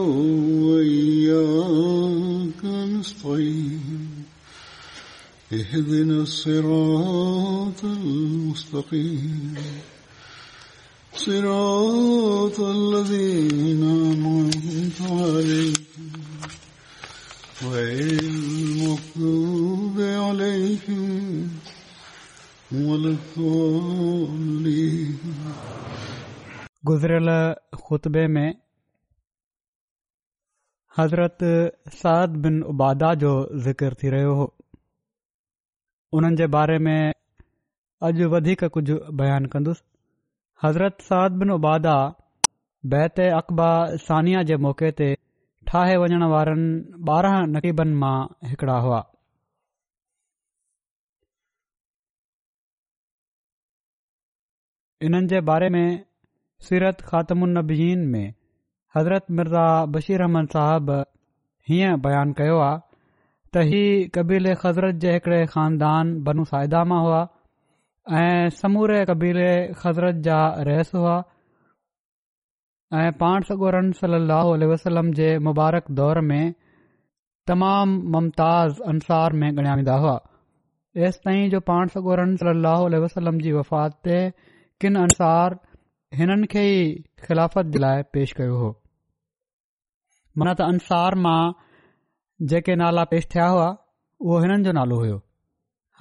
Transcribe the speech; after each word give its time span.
وإياك 0.00 2.62
نستعين 2.64 4.04
اهدنا 5.52 6.16
الصراط 6.28 7.80
المستقيم 7.84 9.54
صراط 11.14 12.60
الذين 12.60 13.82
أنعمت 14.10 15.02
عليهم 15.10 15.72
غير 17.70 18.20
المغضوب 18.36 20.00
عليهم 20.00 21.48
ولا 22.72 23.16
الضالين 23.18 25.18
गुज़िरियल 26.88 27.28
ख़ुतबे 27.84 28.22
में 28.34 28.48
हज़रत 30.96 31.38
साद 32.00 32.36
बिन 32.44 32.62
उबादा 32.72 33.12
जो 33.22 33.32
ज़िक्र 33.64 33.94
थी 34.02 34.08
रहियो 34.10 34.34
हो 34.34 34.44
उन्हनि 36.18 36.36
जे 36.36 36.46
बारे 36.54 36.78
में 36.86 37.12
अॼु 38.06 38.28
वधीक 38.34 38.64
कुझु 38.76 38.96
बयानु 39.20 39.48
कंदुसि 39.54 39.82
हज़रत 40.64 41.00
साद 41.08 41.32
बिन 41.42 41.50
उबादा 41.56 41.96
बैत 42.94 43.20
अक़बा 43.40 43.68
सानिया 44.06 44.42
जे 44.50 44.56
मौक़े 44.68 44.90
ते 45.02 45.10
ठाहे 45.70 45.96
वञण 46.04 46.24
वारनि 46.32 46.70
ॿारहं 47.16 47.46
नक़ीबनि 47.56 47.96
मां 48.04 48.14
हिकिड़ा 48.52 48.78
हुआ 48.86 49.00
हिननि 55.02 55.26
जे 55.34 55.40
बारे 55.52 55.68
में 55.78 55.84
सीरत 56.70 57.04
ख़ात्मीन 57.12 58.06
में 58.16 58.24
हज़रत 58.96 59.24
मिर्ज़ा 59.38 59.68
बशीर 59.94 60.22
अहमद 60.26 60.48
साहब 60.56 60.90
हीअं 61.70 61.96
बयानु 62.04 62.34
कयो 62.36 62.58
आहे 62.66 62.76
त 63.56 63.64
ही 63.72 63.82
कबीले 64.14 64.54
ख़ज़रत 64.62 65.02
जे 65.02 65.12
हिकड़े 65.16 65.40
खानदान 65.54 66.12
बनुसाइदा 66.28 66.80
हुआ 66.92 67.18
ऐं 68.20 68.54
समूरे 68.62 69.00
क़बीले 69.10 69.50
ख़ज़रत 69.82 70.22
जा 70.28 70.38
रहस 70.70 70.92
हुआ 70.98 71.16
ऐं 73.02 73.12
पाण 73.22 73.48
सॻोरन 73.50 73.92
सली 74.00 74.66
वसलम 74.72 75.12
जे 75.20 75.28
मुबारक 75.50 75.90
दौर 76.00 76.20
में 76.32 76.46
तमामु 77.52 78.00
मुमताज़ 78.16 78.80
अंसार 78.94 79.32
में 79.42 79.48
ॻणिया 79.52 79.74
वेंदा 79.82 79.98
हुआ 80.06 80.16
एसि 81.08 81.20
ताईं 81.26 81.48
जो 81.56 81.60
पाण 81.72 81.88
सगोरन 81.96 82.36
सली 82.44 82.60
लहल 82.68 82.98
वसलम 83.04 83.40
जी 83.46 83.52
वफ़ात 83.60 84.00
ते 84.08 84.20
किन 84.82 85.00
अंसार 85.04 85.58
हिननि 86.18 86.46
खे 86.56 86.64
ई 86.72 86.88
ख़िलाफ़त 87.28 87.72
जे 87.72 87.78
लाइ 87.86 88.02
पेश 88.16 88.32
कयो 88.40 88.56
हो 88.60 88.70
मना 90.40 90.52
त 90.58 90.60
अंसार 90.72 91.12
मां 91.26 91.38
जेके 92.50 92.74
नाला 92.80 93.04
पेश 93.12 93.24
थिया 93.34 93.46
हुआ 93.52 93.68
उहो 94.26 94.34
हिननि 94.42 94.64
जो 94.66 94.72
नालो 94.78 94.96
हुयो 95.02 95.16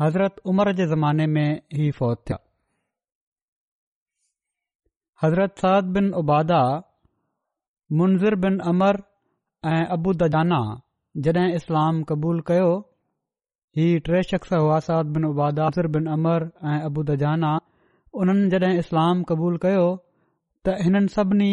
हज़रत 0.01 0.35
उमर 0.51 0.69
जे 0.79 0.85
ज़माने 0.91 1.25
में 1.35 1.49
ही 1.77 1.85
फ़ौत 1.99 2.19
थिया 2.29 2.37
हज़रत 5.23 5.63
साउद 5.63 5.89
बिन 5.97 6.09
उबादा 6.21 6.59
मुंज़िर 8.01 8.35
बिन 8.45 8.59
अमर 8.73 8.99
ऐं 9.73 9.83
अबू 9.95 10.13
दजाना 10.23 10.61
जाना 11.27 11.45
जॾहिं 11.45 11.55
इस्लाम 11.61 12.03
क़बूल 12.11 12.43
कयो 12.49 12.67
ही 13.79 13.87
टे 14.09 14.21
शख़्स 14.33 14.53
हुआ 14.65 14.79
Saud 14.89 15.15
bin 15.15 15.25
Ubada 15.31 15.69
Munzir 15.71 15.89
bin 15.97 16.11
Amr 16.17 16.47
ऐं 16.73 16.77
अबू 16.91 17.05
दजाना 17.09 17.53
जाना 17.55 17.55
उन्हनि 18.25 18.49
जॾहिं 18.55 18.83
इस्लाम 18.83 19.23
क़बूल 19.33 19.57
कयो 19.65 19.87
त 19.91 20.77
हिननि 20.83 21.13
सभिनी 21.15 21.51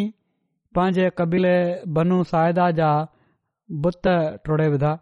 पंहिंजे 0.76 1.08
क़बीले 1.18 1.54
बनू 1.96 2.14
साइदा 2.30 2.68
जा 2.78 2.90
बुत 3.84 4.08
टोड़े 4.46 4.68
विधा 4.74 4.92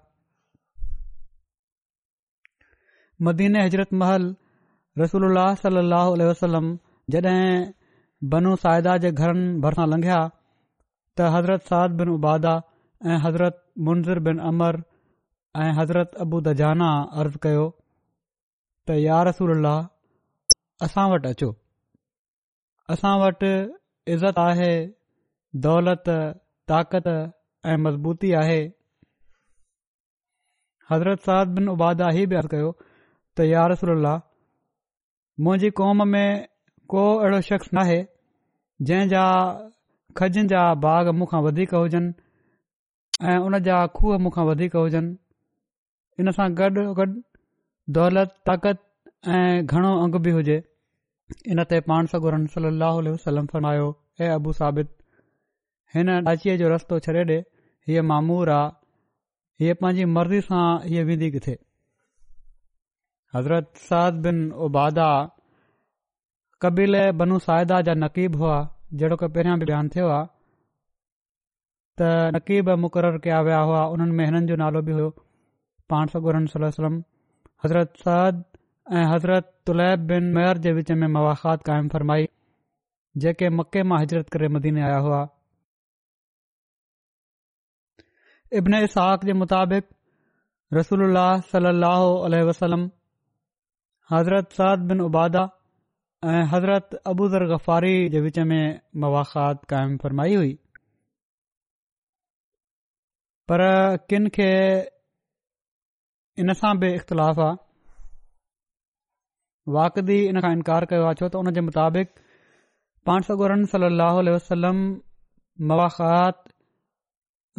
मदीने 3.29 3.63
महल 4.03 4.27
रसूल 5.03 5.27
सलाहु 5.63 6.19
वसलम 6.33 6.67
जॾहिं 7.15 7.43
बनू 8.37 8.55
साइदा 8.67 8.97
जे 9.07 9.13
घरनि 9.21 9.47
भरिसां 9.65 9.87
लंघिया 9.97 10.19
त 10.29 11.33
हज़रत 11.39 11.67
साद 11.73 11.97
बिन 12.01 12.13
उबादा 12.19 12.53
ऐं 13.13 13.19
हज़रत 13.27 13.61
मुंज़र 13.87 14.23
बिन 14.31 14.43
अमर 14.53 14.79
ऐं 15.65 15.71
हज़रत 15.83 16.21
अबू 16.27 16.41
दजाना 16.49 16.63
जाना 16.65 17.23
अर्ज़ 17.23 17.37
कयो 17.47 17.65
त 18.91 18.99
यार 19.05 19.27
रसूल 19.31 19.55
अलाह 19.57 20.89
असां 20.89 21.07
वटि 21.15 21.33
अचो 21.35 21.51
असां 22.97 23.15
वटि 23.25 23.53
इज़त 24.17 24.41
आहे 24.45 24.71
दौलत 25.65 26.05
ताक़त 26.71 27.07
ऐं 27.09 27.77
मज़बूती 27.85 28.31
आहे 28.43 28.61
हज़रत 30.91 31.29
بن 31.29 31.55
बिन 31.55 31.69
उबादा 31.71 32.09
ही 32.17 32.25
बि 32.27 32.37
ॻाल्हि 32.37 32.49
कयो 32.55 32.71
त 33.37 33.47
यारसल 33.49 33.93
मुंहिंजी 35.45 35.71
क़ौम 35.81 36.03
में 36.13 36.47
को 36.95 37.03
अहिड़ो 37.19 37.41
शख़्स 37.49 37.73
नाहे 37.75 38.01
जंहिं 38.89 39.09
جا 39.13 39.25
खजनि 40.19 40.47
जा 40.53 40.63
باغ 40.85 41.11
मूंखा 41.19 41.39
वधीक 41.47 41.75
हुजनि 41.75 42.15
ऐं 43.31 43.39
उन 43.45 43.59
जा 43.69 43.87
खूह 43.97 44.19
मूंखां 44.19 44.45
वधीक 44.49 44.77
हुजनि 44.77 45.17
इन 46.21 46.31
सां 46.39 46.49
गॾु 46.61 46.87
गॾु 47.01 47.07
दौलत 48.01 48.35
ताक़त 48.47 48.83
ऐं 49.37 49.67
घणो 49.67 49.93
अंग 50.05 50.15
बि 50.27 50.31
हुजे 50.39 50.59
इन 51.53 51.63
ते 51.73 51.81
पाण 51.91 52.07
सगुरनि 52.15 52.53
सली 52.57 53.11
वसलम 53.17 53.47
फनायो 53.55 53.87
ऐं 54.21 54.35
अबू 54.39 54.53
साबितु 54.61 55.02
हिन 55.97 56.09
ॾाचीअ 56.29 56.55
जो 56.61 56.69
रस्तो 56.73 56.99
छॾे 57.05 57.13
ॾे 57.29 57.35
हीअ 57.89 58.03
मामूर 58.11 58.49
आहे 58.59 58.69
हीअ 59.63 59.75
पंहिंजी 59.81 60.05
मर्ज़ी 60.13 60.39
सां 60.45 60.61
हीअ 60.93 61.03
विधी 61.09 61.27
किथे 61.35 61.55
हज़रत 63.37 63.83
साद 63.89 64.23
बिन 64.27 64.39
उबादा 64.69 65.09
कबील 66.67 66.97
बनू 67.23 67.41
साहिदा 67.49 67.81
जा 67.89 67.95
नक़ीब 68.05 68.39
हुआ 68.45 68.55
जहिड़ो 69.03 69.19
की 69.25 69.29
पहिरियों 69.35 69.59
बि 69.65 69.69
रहान 69.73 69.91
थियो 69.97 70.07
आहे 70.15 70.25
त 72.01 72.33
नक़ीब 72.39 72.73
मुक़रर 72.87 73.21
कया 73.29 73.43
विया 73.51 73.61
हुआ 73.73 73.85
हुननि 73.93 74.17
में 74.23 74.25
हिननि 74.29 74.51
जो 74.53 74.59
नालो 74.65 74.83
बि 74.89 74.97
हुयो 75.01 75.11
पाण 75.95 76.15
सगर 76.15 76.41
सलम 76.55 76.99
हज़रत 77.67 78.03
सद 78.07 78.41
ऐं 79.01 79.05
हज़रत 79.15 79.53
तुलैब 79.69 80.09
बिन 80.15 80.33
मेयर 80.41 80.65
जे 80.69 80.73
विच 80.81 80.97
में 81.05 81.07
मुख़ात 81.21 81.69
क़ाइमु 81.71 81.95
फरमाई 81.99 82.27
जेके 83.27 83.53
मके 83.61 83.87
मां 83.93 84.03
हज़रत 84.07 84.35
करे 84.37 84.49
मदीने 84.59 84.83
आया 84.91 84.99
हुआ 85.11 85.23
इब्न 88.61 88.79
साक 88.93 89.25
जे 89.27 89.33
मुताबिक़ 89.41 89.85
रसूल 90.79 91.19
सलह 91.53 92.01
वज़रत 94.13 94.53
सद 94.57 94.83
बिन 94.89 95.01
उबादा 95.05 95.43
ऐं 96.31 96.43
हज़रत 96.51 96.99
अबू 97.13 97.29
ज़र 97.35 97.47
ग़फ़ारी 97.53 97.93
जे 98.15 98.21
विच 98.25 98.39
में 98.51 98.65
मवाखात 99.05 99.65
काइम 99.73 99.97
फरमाई 100.03 100.35
हुई 100.41 100.51
पर 103.53 103.65
किनि 104.13 104.35
खे 104.37 104.51
इन 106.45 106.55
सां 106.61 106.75
बि 106.85 106.93
इख़्तिलाफ़ 106.99 107.41
आहे 107.47 107.57
वाक़ी 109.79 110.19
इन 110.29 110.41
खां 110.47 110.53
इनकार 110.59 110.91
कयो 110.93 111.07
आहे 111.09 111.21
छो 111.23 111.29
त 111.33 111.43
हुन 111.43 111.53
जे 111.61 111.65
मुताबिक़ 111.71 112.15
पाण 113.07 113.29
सगुर 113.31 113.59
सलम 114.51 114.87
मुवाखात 115.73 116.52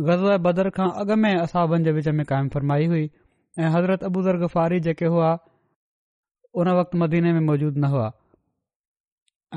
गज़ा 0.01 0.37
बदर 0.45 0.69
खां 0.75 0.85
अॻु 1.01 1.15
में 1.23 1.33
असाबनि 1.39 1.83
जे 1.87 1.91
विच 1.95 2.07
में 2.19 2.25
क़ाइमु 2.29 2.49
फरमाई 2.53 2.85
हुई 2.91 3.01
ऐं 3.59 3.67
हज़रत 3.75 4.03
अबूज़र 4.03 4.37
गफ़ारी 4.43 4.79
जेके 4.87 5.05
हुआ 5.15 5.31
उन 6.61 6.69
वक़्त 6.79 6.95
मदीने 7.01 7.33
में 7.33 7.39
मौजूद 7.49 7.77
न 7.77 7.83
हुआ 7.93 8.07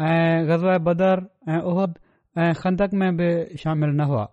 ऐं 0.08 0.48
ग़ज़वा 0.48 0.76
बदर 0.88 1.22
ऐं 1.48 1.60
ओहद 1.72 1.94
ऐं 2.44 2.52
खंदक 2.60 2.94
में 3.02 3.16
बि 3.16 3.30
शामिल 3.62 3.90
न 4.00 4.08
हुआ 4.10 4.26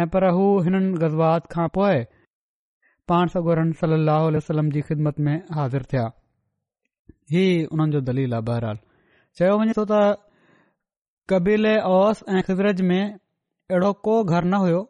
ऐं 0.00 0.06
पर 0.16 0.28
हू 0.38 0.44
हिन 0.68 0.78
ग़ज़वात 0.94 1.46
खां 1.56 1.66
पोइ 1.78 2.04
पाण 3.08 3.34
सगोरन 3.36 3.72
सलाहु 3.82 4.30
वसलम 4.36 4.70
जी 4.76 4.80
ख़िदमत 4.90 5.20
में 5.28 5.34
हाज़िर 5.60 5.82
थिया 5.92 6.06
ही 7.32 7.46
हुननि 7.72 7.92
जो 7.92 8.00
दलील 8.12 8.32
आहे 8.36 8.42
बहरहाल 8.52 8.78
चयो 9.38 9.58
वञे 9.64 9.72
थो 9.80 9.84
त 9.94 10.04
कबीले 11.30 11.76
ओस 11.96 12.24
ऐं 12.28 12.40
ख़िज़रज 12.48 12.80
में 12.92 13.02
अहिड़ो 13.70 13.92
को 14.06 14.14
घर 14.24 14.44
न 14.44 14.54
हुयो 14.62 14.80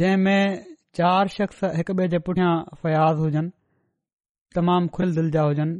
जंहिं 0.00 0.16
में 0.24 0.58
चार 0.98 1.28
शख़्स 1.36 1.60
हिकु 1.76 1.94
ॿिए 2.02 2.08
जे 2.10 2.18
पुठियां 2.28 2.50
फ़याज़ 2.82 3.22
हुजनि 3.22 3.40
तमामु 4.58 4.90
खुल 4.98 5.14
दिल 5.16 5.30
जा 5.36 5.42
हुजनि 5.46 5.72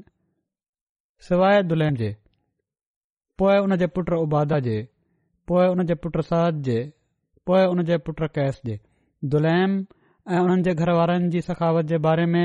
सवाए 1.27 1.61
दुल्हन 1.73 2.01
जे 2.01 2.09
पोइ 3.43 3.59
उन 3.67 3.77
जे 3.83 3.87
पुटु 3.99 4.19
उबादा 4.25 4.59
जे 4.67 4.75
पोइ 5.53 5.67
उन 5.77 5.87
जे 5.93 5.97
पुटु 6.07 6.25
सद 6.31 6.59
जे 6.71 6.79
पोइ 7.51 7.63
उन 7.77 7.85
जे 7.93 7.99
पुटु 8.09 8.29
कैस 8.41 8.61
जे 8.71 8.77
दुलैम 9.37 9.79
ऐं 10.33 10.41
उन्हनि 10.49 10.67
जे 10.71 10.75
घर 10.81 10.93
वारनि 10.99 11.31
जी 11.37 11.45
सखावत 11.51 11.91
जे 11.95 11.99
बारे 12.09 12.25
में 12.35 12.45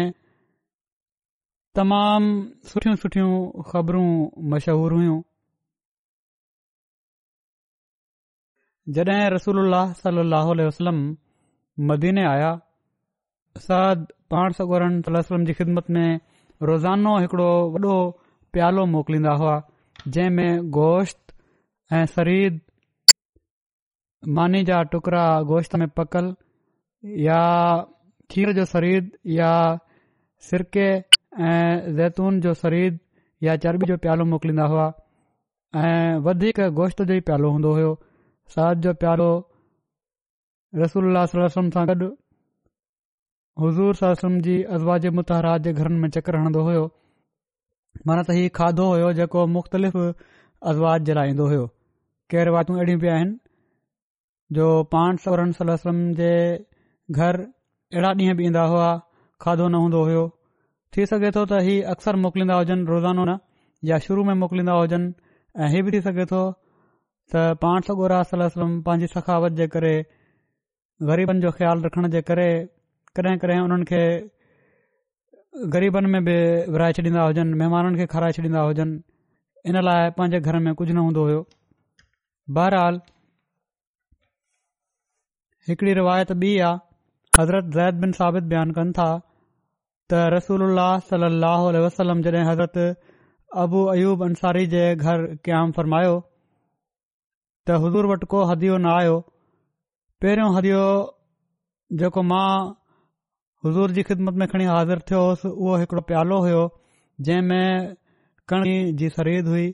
तमामु 1.82 2.70
सुठियूं 2.74 2.96
सुठियूं 3.08 3.34
ख़बरूं 3.74 4.08
मशहूर 4.56 5.00
हुयूं 5.00 5.18
जॾहिं 8.96 9.24
रसूल 9.34 9.58
सली 10.02 10.24
लहल 10.34 10.60
वसलम 10.66 11.00
मदीने 11.88 12.22
आया 12.28 12.52
साद 13.64 14.06
पाण 14.36 14.54
सगोरन 14.60 14.94
सलम 15.06 15.18
वसलम 15.24 15.46
जी 15.50 15.54
ख़िदमत 15.58 15.90
में 15.98 16.06
रोज़ानो 16.70 17.18
हिकड़ो 17.24 17.48
वॾो 17.74 17.96
प्यालो 18.58 18.86
मोकिलींदा 18.94 19.34
हुआ 19.42 19.56
जंहिंमें 20.08 20.70
गोश्त 20.80 21.34
ऐं 22.00 22.06
शरीद 22.16 22.62
मानी 24.40 24.64
जा 24.72 24.82
टुकड़ा 24.96 25.26
गोश्त 25.52 25.76
में 25.84 25.88
पकल 26.00 26.34
या 27.28 27.42
खीर 28.32 28.54
जो 28.60 28.66
शरीदु 28.74 29.30
या 29.40 29.50
सिरके 30.50 30.88
ऐं 31.52 31.68
ज़ैतून 31.96 32.42
जो 32.48 32.54
शरीर 32.64 33.00
या 33.44 33.56
चर्बी 33.68 33.88
जो 33.94 33.98
प्यालो 34.08 34.26
मोकिलींदा 34.36 34.64
हुआ 34.76 34.92
ऐं 35.84 36.20
वधीक 36.30 36.68
गोश्त 36.82 37.02
जो 37.10 37.14
ई 37.22 37.30
प्यालो 37.30 37.52
हूंदो 37.58 37.74
हुयो 37.80 37.96
साध 38.56 38.82
जो 38.86 38.92
प्यारो 39.04 39.30
रसूल 40.82 41.16
वसम 41.40 41.70
सां 41.76 41.82
गॾु 41.90 42.08
हज़ूर 43.64 43.96
सलाह 44.02 44.36
जी 44.46 44.54
अज़वाजे 44.78 45.10
मुतहाद 45.20 45.64
जे 45.68 45.74
घरनि 45.82 45.98
में 46.04 46.10
चकर 46.18 46.36
हणंदो 46.42 46.62
हो 46.68 46.84
माना 48.08 48.22
त 48.28 48.36
हीउ 48.38 48.52
खाधो 48.60 48.86
हुयो 48.92 49.10
जेको 49.20 49.44
मुख़्तलिफ़ 49.56 49.98
अज़वाद 50.72 51.08
जे 51.10 51.14
लाइ 51.20 51.32
ईंदो 51.34 51.48
हुयो 51.54 51.66
केरु 52.34 52.54
बातू 52.58 52.76
अहिड़ियूं 52.78 53.00
बि 53.04 53.10
आहिनि 53.16 53.36
जो 54.60 54.68
पाण 54.94 55.20
सवरनि 55.26 55.58
सलम 55.62 56.02
जे 56.22 56.32
घर 57.18 57.42
अहिड़ा 57.96 58.12
ॾींहं 58.22 58.38
बि 58.42 58.46
ईंदा 58.52 58.66
हुआ 58.76 58.88
खाधो 59.46 59.68
न 59.74 59.82
हूंदो 59.84 60.04
हुयो 60.12 60.24
थी 60.98 61.06
सघे 61.14 61.32
थो 61.40 61.44
त 61.54 61.62
इहे 61.66 61.76
अक्सर 61.96 62.22
मोकिलींदा 62.28 62.62
हुजनि 62.62 62.88
रोज़ानो 62.94 63.26
न 63.30 63.38
या 63.92 64.00
शुरू 64.08 64.24
में 64.30 64.34
मोकिलींदा 64.46 64.78
हुजनि 64.82 65.12
ऐं 65.68 65.72
इहो 65.74 65.86
बि 65.90 65.96
थी 65.98 66.04
सघे 66.10 66.26
थो 66.34 66.44
त 67.34 67.40
पाण 67.62 67.82
सगोर 67.88 68.12
सम 68.32 68.72
पंहिंजी 68.84 69.08
सखावत 69.14 69.56
जे 69.60 69.66
करे 69.76 69.90
ग़रीबनि 71.10 71.42
जो 71.46 71.50
ख़्यालु 71.56 71.84
रखण 71.88 72.06
जे 72.14 72.22
करे 72.28 72.46
कॾहिं 73.20 73.38
कॾहिं 73.42 73.60
उन्हनि 73.64 73.88
खे 73.90 74.02
गरीबनि 75.74 76.12
में 76.14 76.26
बि 76.30 76.36
विराए 76.76 76.96
छॾींदा 77.00 77.26
हुजनि 77.30 77.60
महिमाननि 77.62 78.00
खे 78.02 78.08
खाराए 78.14 78.36
छॾींदा 78.38 78.64
हुजनि 78.68 78.96
इन 79.74 79.80
लाइ 79.88 80.12
पंहिंजे 80.20 80.40
घर 80.52 80.60
में 80.68 80.72
कुझु 80.82 80.94
न 80.96 81.04
हूंदो 81.08 81.26
हुयो 81.30 81.42
बहरहाल 82.60 83.02
हिकड़ी 85.72 85.98
रिवायत 86.02 86.32
ॿी 86.46 86.54
आहे 86.70 87.40
हज़रत 87.40 87.74
ज़ैद 87.80 88.02
बिन 88.06 88.16
साबित 88.22 88.50
बयानु 88.56 88.78
कनि 88.80 88.98
था 89.02 89.10
त 90.14 90.24
रसूल 90.38 90.66
अल्ल 90.72 91.84
वसलम 91.90 92.26
जॾहिं 92.30 92.48
हज़रत 92.54 92.82
अबू 93.68 93.86
अयूब 93.98 94.28
अंसारी 94.32 94.66
जे 94.78 94.86
घर 94.96 95.28
क़याम 95.50 95.76
फरमायो 95.82 96.18
त 97.68 97.76
हज़ूर 97.84 98.06
वटि 98.10 98.26
को 98.32 98.40
हदियो 98.50 98.76
न 98.84 98.92
आयो 98.98 99.16
पहिरियों 100.24 100.50
हदियो 100.58 100.84
जेको 102.02 102.22
मां 102.34 102.52
हज़ूर 103.66 103.92
जी 103.98 104.04
ख़िदमत 104.10 104.36
में 104.42 104.48
खणी 104.52 104.66
हाज़िर 104.70 105.00
थियोसि 105.10 105.48
उहो 105.54 105.74
हिकिड़ो 105.82 106.02
प्यालो 106.12 106.38
हुयो 106.46 106.62
जंहिंमें 107.30 107.96
कणी 108.52 108.76
जी 109.02 109.10
शरीद 109.18 109.50
हुई 109.54 109.66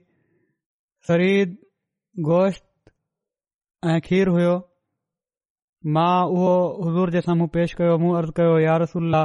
शरीद 1.09 1.53
गोश्त 2.29 2.63
ऐं 3.91 3.99
खीर 4.07 4.31
हुयो 4.37 4.55
मां 5.97 6.11
उहो 6.37 6.49
हज़ूर 6.87 7.11
जे 7.17 7.21
साम्हूं 7.27 7.47
पेश 7.57 7.75
कयो 7.81 7.97
मूं 8.05 8.15
अर्ज़ु 8.21 8.33
कयो 8.41 8.55
यार 8.65 8.81
रसल्ला 8.85 9.21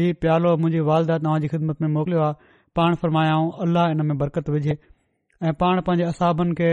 हीउ 0.00 0.14
प्यालो 0.24 0.54
मुंहिंजी 0.62 0.84
वालदा 0.90 1.18
तव्हां 1.26 1.42
जी 1.44 1.50
ख़िदमत 1.56 1.84
में 1.86 1.88
मोकिलियो 1.98 2.24
आहे 2.28 2.56
पाण 2.80 2.96
फरमायाऊं 3.04 3.52
अलाह 3.66 3.92
इन 3.96 4.00
में 4.12 4.16
बरक़त 4.24 4.48
विझे 4.56 4.78
ऐं 4.78 5.54
पाण 5.64 5.84
पंहिंजे 5.90 6.08
असाबनि 6.14 6.58
खे 6.62 6.72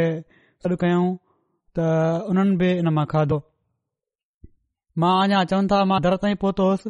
अॾु 0.68 0.80
कयूं 0.86 1.06
त 1.78 1.84
उन्हनि 2.32 2.56
बि 2.62 2.68
इन 2.80 2.88
मां 2.96 3.06
खाधो 3.12 3.38
मां 5.04 5.14
अञा 5.22 5.40
चवनि 5.52 5.70
था 5.72 5.78
मां 5.92 6.00
दर 6.06 6.16
ताईं 6.24 6.36
पहुतो 6.44 6.66
हुअसि 6.72 6.90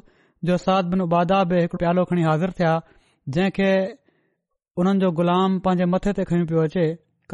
जो 0.49 0.57
साद 0.63 0.89
बिन 0.93 1.03
उबादा 1.07 1.37
बि 1.51 1.59
हिकु 1.65 1.77
प्यालो 1.83 2.03
खणी 2.09 2.23
हाज़िर 2.29 2.51
थिया 2.57 2.71
जंहिंखे 3.35 3.69
हुननि 4.79 5.01
जो 5.03 5.11
ग़ुलाम 5.19 5.55
पंहिंजे 5.67 5.85
मथे 5.93 6.13
ते 6.17 6.25
खणी 6.31 6.43
पियो 6.49 6.65
अचे 6.69 6.85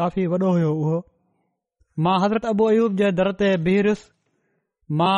काफ़ी 0.02 0.26
वॾो 0.36 0.52
हुयो 0.58 0.70
उहो 0.84 1.00
मां 2.08 2.16
हज़रत 2.26 2.46
अबू 2.54 2.68
अयूब 2.74 3.02
जे 3.02 3.12
दर 3.22 3.32
ते 3.42 3.50
बिहसि 3.68 4.10
मां 5.02 5.18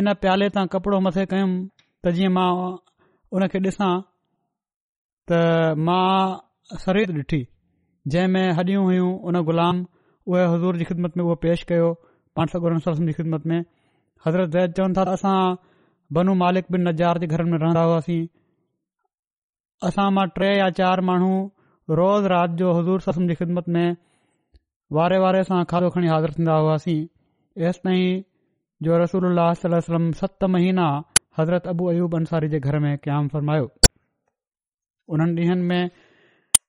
इन 0.00 0.12
प्याले 0.24 0.50
तां 0.56 0.64
कपिड़ो 0.76 1.02
मथे 1.08 1.26
कयुमि 1.34 1.58
त 1.78 2.14
जीअं 2.20 2.32
मां 2.40 2.48
उन 3.38 3.46
खे 3.56 3.62
ॾिसां 3.68 3.92
त 5.30 5.76
मां 5.90 6.02
शरीर 6.86 7.14
ॾिठी 7.24 7.40
जंहिंमें 8.14 8.46
हॾियूं 8.60 8.82
हुयूं 8.88 9.12
हुन 9.28 9.40
ग़ुलाम 9.50 9.84
उहे 10.32 10.44
हज़ूर 10.54 10.76
जी 10.80 10.84
ख़िदमत 10.88 11.16
में 11.16 11.24
उहो 11.24 11.34
पेश 11.44 11.62
कयो 11.68 11.88
पाण 12.36 12.46
सौ 12.52 12.60
सौ 12.66 12.78
ससम 12.92 13.06
जी 13.06 13.12
ख़िदमत 13.16 13.46
में 13.50 13.58
हज़रत 14.26 14.50
जैद 14.56 14.72
चवनि 14.76 14.94
था 14.98 15.04
त 15.04 15.08
असां 15.18 15.36
बनू 16.18 16.34
मालिक 16.42 16.66
बि 16.72 16.78
नजार 16.84 17.18
जे 17.18 17.26
घर 17.26 17.42
में 17.50 17.56
रहंदा 17.58 17.82
हुआसीं 17.88 18.20
असां 19.88 20.06
मां 20.18 20.26
टे 20.38 20.48
या 20.58 20.68
चार 20.80 21.00
माण्हू 21.10 21.32
रोज़ 22.00 22.28
राति 22.34 22.56
जो 22.62 22.72
हज़ूर 22.80 23.00
ससम 23.06 23.26
जी 23.28 23.34
ख़िदमत 23.42 23.68
में 23.76 23.96
वारे 25.00 25.18
वारे 25.26 25.42
सां 25.50 25.60
खाधो 25.72 25.90
खणी 25.96 26.12
हाज़िर 26.14 26.32
थींदा 26.38 26.56
हुआसीं 26.64 26.96
एस 27.70 27.80
ताईं 27.84 28.22
जो 28.88 28.98
रसूल 29.04 29.38
अल 29.46 29.80
सत 30.22 30.48
महीना 30.58 30.88
हज़रत 31.38 31.66
अबू 31.74 31.88
अयूब 31.96 32.14
अंसारी 32.20 32.48
जे 32.56 32.60
घर 32.70 32.78
में 32.86 32.92
क़याम 33.04 33.28
फरमायो 33.36 33.70
उन्हनि 35.14 35.42
ॾींहनि 35.42 35.68
में 35.70 35.90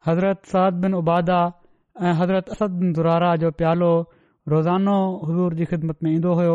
हज़रत 0.07 0.45
सद 0.55 0.81
बिन 0.85 0.93
उबादा 1.01 1.39
ऐं 2.03 2.13
हज़रत 2.19 2.49
असद 2.53 2.71
दुरारा 2.95 3.35
जो 3.41 3.49
प्यालो 3.59 3.89
रोज़ानो 4.53 4.95
हुज़ूर 5.27 5.53
जी 5.59 5.65
ख़िदमत 5.73 5.97
में 6.03 6.11
ईंदो 6.11 6.33
हो 6.39 6.47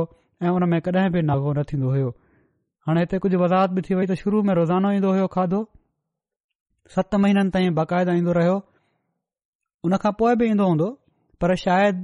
ऐं 0.42 0.48
हुन 0.56 0.68
में 0.72 0.80
कॾहिं 0.88 1.10
बि 1.12 1.22
नावो 1.30 1.52
न 1.52 1.62
थींदो 1.70 1.88
हो 1.94 2.10
हाणे 2.86 3.00
हिते 3.00 3.18
कुझु 3.24 3.38
वज़ाहत 3.44 3.70
बि 3.76 3.80
थी 3.86 3.92
वई 4.00 4.06
त 4.10 4.14
शुरू 4.22 4.42
में 4.48 4.54
रोज़ानो 4.60 4.90
ईंदो 4.98 5.10
हुयो 5.12 5.26
खाधो 5.36 5.60
सत 6.96 7.14
महीननि 7.22 7.50
ताईं 7.56 7.74
बाक़ायदा 7.80 8.12
ईंदो 8.20 8.32
रहियो 8.40 8.58
हुन 9.88 9.94
खां 10.04 10.12
पोइ 10.20 10.32
बि 10.38 10.44
ईंदो 10.52 10.64
हूंदो 10.70 10.88
पर 11.40 11.50
शायदि 11.66 12.02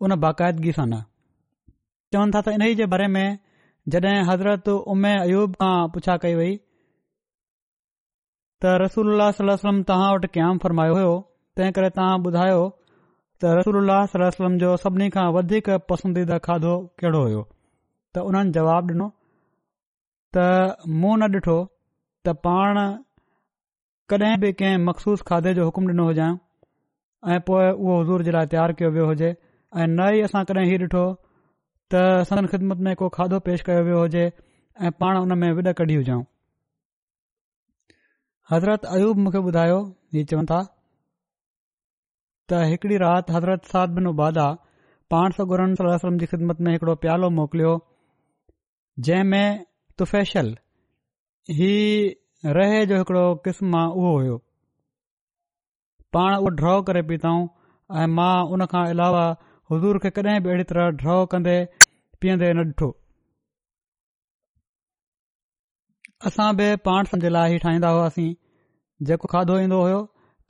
उन 0.00 0.10
बाक़ायदगी 0.26 0.72
सां 0.80 0.86
न 0.88 0.92
चवनि 2.12 2.32
था 2.34 2.40
त 2.42 2.46
इन्हीअ 2.58 2.74
जे 2.82 2.86
बारे 2.96 3.08
में 3.14 3.28
जड॒हिं 3.96 4.20
हज़रत 4.32 4.66
उमे 4.94 5.12
अयूब 5.26 5.50
खां 5.64 5.76
पुछा 5.98 6.14
कई 6.26 6.34
वई 6.44 6.54
त 6.60 8.62
रसूल 8.84 9.08
वलम 9.22 9.76
तव्हां 9.92 10.10
वटि 10.16 10.28
क़याम 10.38 10.54
फरमायो 10.66 10.96
हो 11.06 11.14
तंहिं 11.58 11.72
करे 11.78 11.88
तां 11.98 12.10
ॿुधायो 12.30 12.58
त 12.64 13.54
रसोल्ला 13.58 13.98
सलम 14.14 14.58
जो 14.62 14.70
सभिनी 14.84 15.08
खां 15.16 15.24
वधीक 15.36 15.70
पसंदीदा 15.92 16.38
खाधो 16.46 16.74
कहिड़ो 17.02 17.22
हुयो 17.26 17.42
त 17.46 18.26
उन्हनि 18.30 18.54
जवाब 18.58 18.90
ॾिनो 18.94 19.08
त 20.36 20.44
मूं 21.02 21.14
न 21.22 21.42
ॾिठो 21.42 21.56
त 22.26 22.34
पाण 22.48 22.80
कॾहिं 24.12 24.34
बि 24.44 24.52
कंहिं 24.62 24.82
मखसूस 24.90 25.26
खाधे 25.32 25.54
जो 25.60 25.66
हुकुम 25.70 25.90
ॾिनो 25.94 26.06
हुजांइ 26.10 26.36
ऐं 27.32 27.40
पोइ 27.50 27.64
उहो 27.74 28.00
हज़ूर 28.02 28.26
जे 28.28 28.36
लाइ 28.36 28.46
तयारु 28.54 28.78
कयो 28.80 28.90
वियो 28.96 29.06
हुजे 29.12 29.30
ऐं 29.32 29.86
न 29.86 30.10
ई 30.18 30.22
असां 30.28 30.44
कॾहिं 30.50 30.68
हीउ 30.72 30.78
ॾिठो 30.88 31.04
त 31.90 31.92
सदन 32.30 32.44
ख़िदमत 32.54 32.78
में 32.88 32.94
को 33.02 33.12
खाधो 33.18 33.36
पेश 33.48 33.66
कयो 33.70 33.80
वियो 33.90 34.00
हुजे 34.04 34.24
ऐं 34.84 34.92
पाण 35.02 35.14
उन 35.24 35.30
में 35.44 35.48
विड 35.60 35.68
कढी 35.82 35.94
हुजऊं 36.02 36.22
हज़रत 38.52 38.90
अयूब 38.98 39.16
मूंखे 39.24 39.40
ॿुधायो 39.48 39.78
हीउ 40.14 40.28
चवनि 40.30 40.46
था 40.52 40.60
त 42.50 42.60
हिकड़ी 42.70 42.96
राति 43.02 43.32
हज़रत 43.34 43.66
साद 43.72 43.92
बिन 43.96 44.06
उबादा 44.10 44.46
पाण 45.14 45.34
सौ 45.38 45.44
सलम 45.82 46.18
जी 46.22 46.26
ख़िदमत 46.32 46.60
में 46.66 46.70
हिकिड़ो 46.72 46.94
प्यालो 47.04 47.30
मोकिलियो 47.38 47.74
जंहिं 49.08 49.24
में 49.34 49.64
तुफैशल 50.02 50.50
ही 51.60 51.70
रहे 52.58 52.80
जो 52.92 52.98
हिकिड़ो 53.02 53.24
क़िस्म 53.46 53.78
आहे 53.82 54.02
उहो 54.02 54.12
हुयो 54.18 54.36
पाण 56.16 56.36
उहो 56.38 56.52
ड्रॉ 56.62 56.74
करे 56.90 57.02
पीताऊं 57.10 57.42
ऐं 58.02 58.06
मां 58.18 58.32
उन 58.54 58.64
खां 58.74 58.84
अलावा 58.96 59.24
हज़ूर 59.72 59.98
खे 60.06 60.10
कॾहिं 60.18 60.38
बि 60.46 60.50
अहिड़ी 60.54 60.64
तरह 60.74 60.90
ड्रॉ 61.04 61.16
कंदे 61.34 61.56
पीअंदे 62.24 62.52
न 62.58 62.66
ॾिठो 62.70 62.88
असां 66.30 66.48
बि 66.60 66.70
पाणस 66.88 67.18
जे 67.26 67.32
लाइ 67.36 67.54
ई 67.58 67.62
ठाहींदा 67.66 67.90
हुआसीं 67.98 68.30
जेको 69.10 69.30
खाधो 69.34 69.58
ईंदो 69.66 69.80
हुयो 69.82 70.00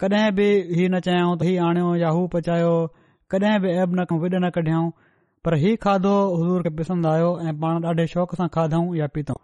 कॾहिं 0.02 0.26
बि 0.36 0.44
हीउ 0.76 0.88
न 0.92 0.98
चयाऊं 1.06 1.34
त 1.40 1.44
हीअ 1.46 1.64
आणियो 1.68 1.88
या 2.02 2.08
हू 2.18 2.26
पचायो 2.34 2.68
कॾहिं 3.32 3.56
बि 3.62 3.70
अब 3.80 3.96
न 3.98 4.04
विड 4.22 4.34
न 4.44 4.50
कढियऊं 4.56 4.86
पर 5.44 5.54
हीउ 5.62 5.76
खाधो 5.82 6.12
हज़ूर 6.38 6.62
खे 6.66 6.70
पसंदि 6.78 7.08
आयो 7.10 7.26
ऐं 7.48 7.52
पाण 7.64 7.82
ॾाढे 7.90 8.06
शौक़ 8.12 8.32
सां 8.38 8.46
खाधऊं 8.54 8.94
या 9.00 9.08
पीतऊं 9.16 9.36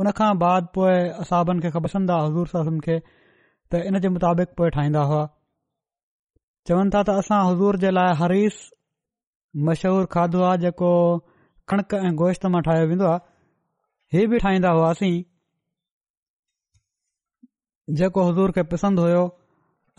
उन 0.00 0.10
खां 0.18 0.28
बाद 0.42 0.68
पोइ 0.78 0.92
असां 1.24 1.40
बि 1.48 1.70
ख़बर 1.78 1.96
हुआ 2.10 2.18
हज़ूर 2.26 2.46
साहब 2.52 2.76
खे 2.86 2.96
त 3.70 3.80
इन 3.90 3.98
जे 4.04 4.08
मुताबिक़ 4.18 4.52
पोइ 4.60 4.68
ठाहींदा 4.76 5.02
हुआ 5.14 5.22
चवनि 6.70 6.90
था 6.96 7.02
त 7.10 7.18
असां 7.24 7.40
हज़ूर 7.50 7.80
जे 7.86 7.90
लाइ 7.98 8.14
हरीस 8.22 8.60
मशहूर 9.70 10.06
खाधो 10.14 10.42
आहे 10.50 10.62
जेको 10.66 10.92
कणिक 11.74 11.98
ऐं 12.02 12.14
गोश्त 12.22 12.46
मां 12.54 12.62
ठाहियो 12.70 12.86
वेंदो 12.92 13.06
आहे 13.16 14.18
हीअ 14.18 14.30
बि 14.34 14.42
ठाहींदा 14.46 14.74
हुआसीं 14.78 15.12
जेको 18.02 18.28
हज़ूर 18.30 18.58
खे 18.58 18.66
पसंदि 18.76 19.06
हुयो 19.08 19.22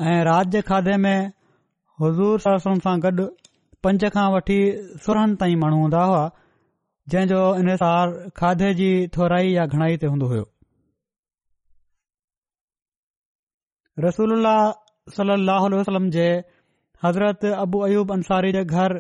ऐं 0.10 0.24
राति 0.25 0.50
जे 0.51 0.62
खाधे 0.67 0.96
में 1.01 1.15
हज़ूर 2.01 2.39
सरस 2.43 2.63
सां 2.84 2.93
गॾु 3.01 3.25
पंज 3.86 4.03
खां 4.13 4.24
वठी 4.36 4.55
सोरहनि 5.05 5.36
ताईं 5.41 5.58
माण्हू 5.63 5.81
हूंदा 5.81 6.03
हुआ 6.12 6.22
जंहिं 7.13 7.27
जो 7.31 7.41
इनसार 7.63 8.13
खाधे 8.39 8.74
जी 8.79 8.88
थोराई 9.17 9.51
या 9.55 9.65
घणाई 9.75 9.98
ते 10.03 10.08
हूंदो 10.13 10.29
हुयो 10.31 10.46
रसूल 14.05 14.36
सलाहु 15.17 15.70
वसलम 15.75 16.10
जे 16.17 16.25
हज़रत 17.05 17.46
अबू 17.51 17.81
अयूब 17.89 18.13
अंसारी 18.17 18.51
जे 18.58 18.63
घर 18.81 18.98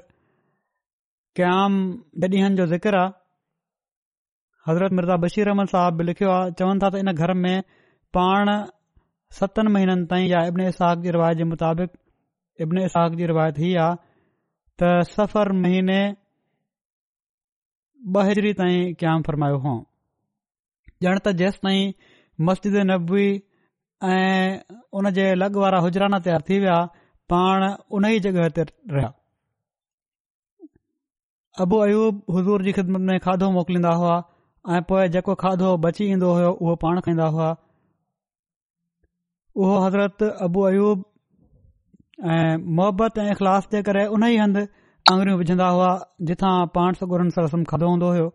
क्याम 1.39 1.75
ॿ 2.27 2.27
ॾींहनि 2.31 2.55
जो 2.59 2.65
ज़िक्र 2.75 2.99
आहे 2.99 3.09
हज़रत 4.69 4.93
मिर्ज़ा 4.99 5.15
बशीर 5.25 5.49
अहमद 5.51 5.69
साहब 5.73 5.97
बि 5.99 6.03
लिखियो 6.07 6.31
आहे 6.37 6.51
चवनि 6.61 6.79
था 6.83 6.89
त 6.95 7.03
इन 7.05 7.11
घर 7.13 7.33
में 7.45 7.55
पाण 8.17 8.51
सतन 9.39 9.67
महीननि 9.73 10.05
ताईं 10.11 10.25
या 10.29 10.39
इब्न 10.51 10.61
इसाक़ 10.71 11.03
रिवायत 11.15 11.37
जे 11.37 11.43
मुताबिक़ 11.51 11.91
इब्न 12.63 12.77
इसाक़ 12.87 13.13
जी 13.19 13.25
रिवायत 13.31 13.59
हीअ 13.63 13.77
आहे 13.83 13.95
त 14.81 14.89
सफ़र 15.11 15.51
महीने 15.65 15.99
बजरी 18.17 18.53
ताईं 18.61 18.81
क़याम 19.03 19.21
फरमायो 19.27 19.57
हो 19.67 19.75
ॼण 21.05 21.23
त 21.27 21.33
जेसि 21.43 21.61
ताईं 21.67 21.93
मस्जिद 22.49 22.75
नब्वी 22.91 23.27
ऐं 24.09 24.59
उन 24.99 25.09
जे 25.19 25.29
लॻ 25.39 25.49
वारा 25.63 25.79
हुजराना 25.87 26.19
तयारु 26.27 26.47
थी 26.51 26.59
विया 26.65 26.75
पाण 27.33 27.65
उन 27.97 28.09
ई 28.11 28.19
जॻहि 28.27 28.49
ते 28.59 28.67
रहिया 28.97 29.11
अबू 31.65 31.79
अयूब 31.87 32.21
हुज़ूर 32.35 32.67
जी 32.69 32.73
ख़िदमत 32.81 33.07
में 33.11 33.17
खाधो 33.27 33.49
मोकिलींदा 33.59 33.91
हुआ 34.03 34.15
ऐं 34.75 34.81
पोए 34.89 35.07
जेको 35.15 35.35
खाधो 35.47 35.71
बची 35.87 36.09
ईंदो 36.15 36.33
हो 36.39 36.53
उहो 36.55 36.75
पाण 36.87 37.01
खाईंदा 37.07 37.25
हुआ 37.35 37.49
उहो 39.59 39.77
हज़रत 39.85 40.23
अबू 40.43 40.61
अयूब 40.67 41.03
ऐं 42.23 42.57
मोहबत 42.77 43.17
ऐं 43.19 43.31
इख़लास 43.31 43.67
जे 43.71 43.81
करे 43.87 44.05
उन 44.15 44.23
ई 44.27 44.37
हंधु 44.43 44.61
आंगुरियूं 45.11 45.37
विझंदा 45.41 45.67
हुआ 45.75 45.89
जिथां 46.29 46.53
पाण 46.77 46.99
सगुरनि 46.99 47.33
सां 47.37 47.43
रस्म 47.45 47.63
खाधो 47.71 47.89
हूंदो 47.91 48.11
हो 48.17 48.27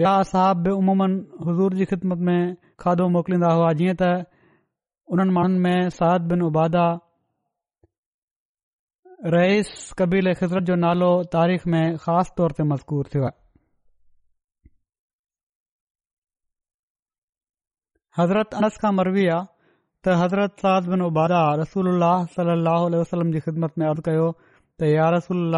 बया 0.00 0.14
साब 0.32 0.62
बि 0.68 0.72
उमूमनि 0.80 1.18
हज़ूर 1.48 1.76
जी 1.80 1.84
ख़िदमत 1.92 2.24
में 2.30 2.38
खाधो 2.84 3.08
मोकिलींदा 3.18 3.52
हुआ 3.60 3.72
जीअं 3.82 3.98
त 4.02 4.08
उन्हनि 5.16 5.36
माण्हुनि 5.38 5.62
में 5.68 5.90
साद 5.98 6.28
बिन 6.32 6.48
उबादा 6.48 6.86
रईस 9.36 9.70
कबील 10.00 10.34
ख़िज़रत 10.40 10.70
जो 10.72 10.76
नालो 10.86 11.12
तारीख़ 11.36 11.68
में 11.76 11.84
ख़ासि 12.06 12.36
तौर 12.40 12.60
ते 12.60 12.64
मज़कूर 12.72 13.14
थियो 13.14 13.24
आहे 13.28 13.40
हज़रत 18.18 18.54
अनस 18.60 18.74
खां 18.80 18.90
मरबी 18.94 19.22
आहे 19.34 19.44
त 20.04 20.14
हज़रत 20.22 20.62
साध 20.62 20.88
बिनो 20.94 21.06
बादा 21.18 21.36
रसूल 21.58 21.86
सलाहु 22.32 23.20
जी 23.36 23.40
ख़िदमत 23.44 23.78
में 23.78 23.84
अद 23.90 24.00
कयो 24.08 24.24
त 24.80 24.88
यार 24.94 25.14
रसूल 25.14 25.56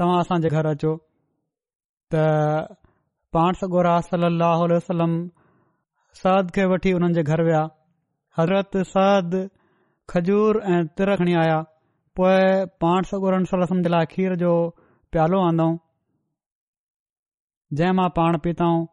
तव्हां 0.00 0.18
असांजे 0.24 0.50
घर 0.60 0.66
अचो 0.72 0.92
त 2.14 2.24
पाण 3.36 3.58
सॻोरा 3.60 3.94
सललह 4.08 4.64
साद 6.24 6.50
खे 6.58 6.66
वठी 6.74 6.92
हुननि 6.96 7.16
जे 7.20 7.22
घर 7.34 7.44
विया 7.48 7.62
हज़रत 8.40 8.76
सरद 8.90 9.38
खजूर 10.14 10.60
ऐं 10.74 10.82
तिर 10.98 11.14
खणी 11.22 11.34
आया 11.44 11.56
पोइ 12.20 12.36
पाण 12.84 13.08
सॻो 13.12 13.32
जे 13.56 13.94
लाइ 13.96 14.10
खीर 14.12 14.36
जो 14.44 14.52
प्यालो 15.16 15.40
आंदो 15.48 15.68
जंहिं 17.80 17.98
मां 18.02 18.08
पाण 18.20 18.38
पीतऊं 18.46 18.86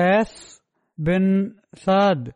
कैस 0.00 0.38
बिन 1.04 1.24
साद 1.84 2.30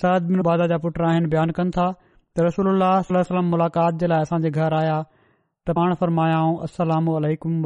साद 0.00 0.22
बिन 0.28 0.40
बादा 0.46 0.66
जा 0.70 0.76
पुट 0.84 1.00
आहिनि 1.08 1.26
बयानु 1.32 1.52
कनि 1.58 1.70
था 1.76 1.86
त 1.92 2.44
रसूल 2.46 2.82
सलम 3.30 3.50
मुलाक़ात 3.54 3.98
जे 4.02 4.06
लाइ 4.12 4.20
असांजे 4.26 4.50
घर 4.60 4.74
आया 4.78 4.94
त 5.02 5.70
पाण 5.78 5.94
फरमायाऊं 6.02 6.56
असलम 6.68 7.10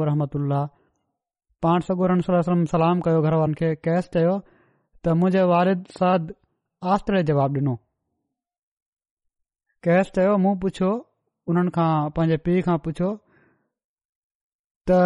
वरमत 0.01 0.35
अल 0.41 0.51
पाण 1.65 1.85
सगुरु 1.87 2.15
रमी 2.51 2.65
सलाम 2.73 3.01
कयो 3.07 3.21
घर 3.27 3.33
वारनि 3.41 3.53
खे 3.61 3.71
कैश 3.87 4.09
चयो 4.17 4.33
त 4.39 5.13
मुंहिंजे 5.21 5.43
वारिद 5.53 5.85
साद 5.99 6.33
आस्तनो 6.95 7.75
कैश 9.87 10.11
चयो 10.15 10.37
मूं 10.47 10.55
पुछियो 10.65 10.89
उन्हनि 11.53 11.71
खां 11.79 11.91
पंहिंजे 12.17 12.37
पीउ 12.47 12.61
खां 12.67 12.77
पुछो 12.87 13.11
त 14.91 14.99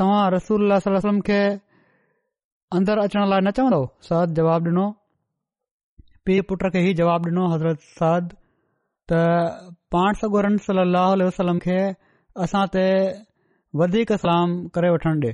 तव्हां 0.00 0.20
रसूलम 0.36 1.20
खे 1.30 1.40
अंदर 2.76 2.98
अचण 3.02 3.22
लाइ 3.32 3.40
न 3.44 3.50
चवंदो 3.56 3.76
सरद 4.06 4.32
जवाबु 4.38 4.68
ॾिनो 4.70 4.82
पीउ 6.28 6.42
पुट 6.48 6.62
खे 6.72 6.80
ई 6.88 6.90
जवाबु 6.98 7.26
ॾिनो 7.30 7.44
हज़रत 7.52 7.78
सद 8.00 8.26
त 9.12 9.20
पाण 9.94 10.18
सगोरन 10.22 10.56
वसलम 11.28 11.56
खे 11.66 11.76
असां 12.46 12.64
ते 12.74 12.82
वधीक 13.82 14.12
सलाम 14.24 14.52
करे 14.76 14.90
वठणु 14.96 15.20
ॾे 15.26 15.30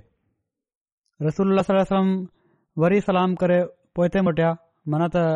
रसूल 1.28 1.48
वसलम 1.58 2.06
वरी 2.84 3.00
सलाम 3.08 3.34
करे 3.42 3.58
पोइ 3.98 4.06
ते 4.16 4.20
मोटिया 4.28 4.50
माना 4.94 5.08
त 5.16 5.26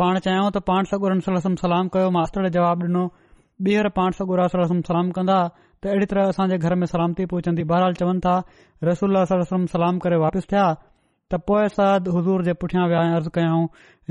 पाण 0.00 0.20
चाहियूं 0.28 0.48
त 0.56 0.64
पाण 0.72 0.90
सगोरन 0.94 1.20
सलम 1.28 1.60
सलाम 1.66 1.92
कयो 1.98 2.10
मास्तर 2.20 2.48
जवाबु 2.58 2.88
ॾिनो 2.88 3.04
ॿीहर 3.68 3.86
पाण 4.00 4.18
सगोरा 4.22 4.48
सलम 4.56 4.82
सलाम 4.90 5.12
कंदा 5.20 5.38
त 5.84 5.88
अहिड़ी 5.90 6.06
तरह 6.10 6.28
असांजे 6.30 6.56
घर 6.66 6.74
में 6.78 6.86
सलामती 6.88 7.24
पहुचंदी 7.28 7.62
बहरहाल 7.68 7.94
चवनि 7.98 8.20
था 8.24 8.32
रसूल 8.88 9.18
सलम 9.28 9.62
सलाम 9.74 9.98
करे 10.06 10.16
वापसि 10.22 10.48
थिया 10.50 10.64
त 11.32 11.38
पोए 11.50 11.68
सरद 11.76 12.08
हज़ूर 12.16 12.42
जे 12.48 12.52
पुठियां 12.64 12.82
विया 12.90 13.04
ऐं 13.04 13.14
अर्ज़ु 13.20 13.30
कयऊं 13.36 13.62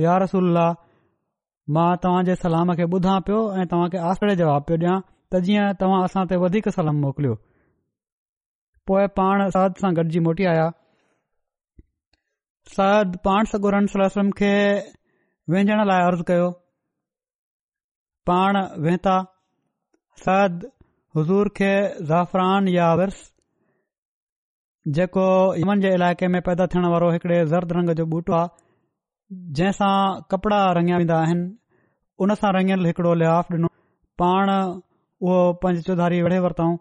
या 0.06 0.16
रसूल 0.24 0.58
मां 1.78 1.86
तव्हांजे 2.06 2.36
सलाम 2.44 2.72
खे 2.80 2.88
ॿुधा 2.98 3.18
पियो 3.28 3.42
ऐं 3.62 3.66
तव्हांखे 3.74 4.00
आसिरे 4.14 4.36
जवाब 4.42 4.66
पियो 4.72 4.80
ॾियां 4.86 4.96
त 5.32 5.44
जीअं 5.50 5.78
तव्हां 5.84 6.00
असां 6.08 6.24
ते 6.32 6.40
वधीक 6.46 6.72
सलाम 6.78 7.04
मोकिलियो 7.04 7.36
पोएं 8.92 9.08
पाण 9.22 9.46
सरद 9.58 9.84
सां 9.84 9.94
गॾिजी 10.02 10.24
मोटी 10.30 10.50
आया 10.54 10.66
सरद 12.80 13.22
सगोरन 13.54 13.92
सलम 13.96 14.34
खे 14.42 14.52
विञण 15.56 15.86
लाइ 15.94 16.08
अर्ज़ु 16.10 16.28
कयो 16.34 16.50
पाण 18.34 18.64
वेहता 18.90 19.16
सद 20.26 20.70
हज़ूर 21.18 21.48
खे 21.58 21.68
ज़ाफ़रान 22.10 22.68
या 22.68 22.88
वर्स 22.98 23.22
जेको 24.98 25.22
यमन 25.62 25.80
जे 25.86 25.94
इलाइक़े 25.94 26.28
में 26.34 26.42
पैदा 26.48 26.68
थियण 26.74 26.86
वारो 26.92 27.10
हिकड़े 27.12 27.46
ज़र्द 27.54 27.72
रंग 27.78 27.90
जो 28.02 28.06
बूटो 28.12 28.34
आहे 28.42 28.50
जंहिंसां 29.62 29.94
कपड़ा 30.32 30.60
रंगिया 30.80 30.98
वेंदा 31.02 31.16
आहिनि 31.24 31.48
हुन 32.22 32.36
सां 32.42 32.52
रंगियल 32.58 32.86
हिकड़ो 32.92 33.14
लिहाफ़ 33.24 33.54
ॾिनो 33.54 33.72
पाण 34.24 34.52
उहो 34.60 35.40
पंज 35.64 35.82
चौधारी 35.88 36.22
विढ़े 36.30 36.40
वरितऊं 36.48 36.78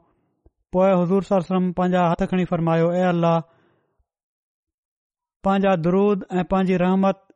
पोइ 0.77 0.91
हज़ूर 1.03 1.29
सरसम 1.33 1.47
सलम 1.55 1.73
पंहिंजा 1.83 2.05
हथु 2.11 2.27
खणी 2.33 2.45
फरमायो 2.55 2.93
ऐं 3.01 3.07
अलाह 3.13 3.41
पंहिंजा 5.49 5.75
दरूद 5.89 6.29
ऐं 6.33 6.45
पंहिंजी 6.57 6.77
रहमत 6.89 7.27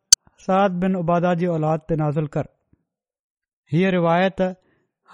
साद 0.49 0.81
बिन 0.85 0.97
उबादा 1.05 1.35
जी 1.45 1.51
औलाद 1.57 1.91
ते 1.93 2.01
नाज़िल 2.05 2.27
कर 2.37 2.57
रिवायत 3.99 4.53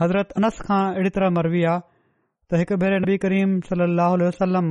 हज़रत 0.01 0.33
अनस 0.39 0.59
खां 0.67 0.81
अहिड़ी 0.89 1.11
तरह 1.15 1.31
मरबी 1.37 1.63
आहे 1.69 1.81
त 1.83 2.59
हिकु 2.61 2.77
भेरे 2.83 2.99
नबी 3.05 3.15
करीम 3.25 3.55
सलाहु 3.69 4.19
वसलम 4.25 4.69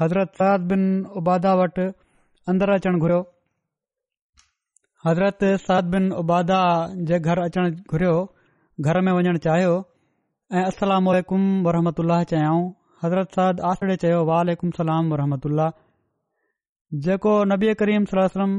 हज़रत 0.00 0.36
साद 0.40 0.66
बिन 0.72 0.82
उबादा 1.20 1.52
वटि 1.60 1.86
अंदर 2.52 2.72
अचणु 2.74 2.98
घुरियो 3.06 3.20
हज़रत 5.06 5.46
साद 5.68 5.88
बिन 5.94 6.10
उबादा 6.24 6.58
जे 7.12 7.20
घर 7.30 7.42
अचणु 7.46 7.72
घुरियो 7.94 8.14
घर 8.88 9.00
में 9.08 9.12
वञणु 9.20 9.40
चाहियो 9.48 9.72
ऐं 10.58 10.64
अलसलामकुम 10.66 11.46
वरमत 11.68 12.04
अल 12.06 12.12
चयाऊं 12.34 12.62
हज़रत 13.04 13.32
सद 13.40 13.64
आसिरे 13.72 13.96
चयो 14.04 14.20
वलम 14.34 14.76
सलाम 14.82 15.10
वरमत 15.16 15.48
जेको 17.06 17.34
नबी 17.56 17.74
करीम 17.80 18.04
सलम 18.14 18.52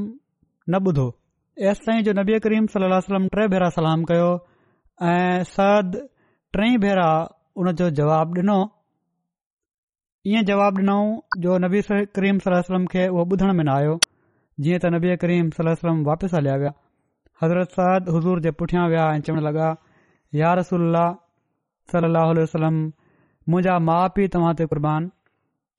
न 0.72 0.84
ॿुधो 0.90 1.06
एसि 1.70 1.82
ताईं 1.86 2.02
जो 2.08 2.12
नबी 2.24 2.38
करीम 2.44 2.66
सलम 2.76 3.26
टे 3.36 3.46
भेरा 3.54 3.70
सलाम 3.78 4.04
कयो 4.10 4.28
ऐं 5.08 5.44
सरद 5.50 5.94
टई 6.56 6.76
भेरा 6.84 7.06
उन 7.60 7.70
जो 7.80 7.86
जवाब 7.98 8.34
ॾिनो 8.38 8.56
इएं 10.32 10.42
जवाबु 10.50 10.80
ॾिनऊं 10.82 11.06
जो 11.44 11.56
नबी 11.64 11.80
करीम 12.16 12.38
सलो 12.46 12.58
सलम 12.66 12.84
खे 12.94 13.04
उहो 13.14 13.24
ॿुधण 13.34 13.52
में 13.60 13.64
न 13.64 13.68
आयो 13.76 13.94
जीअं 14.66 14.80
त 14.82 14.90
नबी 14.94 15.14
करीम 15.22 15.48
सलम 15.58 16.02
वापसि 16.08 16.36
हलिया 16.36 16.56
विया 16.64 16.72
हज़रत 17.42 17.72
सरद 17.78 18.10
हज़ूर 18.16 18.42
जे 18.46 18.50
पुठियां 18.62 18.82
विया 18.94 19.06
ऐं 19.14 19.22
चवणु 19.28 19.44
लॻा 19.46 19.70
यार 20.40 20.58
रसला 20.60 21.06
सलाह 21.94 22.34
वसलम 22.40 22.76
मुंहिंजा 23.54 23.78
माउ 23.86 24.12
पीउ 24.18 24.32
तव्हां 24.36 24.52
ते 24.60 24.68
कुर्बान 24.74 25.08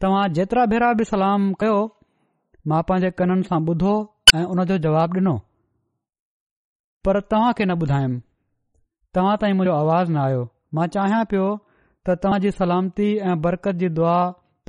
तव्हां 0.06 0.24
जेतिरा 0.40 0.66
भेरा 0.74 0.92
बि 1.02 1.10
सलाम 1.12 1.46
कयो 1.66 1.78
मां 2.74 2.82
पंहिंजे 2.90 3.14
कननि 3.24 3.48
सां 3.52 3.62
ॿुधो 3.70 3.94
ऐं 4.36 4.44
उन 4.56 4.66
जो 4.76 4.82
जवाबु 4.90 5.22
ॾिनो 5.24 5.38
पर 7.06 7.24
तव्हां 7.36 7.56
खे 7.62 7.72
न 7.72 7.82
ॿुधायुमि 7.88 8.22
तव्हां 9.16 9.36
ताईं 9.40 9.54
मुंहिंजो 9.54 9.78
आवाज़ 9.78 10.12
न 10.12 10.18
आयो 10.26 10.44
मां 10.78 10.86
चाहियां 10.96 11.24
पियो 11.32 11.48
त 11.54 12.18
तव्हां 12.26 12.42
जी 12.44 12.52
सलामती 12.58 13.08
ऐं 13.32 13.40
बरकत 13.46 13.80
जी 13.84 13.88
दुआ 13.96 14.14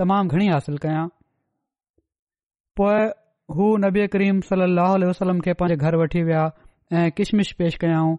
तमामु 0.01 0.35
घणी 0.37 0.49
हासिल 0.53 0.79
कया 0.85 1.03
पोइ 2.81 3.05
हू 3.59 3.69
नबी 3.85 4.07
करीम 4.15 4.41
सल 4.49 4.65
वसलम 4.69 5.11
वलमें 5.29 5.59
पंहिंजे 5.61 5.77
घर 5.89 5.99
वठी 6.03 6.23
विया 6.31 6.47
ऐं 6.95 7.05
किशमिश 7.21 7.53
पेश 7.61 7.77
कयाऊं 7.85 8.17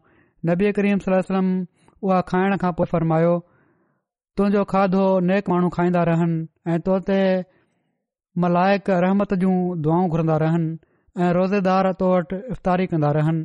नबी 0.51 0.72
करीम 0.80 1.01
सल 1.08 1.18
वलम 1.18 1.50
उआ 2.08 2.22
खाइण 2.32 2.56
खां 2.63 2.72
पोइ 2.80 2.92
फरमायो 2.94 3.36
तुंहिंजो 4.39 4.63
खाधो 4.75 5.03
नेक 5.32 5.53
माण्हू 5.56 5.74
खाईंदा 5.80 6.06
रहन 6.12 6.39
ऐ 6.70 6.80
तो 6.88 7.01
ते 7.12 7.20
मलाइक 8.46 8.94
रहमत 9.08 9.38
जूं 9.44 9.58
दुआऊं 9.88 10.10
घुरंदा 10.15 10.39
रहन 10.48 10.72
ऐं 11.25 11.36
रोज़ेदार 11.42 11.92
तो 12.03 12.13
वटि 12.15 12.39
इफ़्तारी 12.58 12.89
कंदा 12.96 13.12
रहन 13.22 13.44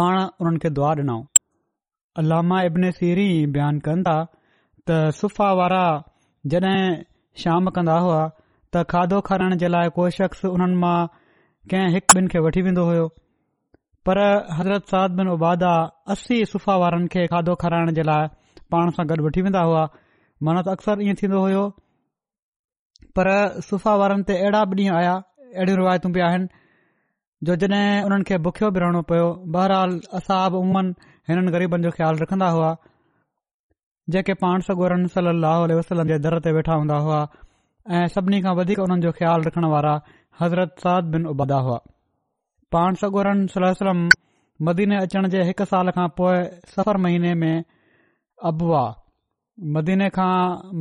पाण 0.00 0.16
उन्हनि 0.20 0.60
खे 0.64 0.70
दुआ 0.78 0.90
ॾिनऊं 1.00 1.22
अलामा 2.20 2.58
इब्न 2.66 2.90
सीरी 2.96 3.26
बयानु 3.54 3.80
कनि 3.86 4.02
था 4.08 4.16
त 4.88 5.10
सफ़ा 5.20 5.46
वारा 5.58 5.84
जड॒ 6.52 6.70
शाम 7.42 7.64
कंदा 7.74 7.96
हुआ 8.04 8.20
त 8.74 8.82
खाधो 8.90 9.18
खाराइण 9.28 9.56
जे 9.62 9.68
लाइ 9.74 9.88
को 9.96 10.02
शख़्स 10.18 10.44
उन्हनि 10.54 10.76
मां 10.82 10.98
कंहिं 11.70 11.88
हिकु 11.94 12.12
ॿिनि 12.18 12.28
खे 12.34 12.38
वठी 12.46 12.60
वेंदो 12.66 12.82
हुयो 12.88 13.06
पर 14.06 14.18
हज़रत 14.58 14.84
साद 14.94 15.10
बिन 15.20 15.28
उबादा 15.34 15.70
असी 16.14 16.36
सुफ़ा 16.52 16.74
वारनि 16.82 17.08
खे 17.14 17.20
खाधो 17.32 17.52
खाराइण 17.62 17.90
जे 17.98 18.02
लाइ 18.10 18.24
पाण 18.74 18.92
सां 18.98 19.04
गॾु 19.12 19.20
वठी 19.26 19.40
वेंदा 19.46 19.62
हुआ 19.70 19.82
माना 20.48 20.60
त 20.68 20.74
अक्सर 20.78 21.02
ईअं 21.06 21.16
थींदो 21.22 21.38
हो 21.46 21.64
पर 23.20 23.26
सुफ़ा 23.70 23.92
वारनि 24.02 24.22
ते 24.28 24.32
अहिड़ा 24.44 24.60
बि 24.76 24.76
ॾींहं 24.82 24.94
आया 25.00 25.14
अहिड़ियूं 25.46 25.82
रिवायतू 25.82 26.08
बि 26.18 26.22
आहिनि 26.28 26.46
जो 27.48 27.54
जॾहिं 27.64 27.82
हुननि 28.06 28.24
खे 28.30 28.38
बुख्यो 28.46 28.70
बि 28.78 28.84
रहणो 28.84 29.02
बहरहाल 29.56 29.92
असां 30.20 30.40
बि 30.54 30.58
उमन 30.68 30.86
हिननि 31.28 31.50
ग़रीबन 31.54 31.82
जो 31.82 31.90
ख़्यालु 31.96 32.16
रखंदा 32.22 32.48
हुआ 32.54 32.70
जेके 34.14 34.34
पाण 34.44 34.60
सोगोरन 34.68 35.06
सल 35.12 35.26
अल 35.28 35.72
वसलम 35.78 36.08
जे 36.08 36.18
दर 36.24 36.38
ते 36.46 36.50
वेठा 36.56 36.74
हूंदा 36.80 36.96
हुआ 37.04 37.20
ऐं 37.98 38.06
सभिनी 38.16 38.40
खां 38.46 38.54
वधीक 38.58 38.78
हुननि 38.84 39.00
जो 39.04 39.12
ख़्यालु 39.20 39.42
रखण 39.48 39.64
वारा 39.74 39.92
हज़रत 40.40 40.74
साद 40.84 41.04
बिन 41.14 41.26
उबदा 41.32 41.58
हुआ 41.68 41.76
पाण 42.76 43.00
सोगोरन 43.02 43.46
सलम 43.54 44.00
मदीने 44.68 44.96
अचण 45.04 45.28
जे 45.34 45.42
हिक 45.50 45.62
साल 45.72 45.90
खां 45.98 46.08
पोइ 46.18 46.36
सफ़र 46.74 46.96
महीने 47.04 47.32
में 47.44 47.56
अबहा 48.50 48.82
मदीने 49.76 50.08
खां 50.16 50.34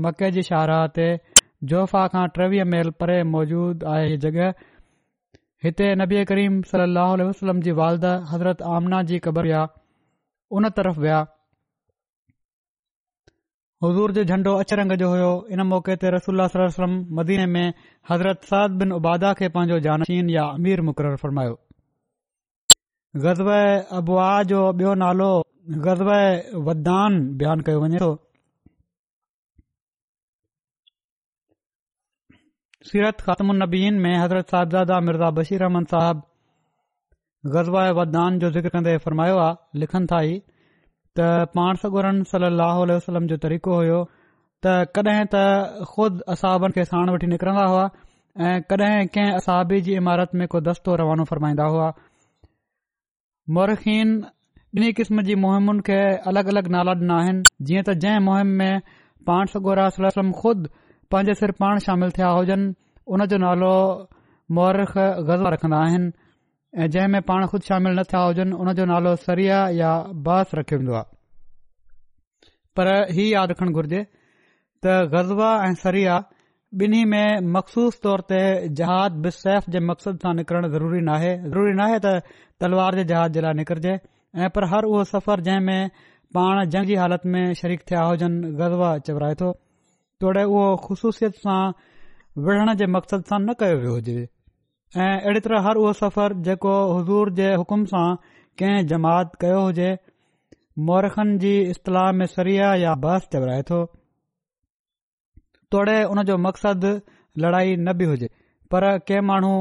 मके 0.08 0.32
जी 0.40 0.44
शाहरह 0.50 0.82
ते 0.98 1.06
जोफा 1.72 2.02
खां 2.16 2.26
टेवीह 2.40 2.68
माइल 2.76 2.90
परे 3.04 3.16
मौजूद 3.38 3.84
आहे 3.94 4.08
ही 4.12 4.18
जॻह 4.28 4.52
हिते 5.68 5.94
नबीए 6.04 6.26
करीम 6.34 6.60
सल 6.74 7.00
वसलम 7.32 7.60
जी 7.70 7.78
वालदा 7.82 8.14
हज़रत 8.34 8.62
आमना 8.78 9.02
जी 9.14 9.20
क़बरिया 9.30 9.64
झंडो 10.56 10.82
अचरंग 14.58 14.92
जो 15.02 15.08
हज़रतादा 18.10 19.32
खे 19.40 19.48
पंहिंजो 19.56 19.78
अबुआ 24.00 24.30
जो 24.52 24.62
बि 24.80 24.86
नालो 25.06 25.32
वद्दान 26.68 27.18
बयान 27.42 27.58
कयो 27.70 27.82
वञे 27.82 27.98
थो 28.04 28.12
नबीन 33.64 33.94
में 34.06 34.16
हज़रत 34.22 34.46
साहिबादा 34.56 35.00
मिर्ज़ा 35.10 35.30
बशीर 35.42 35.64
अहमन 35.70 35.86
साहिबु 35.96 36.33
गज़वा 37.46 37.84
वदान 38.00 38.38
जो 38.40 38.50
ज़िक्र 38.52 38.70
कन्द्दन्दे 38.74 38.98
फरमायो 39.06 39.38
आहे 39.44 39.80
लिखनि 39.80 40.08
था 40.12 40.20
ई 40.24 40.38
त 41.20 41.52
पाण 41.56 41.76
सगुर 41.82 42.06
वसलम 42.96 43.28
जो 43.32 43.38
तरीक़ो 43.46 43.74
हुयो 43.76 43.98
त 44.66 44.76
कडहिं 44.96 45.26
त 45.34 45.86
खुद 45.96 46.22
असहाबनि 46.36 46.74
खे 46.78 46.86
साण 46.92 47.10
वठी 47.16 47.28
निकरंदा 47.34 47.66
हुआ 47.72 47.84
ऐं 48.46 48.54
कड॒हिं 48.72 49.08
कंहिं 49.16 49.34
असहाबी 49.44 49.82
जी 49.88 49.96
इमारत 50.04 50.32
में 50.40 50.48
को 50.56 50.62
दस्तो 50.70 50.96
रवानो 51.04 51.24
फ़रमाईंदा 51.32 51.66
हुआ 51.76 51.90
मोरखीन 53.58 54.16
ॿिन्ही 54.78 54.92
क़िस्म 55.00 55.22
जी 55.30 55.36
मुहिमुनि 55.44 55.82
खे 55.92 56.00
अलगि॒ 56.32 56.58
अलगि॒ 56.64 56.76
नाला 56.76 56.94
ॾिना 57.04 57.16
आहिनि 57.24 57.68
जीअं 57.68 57.84
त 57.90 57.98
जंहिं 58.06 58.24
महिम 58.32 58.58
में 58.64 58.74
पाण 59.28 59.52
सगोर 59.58 59.84
वसलम 60.00 60.32
खुद 60.42 60.66
पांजे 61.12 61.34
सिर 61.44 61.52
पाण 61.62 61.86
शामिल 61.90 62.16
थिया 62.18 62.30
हुजनि 62.40 62.74
उन 63.16 63.26
जो 63.32 63.38
नालो 63.48 63.76
मोरख 64.58 64.94
ग़ज़वा 65.28 65.50
रखन्दा 65.58 65.80
आहिनि 65.88 66.10
ऐं 66.76 66.88
जंहिं 66.94 67.08
में 67.14 67.22
पाण 67.26 67.46
ख़ुदि 67.48 67.66
शामिल 67.66 67.94
न 68.00 68.04
थिया 68.12 68.22
हुजनि 68.28 68.56
उन 68.62 68.72
जो 68.78 68.86
नालो 68.92 69.12
सरिया 69.26 69.58
या 69.80 69.90
बास 70.28 70.52
रखियो 70.60 70.80
वेंदो 70.80 70.94
आहे 71.00 71.16
पर 72.80 72.90
ही 73.18 73.26
यादि 73.34 73.54
रखण 73.54 73.72
घुर्जे 73.82 74.00
त 74.86 74.96
गज़वा 75.14 75.50
ऐं 75.68 75.74
सरिया 75.84 76.16
बिन्ही 76.82 77.04
में 77.12 77.50
मखसूस 77.58 78.00
तौर 78.08 78.22
ते 78.34 78.40
जहाज़ 78.82 79.22
बि 79.26 79.32
सैफ़ 79.38 79.70
जे 79.76 79.80
मक़सद 79.92 80.20
सां 80.26 80.34
निकरणु 80.42 80.70
ज़रूरी 80.78 81.02
नाहे 81.14 81.32
ज़रूरी 81.48 81.76
नाहे 81.82 82.00
त 82.08 82.16
तलवार 82.64 83.00
जे 83.02 83.04
जहाज 83.14 83.34
जे 83.38 83.46
लाइ 83.48 83.54
निकरजे 83.62 83.94
ऐं 84.44 84.50
पर 84.58 84.70
हर 84.76 84.90
उहो 84.92 85.04
सफ़र 85.14 85.46
जंहिं 85.50 85.64
में 85.72 85.90
पाण 86.40 86.64
जंगी 86.78 86.98
हालति 87.06 87.30
में 87.36 87.44
शरीक 87.64 87.86
थिया 87.92 88.02
हुजनि 88.10 88.54
गज़वा 88.64 88.92
चवराए 89.10 89.36
थो 89.44 89.52
तोड़े 90.24 90.44
उहो 90.50 90.66
ख़ुशूसियत 90.88 91.44
सां 91.46 91.64
विढ़ण 92.50 92.76
जे 92.84 92.90
मक़सद 92.98 93.32
सां 93.34 93.42
न 93.50 93.62
कयो 93.62 93.78
वियो 93.86 93.98
हुजे 94.00 94.18
ऐं 95.02 95.06
अहिड़ी 95.20 95.40
तरह 95.46 95.62
हर 95.68 95.78
उहो 95.82 95.92
सफ़र 95.98 96.34
जेको 96.48 96.74
हज़ूर 96.96 97.30
जे 97.38 97.46
हुकुम 97.60 97.84
सां 97.92 98.10
कंहिं 98.62 98.82
जमात 98.90 99.32
कयो 99.44 99.62
हुजे 99.66 99.88
मौरखनि 100.90 101.38
जी 101.44 101.54
इतलाह 101.70 102.12
में 102.18 102.26
सरिया 102.34 102.74
या 102.82 102.94
बस 103.06 103.28
चवराए 103.34 103.62
थो 103.70 103.80
तोड़े 105.76 105.96
उन 106.16 106.24
जो 106.30 106.36
मक़सदु 106.44 106.92
लड़ाई 107.46 107.76
न 107.78 107.94
बि 108.02 108.06
हुजे 108.12 108.30
पर 108.76 108.86
कंहिं 109.08 109.22
माण्हू 109.32 109.54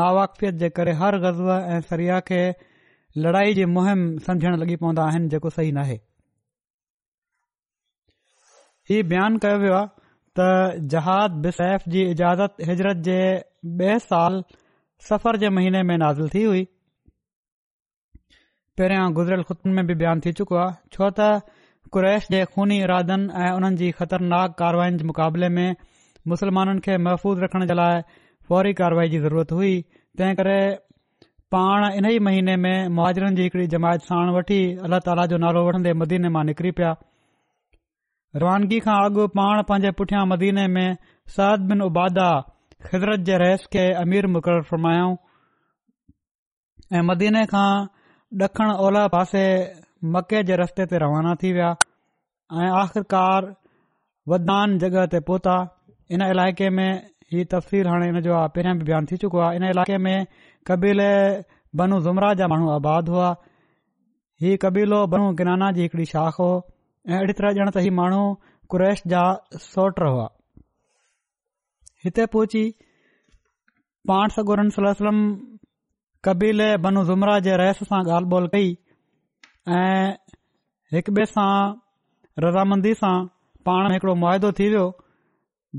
नावाकफ़ियत 0.00 0.54
जे 0.64 0.70
करे 0.80 0.92
हर 1.02 1.18
गज़ब 1.22 1.48
ऐं 1.58 1.80
सरिया 1.92 2.18
खे 2.28 2.40
लड़ाई 3.28 3.54
जी 3.60 3.64
मुहिम 3.78 4.02
समझण 4.28 4.58
लॻी 4.64 4.76
पवंदा 4.84 5.06
आहिनि 5.12 5.28
जेको 5.36 5.50
सही 5.56 5.72
नाहे 5.80 5.96
ही 8.90 9.00
बयानु 9.14 9.38
कयो 9.46 9.58
वियो 9.64 9.76
आहे 9.78 9.88
त 10.38 10.84
जहाद 10.96 11.40
बसैफ़ 11.48 11.88
जी 11.96 12.04
इजाज़त 12.16 12.62
हिजरत 12.72 13.02
जे 13.10 13.18
ब॒ 13.82 13.98
साल 14.08 14.40
सफ़र 15.08 15.36
जे 15.40 15.48
महीने 15.54 15.82
में 15.88 15.96
नाज़िल 16.02 16.28
थी 16.34 16.42
हुई 16.42 16.62
पहिरियां 18.78 19.12
गुज़िरियल 19.16 19.42
ख़ुतमनि 19.48 19.74
में 19.74 19.86
बि 19.86 19.94
बयानु 20.02 20.20
थी 20.26 20.32
चुको 20.38 20.56
आहे 20.60 20.96
छो 20.96 21.08
त 21.18 21.26
कुरैश 21.96 22.28
जे 22.34 22.38
खूनी 22.54 22.78
इरादनि 22.84 23.26
ऐं 23.46 23.50
उन्हनि 23.56 23.76
जी 23.82 23.90
ख़तरनाक 23.98 24.54
कारवाईनि 24.62 24.98
जे 25.02 25.04
मुक़ाबले 25.10 25.48
में 25.56 25.76
मुसलमाननि 26.32 26.84
खे 26.86 26.96
महफ़ूज़ 27.08 27.42
रखण 27.44 27.66
जे 27.72 27.76
लाइ 27.80 28.00
फौरी 28.48 28.72
कार्रवाई 28.80 29.12
जी 29.16 29.20
ज़रूरत 29.26 29.52
हुई 29.58 29.74
तंहिं 30.22 30.34
करे 30.40 30.56
पाण 31.56 31.86
इन 32.00 32.10
ई 32.12 32.18
महीने 32.30 32.56
में 32.64 32.88
मुहाजिरन 33.00 33.36
जी 33.40 33.50
हिकड़ी 33.50 33.66
जमायत 33.76 34.08
साण 34.10 34.32
वठी 34.38 34.60
अलाह 34.88 35.04
ताला 35.10 35.26
जो 35.34 35.40
नालो 35.44 35.66
वठंदे 35.68 35.92
मदीने 36.04 36.32
मां 36.38 36.44
निकिरी 36.50 36.72
पिया 36.80 36.94
रवानगी 38.44 38.80
खां 38.88 38.96
अॻु 39.04 39.28
पाण 39.38 39.62
पंहिंजे 39.70 39.94
पुठियां 40.00 40.26
मदीने 40.34 40.66
में 40.78 40.86
सद 41.38 41.70
बिन 41.72 41.86
उबादा 41.90 42.28
ख़ुदरत 42.90 43.20
जे 43.26 43.36
रहस 43.42 43.62
खे 43.74 43.82
अमीर 44.00 44.26
मुक़ररु 44.36 44.62
फरमायो 44.70 45.04
ऐं 46.98 47.02
मदीने 47.10 47.44
खां 47.52 47.68
ॾखणु 48.46 48.74
ओलह 48.88 49.06
पासे 49.14 49.44
मके 50.16 50.42
जे 50.50 50.56
रस्ते 50.62 50.86
ते 50.92 51.00
रवाना 51.04 51.34
थी 51.44 51.52
विया 51.58 51.70
ऐं 52.62 52.68
आख़िरकार 52.82 53.48
वदान 54.32 54.76
जॻह 54.84 55.06
ते 55.16 55.20
पहुता 55.30 55.54
इन 56.18 56.26
इलाइक़े 56.26 56.68
में 56.80 56.88
हीउ 57.32 57.44
तफ़वीर 57.56 57.88
हाणे 57.94 58.08
इन 58.12 58.20
जो 58.28 58.36
आहे 58.42 58.52
पहिरियां 58.58 58.76
बि 58.82 58.90
बयानु 58.90 59.10
थी 59.12 59.16
चुको 59.24 59.40
आहे 59.48 59.56
इन 59.62 59.66
इलाइक़े 59.70 59.98
में 60.08 60.26
कबीले 60.72 61.10
बनू 61.82 62.00
ज़ुमरा 62.10 62.32
जा 62.42 62.50
माण्हू 62.54 62.70
आबाद 62.76 63.08
हुआ 63.16 63.30
हीउ 64.44 64.60
कबीलो 64.68 65.00
बनू 65.16 65.32
गनाना 65.42 65.72
जी 65.80 65.86
हिकड़ी 65.88 66.08
शाख 66.14 66.38
हो 66.46 66.52
ऐं 67.10 67.16
अहिड़ी 67.18 67.40
तरह 67.42 67.60
ॼण 67.62 67.68
त 67.74 67.88
ही 67.88 67.96
माण्हू 68.02 68.24
कुरैश 68.76 69.06
जा 69.16 69.26
सोट 69.68 70.08
हुआ 70.10 70.33
हिते 72.04 72.24
पहुची 72.32 72.62
पाण 74.08 74.28
सगोरन 74.36 74.70
सलम 74.76 75.20
कबीले 76.26 76.66
बनु 76.86 77.04
ज़ुमरा 77.10 77.36
जे 77.46 77.54
रहस 77.60 77.78
सां 77.92 78.00
ॻाल्हि 78.08 78.30
ॿोल 78.38 78.48
कई 78.54 78.68
ऐं 79.76 80.10
हिकु 80.96 81.12
ॿिए 81.18 81.26
सां 81.30 81.52
रज़ामंदी 82.44 82.92
सां 83.02 83.14
पाण 83.70 83.88
हिकड़ो 83.94 84.14
मुआदो 84.24 84.50
थी 84.60 84.68
वियो 84.74 84.84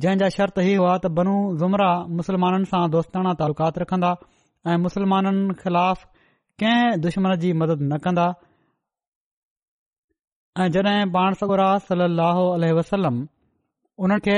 जंहिं 0.05 0.31
शर्त 0.37 0.59
ही 0.69 0.73
हुआ 0.81 0.95
त 1.05 1.11
बनु 1.19 1.35
ज़ुमरा 1.61 1.89
मुस्लमाननि 2.21 2.69
सां 2.73 2.81
दोस्ताना 2.97 3.33
तालुकात 3.43 3.79
रखंदा 3.85 4.11
ऐं 4.69 4.77
मुस्लमाननि 4.89 5.57
ख़िलाफ़ 5.63 6.03
कंहिं 6.63 6.99
दुश्मन 7.07 7.37
जी 7.45 7.53
मदद 7.61 7.85
न 7.87 8.01
कंदा 8.07 8.27
ऐं 10.63 10.69
जॾहिं 10.77 10.99
पाण 11.17 11.39
सगोराह 11.43 11.77
सली 11.89 12.73
वसलम 12.81 13.25
उन्हनि 14.05 14.29
खे 14.29 14.37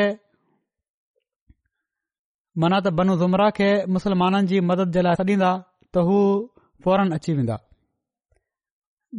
माना 2.62 2.78
त 2.86 2.88
बनु 2.98 3.12
ज़ुमरा 3.22 3.48
खे 3.58 3.70
मुसलमाननि 3.96 4.48
जी 4.52 4.58
मदद 4.70 4.90
जे 4.96 5.02
लाइ 5.08 5.16
छॾींदा 5.20 5.52
त 5.94 6.02
हू 6.08 6.18
फौरन 6.86 7.10
अची 7.18 7.32
वेंदा 7.40 7.56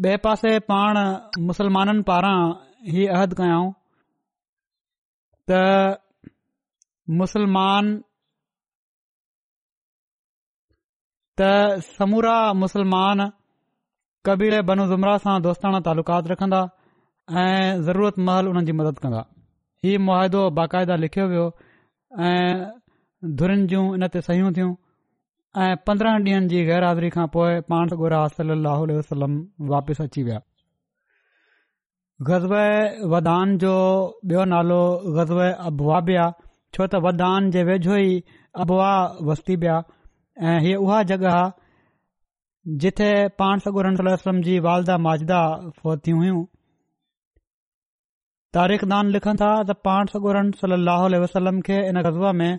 ॿिए 0.04 0.16
पासे 0.24 0.50
पाण 0.70 0.96
मुसलमाननि 1.50 2.02
पारां 2.10 2.38
हीअ 2.94 3.06
अहद 3.18 3.32
कयाऊं 3.40 3.68
त 5.50 5.60
मुसलमान 7.20 7.84
त 11.42 11.84
समूरा 11.94 12.34
मुसलमान 12.64 13.18
कबीर 14.30 14.52
बनु 14.72 14.82
ज़ुमरा 14.94 15.14
सां 15.28 15.36
दोस्ताना 15.46 15.78
तालुक़ात 15.92 16.24
रखंदा 16.34 16.60
ऐं 17.40 17.64
ज़रूरत 17.86 18.14
महल 18.30 18.44
हुननि 18.52 18.64
जी 18.72 18.76
मदद 18.82 18.98
कंदा 19.06 19.20
हीउ 19.84 19.96
मुआदो 20.10 20.40
बाक़ायदा 20.60 20.94
लिखियो 21.06 21.24
वियो 21.34 21.46
ऐं 22.26 22.77
धुरनि 23.38 23.62
जूं 23.70 23.80
इनते 23.94 24.20
सयूं 24.26 24.50
थियूं 24.56 24.74
ऐं 25.62 25.70
पंद्रहं 25.86 26.18
ॾींहनि 26.26 26.48
जी 26.50 26.60
गहिरहादरी 26.66 27.08
खां 27.14 27.22
पोइ 27.36 27.54
पाण 27.72 27.88
सगुर 27.92 28.14
सल 28.34 28.50
अल्ह 28.56 28.98
वसलम 28.98 29.32
वापसि 29.72 30.02
अची 30.04 30.22
विया 30.28 30.36
ग़ज़ब 32.28 32.54
वदान 33.14 33.56
जो 33.64 33.72
बियो 34.32 34.44
नालो 34.52 34.78
गज़ब 35.16 35.40
आबुआ 35.66 36.00
बि 36.10 36.14
आहे 36.26 36.48
छो 36.76 36.86
त 36.92 37.00
वदान 37.08 37.50
जे 37.56 37.62
वेझो 37.70 37.96
ई 37.96 38.22
आबुहा 38.66 38.92
वसी 39.30 39.56
पिया 39.64 39.82
ऐं 40.52 40.58
हीअ 40.68 40.78
उहा 40.86 41.02
जगह 41.12 41.36
जिथे 42.86 43.10
पाण 43.42 43.64
सगोरमल 43.66 44.12
वसलम 44.12 44.40
जी 44.50 44.58
वालदा 44.70 44.98
माजिदा 45.08 45.42
फतियूं 45.80 46.18
हुयूं 46.22 46.44
तारीख़ 48.58 48.84
दान 48.96 49.14
लिखनि 49.18 49.40
था 49.44 49.52
त 49.72 49.78
पाण 49.90 50.16
सोर 50.16 50.42
सल 50.64 50.82
अह 50.98 51.06
वसलम 51.26 51.60
खे 51.70 51.82
इन 51.92 52.02
गज़ब 52.08 52.34
में 52.42 52.50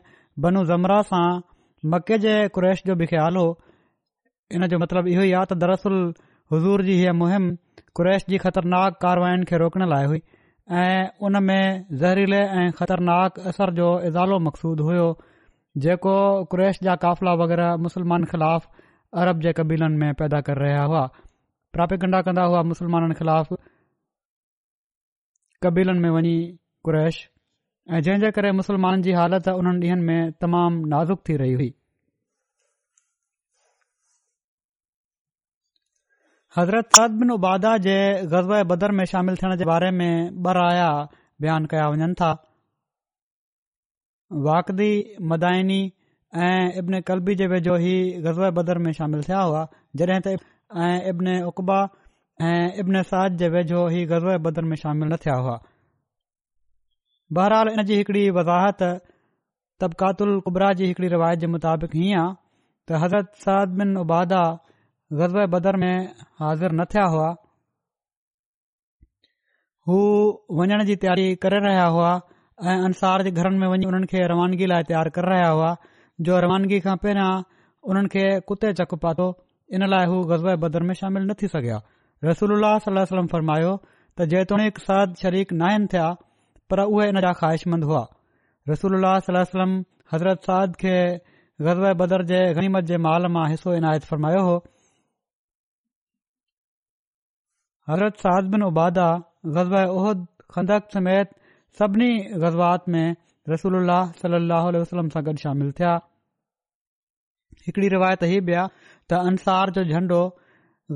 बनू 0.43 0.61
ज़मरा 0.69 0.97
सां 1.11 1.29
मके 1.93 2.17
जे 2.25 2.33
क़्रैश 2.55 2.83
जो 2.87 2.95
बि 3.01 3.05
ख़्यालु 3.11 3.39
हो 3.45 3.57
इन 4.57 4.67
जो 4.73 4.77
मतिलबु 4.79 5.09
इहो 5.13 5.23
ई 5.23 5.31
आहे 5.39 5.45
त 5.51 5.57
दरसल 5.63 5.95
हज़ूर 6.53 6.81
जी 6.89 6.97
हीअ 6.99 7.13
मुहिम 7.21 7.47
क़ैश 7.99 8.25
जी 8.33 8.37
ख़तरनाक 8.45 8.99
कार्यवायुनि 9.05 9.47
खे 9.51 9.57
रोकण 9.63 9.85
लाइ 9.93 10.05
हुई 10.11 10.21
ऐं 10.81 11.27
उन 11.29 11.41
में 11.49 11.81
ज़हरीले 12.03 12.41
ऐं 12.61 12.67
ख़तरनाक 12.81 13.39
असर 13.53 13.71
जो 13.79 13.89
इज़ालो 14.11 14.39
मक़सूदु 14.49 14.83
हुयो 14.89 15.07
जेको 15.85 16.15
कु्रैश 16.53 16.79
जा 16.89 16.95
क़ाफ़िला 17.05 17.33
वग़ैरह 17.43 17.75
मुसलमाननि 17.87 18.31
ख़िलाफ़ 18.35 18.67
अरब 19.23 19.41
जे 19.47 19.53
क़बीलनि 19.61 19.97
में 20.03 20.13
पैदा 20.21 20.41
करे 20.49 20.65
रहिया 20.65 20.83
हुआ 20.91 21.05
प्रापिकंडा 21.77 22.17
ॻंढा 22.17 22.21
कंदा 22.29 22.43
हुआ 22.53 22.61
मुसलमाननि 22.73 23.15
ख़िलाफ़ 23.21 23.53
कबीलनि 25.65 25.99
में 25.99 26.09
वञी 26.17 26.35
क्रैश 26.87 27.17
ऐं 27.95 27.99
जंहिं 28.05 28.19
जे 28.21 28.29
करे 28.37 28.49
मुसलमाननि 28.55 29.01
जी 29.05 29.11
हालति 29.17 29.51
उन्हनि 29.59 29.85
ॾींहनि 29.87 30.03
में 30.07 30.31
तमाम 30.43 30.73
नाज़ुक 30.91 31.21
थी 31.27 31.35
रही 31.41 31.53
हुई 31.59 31.69
हज़रत 36.57 36.89
साद 36.97 37.15
बिन 37.21 37.31
उबादा 37.37 37.71
जे 37.85 37.95
ग़ज़ब 38.33 38.53
बदर 38.71 38.91
में 38.99 39.03
शामिल 39.13 39.35
थियण 39.41 39.55
जे 39.61 39.65
बारे 39.71 39.89
में 40.01 40.41
बराया 40.47 40.89
बयान 41.41 41.65
कया 41.73 41.87
वञनि 41.95 42.13
था 42.21 42.29
वाकदी 44.49 44.91
मदााइनी 45.33 45.79
ऐं 46.49 46.59
इब्न 46.83 47.01
कलबी 47.09 47.35
जे 47.41 47.47
वेझो 47.55 47.77
ई 47.93 47.97
ग़ज़ब 48.27 48.53
बदर 48.61 48.77
में 48.85 48.91
शामिल 48.99 49.23
थिया 49.29 49.39
हुआ 49.47 49.65
जॾहिं 50.03 50.19
त 50.27 50.37
इब्न 51.13 51.39
उकबा 51.53 51.79
ऐं 52.51 52.59
इब्न 52.85 53.01
साद 53.15 53.37
जे 53.43 53.49
वेझो 53.57 53.87
ई 53.89 54.05
ग़ज़ब 54.15 54.41
बदर 54.49 54.71
में 54.73 54.77
शामिल 54.85 55.13
न 55.13 55.17
थिया 55.25 55.35
हुआ 55.43 55.57
बहरहाल 57.37 57.67
इन 57.73 57.83
जी 57.89 57.95
हिकड़ी 57.97 58.21
वज़ाहत 58.37 58.81
तबकातुल 59.83 60.31
कुबरा 60.45 60.69
जी 60.79 60.85
हिकड़ी 60.91 61.07
रिवायत 61.15 61.39
जे 61.43 61.47
मुताबिक़ 61.55 61.91
हीअं 61.97 62.21
आहे 62.21 62.33
त 62.91 63.01
हज़रत 63.03 63.27
साद 63.43 63.75
बिन 63.81 63.95
उबादा 64.03 64.39
ग़ज़ब 65.19 65.37
बदर 65.55 65.75
में 65.83 65.91
हाज़िर 66.43 66.71
न 66.79 66.85
थिया 66.93 67.03
हुआ 67.15 67.27
हू 69.89 69.97
वञण 70.61 70.83
जी 70.89 70.95
तयारी 71.03 71.27
करे 71.45 71.59
रहिया 71.67 71.85
हुआ 71.97 72.09
ऐं 72.71 72.77
अंसार 72.87 73.23
जे 73.27 73.31
घरनि 73.41 73.59
में 73.63 73.67
वञी 73.73 73.85
उन्हनि 73.91 74.07
खे 74.13 74.25
रवानगी 74.33 74.65
लाइ 74.73 74.83
तयारु 74.89 75.11
करे 75.19 75.29
रहिया 75.33 75.49
हुआ 75.57 75.71
जो 76.29 76.39
रवानगी 76.47 76.79
खां 76.87 76.95
पहिरियां 77.05 77.29
उन्हनि 77.91 78.11
खे 78.15 78.25
कुते 78.51 78.73
चख 78.81 78.93
पातो 79.05 79.27
इन 79.77 79.87
लाइ 79.95 80.09
हू 80.13 80.19
ग़ज़ब 80.33 80.61
बदर 80.65 80.87
में 80.89 80.93
शामिल 81.03 81.23
न 81.29 81.33
थी 81.43 81.47
सघिया 81.55 81.77
रसूल 82.31 82.59
सलम 82.89 83.29
फरमायो 83.35 83.77
त 83.83 84.27
जेतोणीक 84.35 84.81
साद 84.87 85.15
शरीक 85.23 85.53
नाहिनि 85.63 85.87
थिया 85.95 86.07
पर 86.71 86.79
उहे 86.83 87.07
इन 87.11 87.19
जा 87.25 87.31
ख़्वाहिशमंद 87.39 87.83
हुआ 87.91 88.01
रसूल 88.71 88.97
सलम 89.27 89.71
हज़रत 90.13 90.49
सादि 90.49 90.79
खे 90.83 90.97
बदर 92.01 92.23
जे 92.31 92.41
गनीमत 92.59 92.91
जे 92.91 92.99
माल 93.05 93.29
मां 93.37 93.45
हिसो 93.53 93.73
इनायत 93.79 94.05
फरमायो 94.09 94.43
हो 94.49 94.53
हज़रत 97.91 98.21
साद 98.25 98.51
बिन 98.55 98.67
उबादा 98.69 99.07
ग़ज़ब 99.57 99.75
उहद 100.01 100.25
खनक 100.55 100.95
समेत 100.97 101.33
सभिनी 101.81 102.09
ग़ज़बात 102.45 102.87
में 102.95 103.05
रसूल 103.49 103.79
सलम 104.21 105.09
सां 105.17 105.23
गॾु 105.29 105.35
शामिल 105.47 105.71
थिया 105.79 105.93
हिकड़ी 107.67 107.87
रिवायत 107.95 108.23
ही 108.33 108.39
बि 108.49 108.53
आ 108.63 108.67
त 108.73 109.25
अंसार 109.31 109.71
जो 109.79 109.83
झंडो 109.93 110.23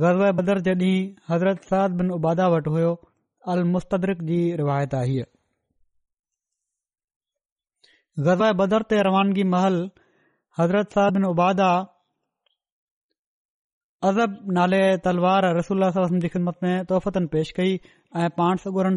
ग़ज़ब 0.05 0.39
बदर 0.41 0.61
जे 0.69 0.75
ॾींहुं 0.87 1.35
हज़रत 1.35 1.67
साद 1.73 2.01
बिन 2.01 2.15
उबादा 2.19 2.47
वटि 2.57 2.73
हुयो 2.77 2.95
अलस्तरक 3.55 4.23
जी 4.31 4.39
रिवायत 4.61 4.95
हीउ 5.09 5.31
ग़ज़ाए 8.19 8.53
बदर 8.53 8.81
ते 8.91 9.01
रवानगी 9.03 9.43
महल 9.51 9.77
हज़रत 10.57 10.91
साहब 10.95 11.13
बिन 11.13 11.23
उबादा 11.25 11.67
अज़ब 14.09 14.37
नाले 14.57 14.81
तलवार 15.07 15.45
रसूल 15.57 15.89
सलम 15.95 16.19
जी 16.25 16.27
ख़िदमत 16.33 16.57
में 16.63 16.85
तोहफ़तन 16.91 17.27
पेश 17.35 17.51
कई 17.59 17.73
ऐं 18.21 18.29
पाण 18.37 18.57
सगुरम 18.63 18.95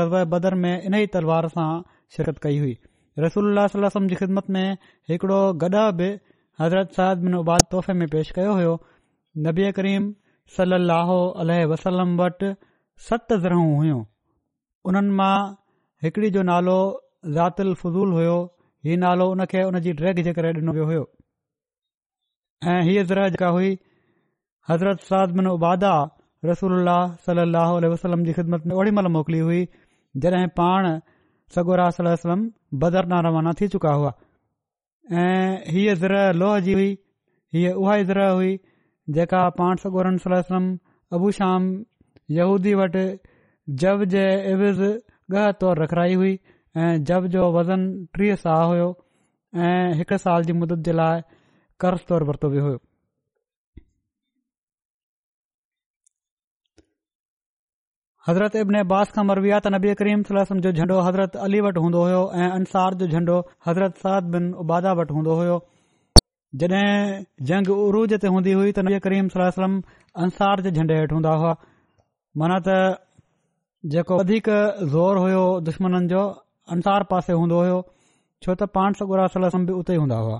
गज़ाए 0.00 0.24
बदर 0.34 0.54
में 0.64 0.72
इन 0.72 0.94
ई 0.94 1.06
तलवार 1.14 1.48
सां 1.54 1.68
शिरकत 2.16 2.38
कई 2.42 2.58
हुई 2.58 2.76
रसूल 3.24 3.66
जी 3.78 4.14
ख़िदमत 4.14 4.50
में 4.58 4.76
हिकड़ो 5.10 5.38
गॾा 5.64 5.90
बि 6.02 6.10
हज़रत 6.64 7.00
बिन 7.24 7.34
उबाद 7.40 7.64
तोहफ़े 7.76 7.94
में 8.02 8.06
पेश 8.16 8.30
कयो 8.40 8.52
हुयो 8.60 8.76
नबी 9.48 9.70
करीम 9.80 10.10
सल 10.58 10.80
अलोह 10.80 11.64
वसलम 11.72 12.14
वटि 12.20 12.52
सत 13.08 13.32
ज़रू 13.48 13.62
हुयूं 13.76 14.04
उन्हनि 14.92 15.14
मां 15.24 15.32
हिकड़ी 16.02 16.30
जो 16.38 16.42
नालो 16.52 16.78
ज़ातुल 17.40 17.74
फज़ूल 17.86 18.12
हुयो 18.20 18.36
हीअ 18.86 18.96
नालो 19.02 19.24
हुन 19.30 19.44
खे 19.52 19.62
हुन 19.68 19.76
जी 19.86 19.92
ट्रैग 20.00 20.18
जे 20.26 20.32
करे 20.38 20.50
ॾिनो 20.58 20.72
वियो 20.76 20.84
हुयो 20.90 21.04
ऐं 22.72 22.78
हीअ 22.88 23.02
ज़र 23.12 23.20
जेका 23.36 23.48
हुई 23.56 23.70
हज़रत 24.70 25.00
सादमिन 25.08 25.46
उबादा 25.52 25.90
रसूल 26.50 26.90
सलाहु 27.26 27.80
वसलम 27.94 28.22
जी 28.28 28.32
ख़िदमत 28.38 28.66
में 28.70 28.74
ओड़ी 28.82 28.90
महिल 28.98 29.10
मोकिली 29.16 29.38
हुई 29.48 29.62
जॾहिं 30.24 30.46
पाण 30.60 30.86
सगोर 31.56 31.82
वसलम 31.98 32.44
बदरना 32.84 33.20
रवाना 33.28 33.52
थी 33.60 33.68
चुका 33.76 33.94
हुआ 34.02 34.12
ऐं 35.22 35.72
हीअ 35.76 35.94
ज़रा 36.04 36.20
लोह 36.42 36.56
जी 36.68 36.76
हुई 36.80 36.88
हीअ 37.56 37.72
उहा 37.84 37.96
ई 38.02 38.04
ज़र 38.12 38.20
हुई 38.28 38.52
जेका 39.18 39.40
पाण 39.58 39.82
सॻोर 39.86 40.10
वसलम 40.36 40.70
अबू 41.18 41.30
शाम 41.40 41.66
यूदी 42.38 42.72
वटि 42.82 43.06
जब 43.84 44.02
जे 44.14 44.26
इविज़ 44.52 44.84
ॻह 44.90 45.50
तौरु 45.62 45.82
रखराई 45.84 46.14
हुई 46.22 46.36
ऐं 46.78 46.96
जब 47.10 47.26
जो 47.34 47.42
वज़न 47.52 47.84
टीह 48.16 48.34
साहु 48.42 48.66
हुयो 48.72 48.86
ऐं 49.68 49.94
हिकु 50.00 50.16
साल 50.24 50.44
जी 50.50 50.52
मुदत 50.62 50.82
जे 50.88 50.92
लाइ 50.98 51.20
कर्ज़ 51.84 52.02
तोर 52.10 52.24
वरितो 52.28 52.50
बि 52.54 52.60
हुयो 52.64 52.78
हज़रत 58.28 58.58
अबनास 58.62 59.14
खां 59.18 59.24
मरवी 59.30 59.48
विया 59.48 59.60
त 59.66 59.72
नबी 59.76 59.94
करीम 60.02 60.24
जो 60.66 60.72
झंडो 60.72 60.98
हज़रत 61.08 61.36
अली 61.48 61.62
वटि 61.68 61.84
हूंदो 61.86 62.02
हुयो 62.06 62.20
ऐं 62.44 62.48
अंसार 62.58 62.98
जो 63.02 63.08
झंडो 63.18 63.36
हज़रत 63.68 64.02
साद 64.06 64.30
बिन 64.36 64.50
उबादा 64.64 64.92
वटि 65.00 65.14
हूंदो 65.18 65.38
हुयो 65.42 65.56
जॾहिं 66.60 66.88
जंग 67.52 67.72
उरूज 67.78 68.14
ते 68.26 68.34
हूंदी 68.34 68.54
हुई 68.58 68.74
तबी 68.80 68.98
करीम 69.06 69.26
सल्हमार 69.38 70.62
जे 70.66 70.70
झंडे 70.78 71.00
हेठि 71.00 71.14
हूंदा 71.18 71.34
हुआ 71.42 71.56
माना 72.42 72.58
त 72.68 72.78
जेको 73.94 74.16
वधीक 74.20 74.50
ज़ोर 74.92 75.18
हो 75.24 75.42
दुश्मन 75.68 76.06
जो 76.12 76.22
अंसार 76.76 77.02
पासे 77.10 77.32
हूंदो 77.40 77.60
हो 77.70 77.78
छो 78.44 78.54
त 78.62 78.68
पाण 78.76 78.98
सगुरा 79.00 79.26
बि 79.68 79.72
उते 79.82 79.94
ई 79.96 80.00
हूंदा 80.04 80.16
हुआ 80.24 80.38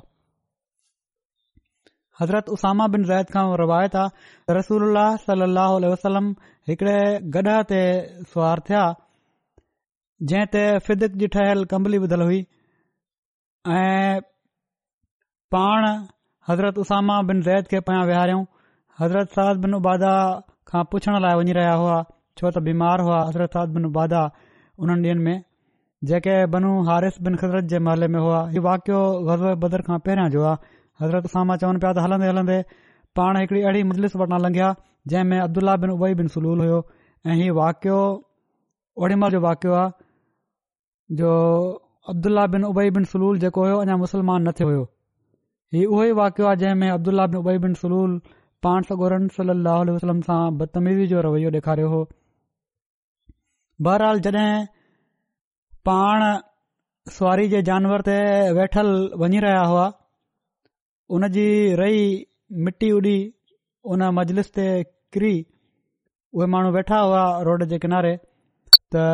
हज़रत 2.21 2.49
उसामा 2.55 2.87
बिन 2.93 3.03
ज़ैद 3.09 3.29
खां 3.35 3.45
रवायता 3.61 4.01
रसूल 4.59 5.01
सलाह 5.25 5.75
वसलम 5.93 6.27
हिकड़े 6.71 6.97
गडा 7.37 7.57
ते 7.73 7.79
सुवार 8.33 8.63
थिया 8.69 8.81
जंहिं 10.31 10.49
ते 10.57 10.63
फिदिक 10.89 11.19
जी 11.23 11.27
ठहियल 11.37 11.63
कंबली 11.73 11.99
बधल 12.05 12.25
हुई 12.29 12.41
ऐं 13.77 14.17
पाण 15.57 15.87
हज़रत 16.51 16.83
उसामा 16.87 17.21
बिन 17.31 17.43
ज़ैद 17.49 17.71
खे 17.75 17.81
पिया 17.91 18.03
विहारियऊं 18.11 18.45
हज़रत 19.03 19.39
साद 19.39 19.63
बिन 19.67 19.79
उबादा 19.81 20.15
खां 20.73 20.83
पुछण 20.95 21.21
लाइ 21.27 21.39
वञी 21.43 21.59
रहिया 21.61 21.77
हुआ 21.85 21.99
छो 22.41 22.51
त 22.57 22.65
बीमार 22.71 23.07
हुआ 23.09 23.23
हज़रत 23.31 23.59
साद 23.59 23.79
बिन 23.79 23.93
उबादा 23.95 24.27
उन्हनि 24.35 25.15
ॾींहनि 25.15 25.27
में 25.29 25.39
जेके 26.09 26.35
बनू 26.55 26.69
हारिस 26.87 27.17
बिन 27.23 27.37
ख़ज़रत 27.37 27.65
जे 27.71 27.79
महले 27.87 28.07
में 28.15 28.19
हुआ 28.21 28.43
हीउ 28.51 28.61
वाकियो 28.65 28.99
गज़ब 29.29 29.55
बदर 29.63 29.83
खां 29.87 29.99
पहिरियां 30.09 30.31
जो 30.35 30.43
आहे 30.51 30.57
हज़रत 31.05 31.27
सामा 31.33 31.45
मां 31.49 31.57
चवनि 31.63 31.81
पिया 31.85 31.91
त 31.93 32.05
हलंदे 32.05 32.29
हलंदे 32.31 32.59
पाण 33.21 33.39
हिकड़ी 33.43 33.63
अहिड़ी 33.71 33.83
मुजलिस 33.93 34.15
वटां 34.21 34.39
लंघिया 34.45 34.69
जंहिंमें 35.15 35.41
अब्दुल्ला 35.47 35.75
बिन 35.87 35.95
उबई 35.97 36.17
बिन 36.21 36.31
सलूल 36.37 36.63
हुयो 36.65 36.79
ऐं 37.27 37.41
हीउ 37.41 37.57
वाकियो 37.59 37.97
ओढीमल 39.07 39.35
जो 39.39 39.43
वाकियो 39.47 39.75
आहे 39.81 39.91
जो 41.23 41.33
अब्दुल्लाह 42.15 42.47
बिन 42.55 42.69
उबई 42.71 42.95
बिन 43.01 43.11
सलूल 43.17 43.43
जेको 43.47 43.67
हुयो 43.67 43.83
अञा 43.87 43.99
मुस्लमान 44.07 44.49
नथे 44.51 44.69
होयो 44.71 44.87
हीउ 45.79 45.91
उहो 45.93 46.07
ई 46.09 46.17
वाकियो 46.23 46.51
आहे 46.55 46.63
जंहिंमे 46.65 46.95
अब्दुल्ला 47.01 47.27
बिन 47.35 47.43
उबई 47.45 47.59
बिन 47.69 47.75
सलूल 47.85 48.15
पाण 48.69 48.89
सगोरन 48.93 49.27
सली 49.41 49.59
वसलम 49.93 50.25
सां 50.31 50.41
बदतमीज़ी 50.63 51.11
जो 51.15 51.27
रवैयो 51.31 51.55
ॾेखारियो 51.59 51.91
हो 51.97 52.01
बहरहाल 53.89 54.25
जडे॒ 54.29 54.51
पाण 55.89 56.23
सुवारी 57.17 57.45
जे 57.51 57.61
जानवर 57.67 58.01
ते 58.07 58.15
वेठल 58.57 58.89
वञी 59.21 59.39
रहिया 59.45 59.61
हुआ 59.69 59.85
उन 61.19 61.27
जी 61.37 61.45
रई 61.81 62.01
मिटी 62.67 62.91
उॾी 62.97 63.15
उन 63.95 64.03
मजलिस 64.19 64.51
ते 64.57 64.67
किरी 65.17 65.31
उहे 66.39 66.49
माण्हू 66.55 66.73
वेठा 66.77 66.99
हुआ 67.05 67.23
रोड 67.49 67.65
जे 67.71 67.79
किनारे 67.85 68.13
त 68.97 69.07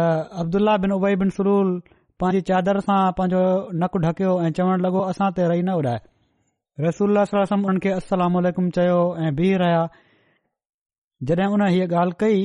अब्दुल्ला 0.45 0.75
बिन 0.87 0.97
उबई 0.97 1.19
बिन 1.23 1.31
सलूल 1.39 1.71
पंहिंजी 2.23 2.41
चादर 2.51 2.81
सां 2.89 2.99
पंहिंजो 3.21 3.45
नकु 3.85 4.03
ढकियो 4.07 4.35
ऐं 4.47 4.51
चवणु 4.59 4.83
लॻो 4.87 5.07
असां 5.13 5.31
ते 5.39 5.47
रही 5.53 5.63
न 5.69 5.79
उॾाए 5.83 6.85
रसूल 6.89 7.23
उन्हनि 7.29 7.85
खे 7.87 7.93
अलसलामकु 8.01 8.67
चयो 8.81 8.99
ऐं 9.27 9.31
बीह 9.43 9.57
रहिया 9.65 9.87
जॾहिं 11.31 11.51
उन 11.57 11.69
हीअ 11.77 11.87
ॻाल्हि 11.95 12.17
कई 12.25 12.39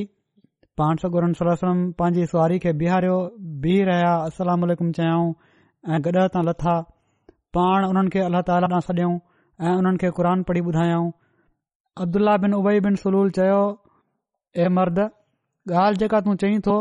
पाण 0.80 0.96
सगुरमसलम 1.00 1.80
पंहिंजी 2.00 2.22
सुआरी 2.32 2.58
खे 2.64 2.70
बिहारियो 2.82 3.16
बीह 3.64 3.80
रहिया 3.88 4.12
असलामु 4.28 4.84
चयाऊं 4.98 5.26
ऐं 5.94 5.96
गॾ 6.06 6.20
हथां 6.26 6.42
लथा 6.48 6.76
पाण 7.56 7.86
उन्हनि 7.88 8.12
खे 8.14 8.20
अल्ला 8.28 8.40
ताला 8.50 8.68
ॾांहुं 8.70 8.86
सॾियऊं 8.86 9.16
ऐं 9.64 9.74
हुननि 9.78 10.00
खे 10.02 10.10
क़ुर 10.18 10.28
पढ़ी 10.50 10.62
ॿुधायाऊं 10.70 11.10
अब्दुल्ल्ल्ल्ल्ला 12.04 12.36
बिन 12.44 12.54
उबई 12.60 12.80
बिन 12.86 12.94
सलूल 13.02 13.28
चयो 13.38 13.58
ए 14.62 14.68
मर्द 14.78 14.98
ॻाल्हि 15.74 15.98
जेका 16.02 16.20
तूं 16.28 16.34
चईं 16.44 16.60
थो 16.68 16.76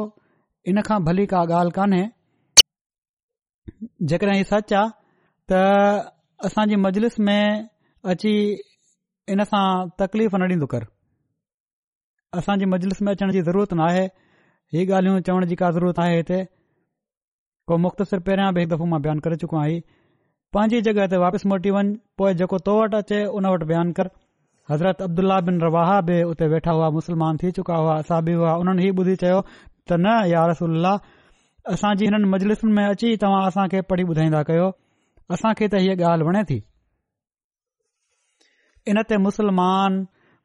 इन 0.74 0.82
खां 0.92 1.00
भली 1.10 1.26
का 1.32 1.42
ॻाल्हि 1.56 1.74
कान्हे 1.80 2.04
जेकॾहिं 4.14 4.38
ही 4.44 4.48
सच 4.54 4.74
आहे 4.84 4.96
त 5.50 5.60
असांजी 6.52 6.80
मजलिस 6.88 7.20
में 7.32 7.42
अची 8.16 8.34
इन 9.36 9.44
सां 9.54 9.66
तकलीफ़ 10.04 10.38
न 10.44 10.50
ॾींदो 10.58 10.68
कर 10.76 10.88
असांजे 12.38 12.66
मजलिस 12.72 13.02
में 13.02 13.12
अचण 13.12 13.32
जी 13.32 13.42
ज़रूरत 13.42 13.74
नाहे 13.80 14.06
इहे 14.06 14.84
ॻाल्हियूं 14.92 15.20
चवण 15.28 15.46
जी 15.52 15.56
का 15.62 15.70
ज़रूरत 15.78 16.00
आहे 16.00 16.18
हिते 16.18 16.38
को 17.72 17.78
मुख़्तसिर 17.86 18.20
पहिरियां 18.28 18.54
बि 18.58 18.62
हिकु 18.62 18.74
दफ़ो 18.76 18.86
मां 18.92 19.00
बयानु 19.06 19.22
करे 19.28 19.36
चुको 19.44 19.58
आहे 19.62 19.80
पंहिंजी 20.58 20.82
जॻहि 20.88 21.08
ते 21.14 21.18
वापसि 21.24 21.50
मोटी 21.54 21.70
वञ 21.78 21.90
पोइ 22.22 22.34
जेको 22.42 22.58
तो 22.68 22.76
वटि 22.80 22.98
अचे 23.00 23.20
उन 23.40 23.46
वटि 23.54 23.66
बयानु 23.72 23.94
कर 24.02 24.08
हज़रत 24.74 25.02
अब्दुल्ला 25.08 25.40
बिन 25.48 25.58
रवाह 25.66 25.92
बि 26.10 26.18
उते 26.34 26.48
वेठा 26.54 26.72
हुआ 26.80 26.90
मुसलमान 27.00 27.38
थी 27.44 27.52
चुका 27.60 27.76
हुआ 27.84 27.98
असां 28.06 28.20
बि 28.30 28.34
हुआ 28.42 28.54
हुननि 28.62 28.84
हीउ 28.88 28.94
ॿुधी 29.02 29.16
चयो 29.26 29.40
त 29.48 30.00
न 30.04 30.16
यारसल 30.34 30.90
असांजी 31.74 32.06
हिननि 32.10 32.28
मजलिसुनि 32.36 32.74
में 32.80 32.84
अची 32.86 33.16
तव्हां 33.26 33.42
असांखे 33.52 33.82
पढ़ी 33.92 34.04
ॿुधाईंदा 34.14 34.44
कयो 34.52 34.70
असांखे 35.38 35.72
त 35.76 35.84
इहा 35.86 35.98
ॻाल्हि 36.14 36.28
वणे 36.30 36.44
थी 36.54 36.62
इन 38.94 39.04
ते 39.10 39.18
मुसलमान 39.28 40.02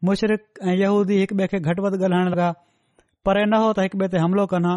मुशरिक़ 0.06 0.44
ऐं 0.70 0.74
यहूदी 0.80 1.16
हिकु 1.20 1.34
ॿे 1.42 1.46
खे 1.50 1.58
घटि 1.70 1.82
वधि 1.84 1.98
ॻाल्हाइण 2.06 2.28
लॻा 2.36 2.46
पर 3.26 3.38
न 3.42 3.60
हो 3.62 3.68
त 3.76 3.84
हिकु 3.86 3.98
ॿे 4.02 4.08
ते 4.14 4.22
हमिलो 4.24 4.44
कना 4.52 4.72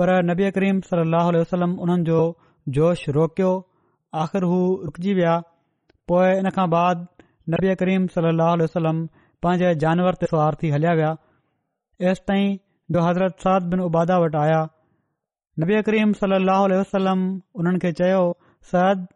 पर 0.00 0.10
नबे 0.30 0.50
करीम 0.56 0.80
सल 0.88 1.00
अहलम 1.20 1.74
हुननि 1.82 2.04
जो 2.08 2.18
जोश 2.78 3.04
रोकियो 3.18 3.52
आख़िर 4.24 4.48
हू 4.50 4.58
रुकजी 4.88 5.14
विया 5.20 5.36
पोइ 6.12 6.32
इन 6.42 6.50
खां 6.56 6.66
बाद 6.76 7.06
नबी 7.54 7.72
करीम 7.84 8.04
सल 8.16 8.26
وسلم 8.42 8.62
वसलम 8.64 8.98
पंहिंजे 9.46 9.70
जानवर 9.84 10.18
ते 10.24 10.30
सवार 10.32 10.58
थी 10.62 10.72
हलिया 10.74 10.92
विया 11.00 11.12
एसि 12.10 12.24
ताईं 12.30 12.50
डो 12.96 13.04
हाज़रत 13.06 13.46
साद 13.46 13.70
बिन 13.74 13.84
उबादा 13.88 14.18
वटि 14.24 14.38
आया 14.42 14.60
नबी 15.64 15.80
करीम 15.88 16.12
सलाह 16.20 16.66
वसलम 16.74 17.24
उन्हनि 17.62 17.80
खे 17.86 17.94
चयो 18.02 18.20
सद 18.74 19.08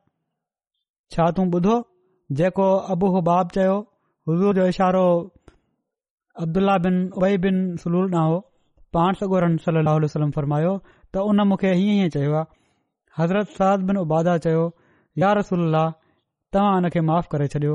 छा 1.16 1.29
तूं 1.37 1.46
ॿुधो 1.59 1.77
जेको 2.42 2.70
अबूह 2.96 3.20
बाब 3.31 3.55
चयो 3.59 3.77
हज़ूर 4.28 4.54
जो 4.54 4.66
इशारो 4.68 5.04
अब्दुला 6.44 6.76
बिन 6.86 6.96
उबाई 7.18 7.38
पाण 8.96 9.14
फरमायो 10.38 10.72
त 11.12 11.22
उन 11.32 11.40
मूंखे 11.48 11.72
हीअं 11.80 11.94
हीअं 11.98 12.08
चयो 12.14 12.32
आहे 12.40 13.22
हज़रत 13.22 13.52
साद 13.58 13.84
बिनादा 13.90 14.34
यार 15.24 15.42
तव्हां 15.52 16.74
हुन 16.74 16.88
खे 16.94 17.00
माफ़ 17.08 17.28
करे 17.32 17.46
छॾियो 17.54 17.72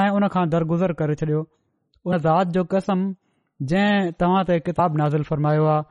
ऐं 0.00 0.08
हुन 0.14 0.26
खां 0.34 0.42
दरगुज़र 0.54 0.92
करे 1.00 1.14
छॾियो 1.20 1.40
उन 2.06 2.18
ज़ात 2.28 2.48
जो 2.56 2.64
कसम 2.74 3.04
जंहिं 3.72 4.10
तव्हां 4.22 4.42
ते 4.50 4.58
किताब 4.68 4.96
नाज़ुल 5.02 5.22
फ़रमायो 5.28 5.64
आहे 5.74 5.82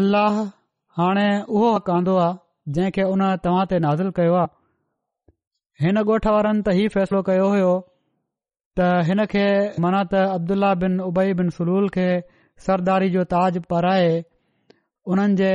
अलाह 0.00 0.38
हाणे 1.00 1.26
उहो 1.54 1.72
हक़ 1.76 1.90
आहे 1.96 2.28
जंहिंखे 2.76 3.08
उन 3.14 3.24
तव्हां 3.46 3.64
ते 3.74 3.78
नाज़ 3.86 4.02
कयो 4.20 4.34
आहे 4.42 4.52
हिन 5.82 5.98
ॻोठ 6.00 6.26
वारनि 6.32 6.60
त 6.66 6.72
ही 6.78 6.82
फ़ैसिलो 6.94 7.20
कयो 7.28 7.46
होयो 7.52 7.70
त 7.76 8.88
हिन 9.10 9.20
खे 9.34 9.44
माना 9.84 10.00
त 10.10 10.20
अब्दुल्ला 10.38 10.68
बिन 10.82 10.92
उबई 11.06 11.32
बिन 11.38 11.48
सलूल 11.58 11.86
खे 11.96 12.04
सरदारी 12.66 13.08
जो 13.14 13.24
ताज 13.32 13.58
पाराए 13.72 14.10
उन्हनि 15.14 15.34
जे 15.40 15.50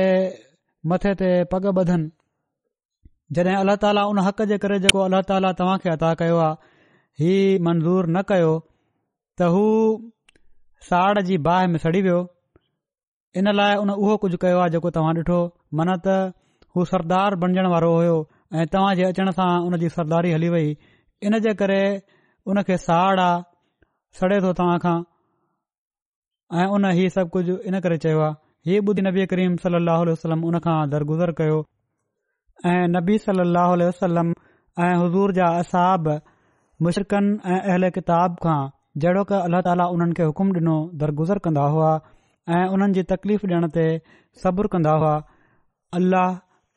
मथे 0.92 1.12
ते 1.20 1.30
पग 1.52 1.64
ॿधनि 1.82 3.36
जॾहिं 3.38 3.56
अलाह 3.60 3.76
ताला 3.84 4.02
उन 4.12 4.18
हक़ 4.26 4.42
जे 4.52 4.56
करे 4.64 4.78
जेको 4.86 5.00
अलाह 5.10 5.22
ताला 5.30 5.52
तव्हां 5.60 5.76
खे 5.84 5.90
अदा 5.94 6.10
कयो 6.22 6.38
आहे 6.46 7.22
हीउ 7.22 7.62
मंज़ूर 7.68 8.08
न 8.12 8.22
कयो 8.32 8.52
त 9.38 9.50
हू 9.54 9.62
साड़ 10.90 11.22
जी 11.30 11.36
बाहि 11.48 11.66
में 11.74 11.78
सड़ी 11.86 12.00
वियो 12.08 12.20
इन 13.40 13.52
लाइ 13.60 13.72
उन 13.86 13.90
उहो 13.96 14.16
कुझु 14.26 14.36
कयो 14.44 14.58
आहे 14.66 14.70
जेको 14.76 14.90
तव्हां 14.98 15.14
ॾिठो 15.22 15.40
माना 15.80 15.94
त 16.08 16.18
हू 16.76 16.86
सरदार 16.92 17.34
बणजण 17.44 17.70
वारो 17.76 17.90
हुयो 17.96 18.18
ऐं 18.58 18.64
तव्हां 18.72 18.94
जे 18.98 19.02
अचण 19.08 19.30
सां 19.34 19.48
उन 19.66 19.76
जी 19.80 19.88
सरदारी 19.96 20.30
हली 20.34 20.48
वई 20.54 20.70
इन 21.28 21.36
जे 21.42 21.52
करे 21.62 21.82
उन 22.52 22.62
खे 22.70 22.76
साड़ 22.84 23.18
आहे 23.24 23.36
सड़े 24.20 24.38
थो 24.46 24.52
तव्हां 24.60 24.78
खां 24.84 24.94
ऐ 26.54 26.64
उन 26.76 26.84
हीउ 26.98 27.10
सभु 27.16 27.28
कुझु 27.36 27.56
इन 27.72 27.78
करे 27.84 27.98
चयो 28.06 28.20
आहे 28.28 28.70
हीउ 28.70 28.82
बुद्धी 28.88 29.02
नबी 29.08 29.26
करीम 29.34 29.54
सली 29.66 29.82
वसलम 30.12 30.42
उन 30.52 30.58
खां 30.66 30.76
दरगुज़र 30.96 31.32
कयो 31.42 31.60
ऐं 32.72 32.80
नबी 32.96 33.18
सलाह 33.26 33.76
वसलम 33.84 34.34
ऐं 34.86 34.90
हज़ूर 35.04 35.36
जा 35.40 35.52
असाब 35.62 36.10
मुशरकन 36.86 37.30
ऐं 37.54 37.60
अहल 37.60 37.90
किताब 37.98 38.36
खां 38.46 38.58
जेड़ो 39.04 39.24
के 39.32 39.40
अलाह 39.46 39.66
ताली 39.70 39.88
हुन 39.94 40.14
खे 40.20 40.28
हुकुम 40.32 40.52
डिनो 40.58 40.76
दरगुज़र 41.04 41.46
कंदा 41.48 41.68
हुआ 41.76 41.94
ऐं 42.58 42.64
हुननि 42.74 42.98
जी 43.00 43.06
तकलीफ़ 43.16 43.48
डि॒यण 43.52 43.70
ते 43.78 43.88
सब्र 44.44 44.76
कंदा 44.76 45.00
हुआ 45.02 45.12
अल्लाह 46.00 46.38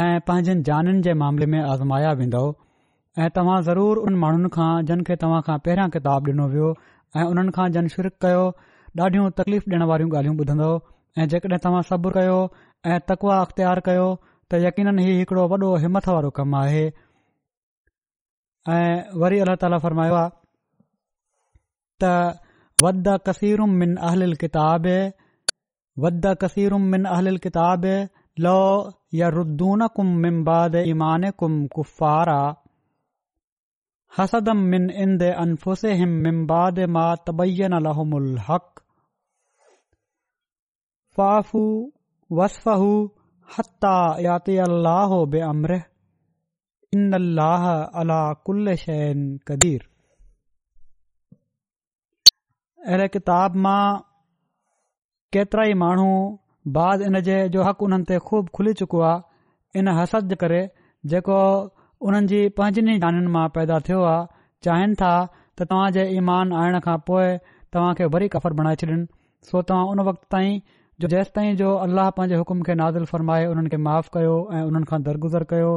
ऐं 0.00 0.16
पंहिंजनि 0.28 0.62
जाननि 0.68 1.00
जे 1.06 1.12
मामले 1.20 1.46
में 1.52 1.58
आज़माया 1.74 2.10
वेंदो 2.20 2.40
ऐं 3.18 3.28
तव्हां 3.36 3.58
ज़रूरु 3.68 3.98
उन 4.08 4.14
माण्हुनि 4.22 4.48
खां 4.56 4.70
जिन 4.88 5.00
खे 5.10 5.14
तव्हां 5.24 5.38
खां 5.48 5.56
पहिरियां 5.66 5.86
किताब 5.96 6.28
ॾिनो 6.32 6.44
वियो 6.54 6.70
ऐं 7.20 7.24
उन्हनि 7.34 7.52
खां 7.58 7.66
जन 7.76 7.86
शिरक 7.94 8.14
कयो 8.24 8.42
ॾाढियूं 9.04 9.26
तकलीफ़ 9.42 9.68
ॾियण 9.70 9.84
वारियूं 9.92 10.10
ॻाल्हियूं 10.22 10.34
ॿुधंदो 10.44 10.72
ऐं 11.18 11.28
जेकॾहिं 11.34 11.60
तव्हां 11.68 11.84
सब्र 11.92 12.14
कयो 12.18 12.42
ऐं 12.90 12.98
तकवा 13.12 13.38
अख़्तियार 13.46 13.82
कयो 13.88 14.10
त 14.24 14.60
यकीन 14.66 14.92
ही 14.98 15.06
हिकड़ो 15.22 15.46
वॾो 15.54 15.70
हिमथ 15.86 16.10
वारो 16.14 16.32
कमु 16.40 16.60
आहे 16.64 16.84
ऐं 18.78 19.20
वरी 19.24 19.40
अलाह 19.46 19.60
ताला 19.66 19.80
फ़रमायो 19.86 20.20
आहे 20.22 20.28
ود 22.82 23.08
كثير 23.24 23.60
من 23.66 23.98
أهل 23.98 24.22
الكتاب 24.22 24.84
ود 25.96 26.26
كثير 26.36 26.76
من 26.78 27.06
أهل 27.06 27.28
الكتاب 27.28 28.08
لو 28.38 28.90
يردونكم 29.12 30.06
من 30.16 30.44
بعد 30.44 30.76
إيمانكم 30.76 31.66
كفارا 31.66 32.56
حسدا 34.08 34.52
من 34.52 34.90
عند 34.92 35.22
أنفسهم 35.22 36.08
من 36.08 36.46
بعد 36.46 36.80
ما 36.80 37.14
تبين 37.26 37.78
لهم 37.78 38.16
الحق 38.16 38.78
فافوا 41.16 41.90
وصفه 42.30 43.10
حتى 43.46 44.14
يعطي 44.22 44.62
الله 44.62 45.26
بأمره 45.26 45.86
إن 46.94 47.14
الله 47.14 47.64
على 47.70 48.36
كل 48.44 48.78
شيء 48.78 49.38
قدير 49.46 49.90
अहिड़े 52.88 53.06
किताब 53.14 53.56
मां 53.64 53.80
केतिरा 55.36 55.64
ई 55.70 55.74
माण्हू 55.80 56.12
बाद 56.76 57.02
इन 57.08 57.20
जे 57.26 57.34
जो 57.56 57.62
हक़ 57.66 57.82
हुननि 57.86 58.06
ते 58.10 58.18
खूब 58.30 58.48
खुली 58.58 58.72
चुको 58.80 59.00
आहे 59.08 59.80
इन 59.80 59.88
हसद 59.98 60.28
जे 60.30 60.34
करे 60.44 60.60
जेको 61.12 61.40
उन्हनि 62.08 62.26
जी 62.32 62.40
पंजनि 62.60 62.94
जाननि 63.04 63.32
मां 63.36 63.44
पैदा 63.58 63.78
थियो 63.88 64.00
आहे 64.14 64.24
चाहिनि 64.68 64.98
था 65.02 65.10
त 65.34 65.68
तव्हां 65.72 65.90
जे 65.98 66.06
ईमान 66.22 66.56
आयण 66.62 66.80
खां 66.88 66.96
पोइ 67.12 67.36
तव्हां 67.76 67.92
खे 68.00 68.08
वरी 68.16 68.28
कफ़र 68.36 68.58
बणाए 68.62 68.80
छॾिन 68.84 69.04
सो 69.50 69.62
तव्हां 69.72 69.86
उन 69.94 70.00
वक़्त 70.10 70.26
ताईं 70.36 70.58
जेसि 71.08 71.30
ताईं 71.38 71.56
जो 71.62 71.72
अल्लाह 71.88 72.10
पंहिंजे 72.18 72.42
हुकुम 72.42 72.66
खे 72.70 72.74
नाज़िल 72.86 73.04
फरमाए 73.14 73.46
हुननि 73.52 73.70
खे 73.74 73.76
माफ़ 73.88 74.10
कयो 74.16 74.36
ऐं 74.62 74.84
खां 74.92 75.02
दरगुज़र 75.10 75.50
कयो 75.54 75.72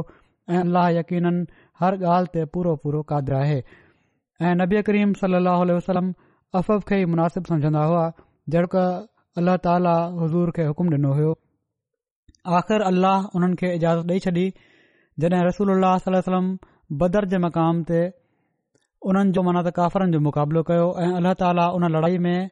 ऐं 0.50 0.60
अलाह 0.64 0.90
यकीननि 0.98 1.46
हर 1.84 2.00
ॻाल्हि 2.04 2.34
ते 2.38 2.48
पूरो 2.56 2.76
पूरो 2.86 3.04
क़ादर 3.12 3.40
आहे 3.44 3.58
ऐं 3.58 4.54
नबी 4.62 4.82
करीम 4.90 5.12
सली 5.22 5.44
वसलम 5.80 6.12
अफ़फ़ 6.58 6.84
खे 6.88 6.96
ई 7.02 7.04
मुनासिब 7.12 7.44
समन्न्न्न्दा 7.50 7.84
हुआ 7.90 8.02
जड़क 8.54 8.74
अला 9.40 9.54
ताली 9.66 9.94
हज़ूर 10.22 10.50
खे 10.58 10.64
हुकुम 10.70 10.90
डि॒नो 10.94 11.10
हो 11.20 11.30
आख़िर 12.58 12.82
अल्लाह 12.90 13.16
हुननि 13.32 13.56
खे 13.60 13.68
इजाज़त 13.78 14.10
ॾेई 14.14 14.20
छॾी 14.26 14.44
जॾहिं 15.24 15.42
रसूल 15.48 16.20
सलम 16.26 16.46
बदर 17.02 17.26
जे 17.34 17.38
मक़ाम 17.46 17.82
ते 17.90 18.02
उन्हनि 19.10 19.32
जो 19.38 19.42
माना 19.48 19.62
त 19.68 19.74
काफ़रन 19.80 20.14
जो 20.16 20.20
मुक़ाबलो 20.28 20.62
कयो 20.70 20.86
ऐं 21.04 21.10
अल्लाह 21.18 21.34
ताला 21.44 21.64
उन 21.78 21.90
लड़ाई 21.98 22.18
में 22.26 22.50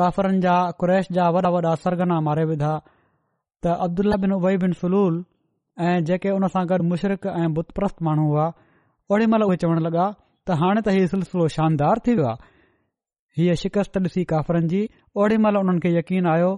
काफ़रन 0.00 0.40
जा 0.46 0.54
कुरैश 0.80 1.08
जा 1.18 1.24
वॾा 1.36 1.48
वॾा 1.54 1.74
सरगना 1.84 2.20
मारे 2.30 2.44
विधा 2.54 2.72
त 2.86 3.76
अब्दुल्ला 3.86 4.16
बिन 4.24 4.32
उबई 4.40 4.56
बिन 4.64 4.72
सलूल 4.82 5.14
ऐं 5.90 5.96
जेके 6.08 6.30
उन 6.38 6.48
सां 6.54 6.66
गॾु 6.72 6.82
मुशरिक़ 6.94 7.26
ऐं 7.36 7.50
बुतप्रस्त 7.58 8.02
माण्हू 8.06 8.26
हुआ 8.32 8.46
ओडी 9.12 9.26
महिल 9.34 9.42
उहे 9.50 9.56
चवण 9.64 9.82
लॻा 9.88 10.06
त 10.46 10.58
हाणे 10.62 10.82
त 10.88 10.96
हीउ 10.98 11.06
सिलसिलो 11.14 11.48
शानदार 11.58 12.02
थी 12.08 12.14
वियो 12.18 12.28
आहे 12.32 12.52
हीअ 13.38 13.54
शिकस्त 13.60 13.96
ॾिसी 14.06 14.22
काफ़रनि 14.32 14.68
जी 14.72 14.80
ओड़ी 15.22 15.36
महिल 15.44 15.56
उन्हनि 15.60 15.80
खे 15.84 15.90
यकीन 15.94 16.26
आयो 16.32 16.50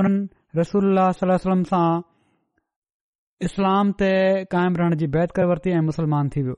उन्हनि 0.00 0.60
रसूल 0.60 0.98
सलम 1.20 1.62
सां 1.70 1.86
इस्लाम 3.48 3.92
ते 4.02 4.10
क़ाइमु 4.54 4.78
रहण 4.80 4.96
जी 5.02 5.06
बैत 5.16 5.32
करे 5.38 5.46
वरिती 5.52 5.70
ऐं 5.78 5.80
मुस्लमान 5.88 6.28
थी 6.34 6.42
वियो 6.48 6.56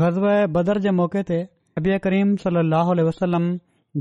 ग़ज़ब 0.00 0.26
बदर 0.58 0.80
जे 0.86 0.90
मौके 1.00 1.22
ते 1.32 1.40
अबी 1.80 1.98
करीम 2.06 2.34
सलाहु 2.46 2.98
वसलम 3.10 3.48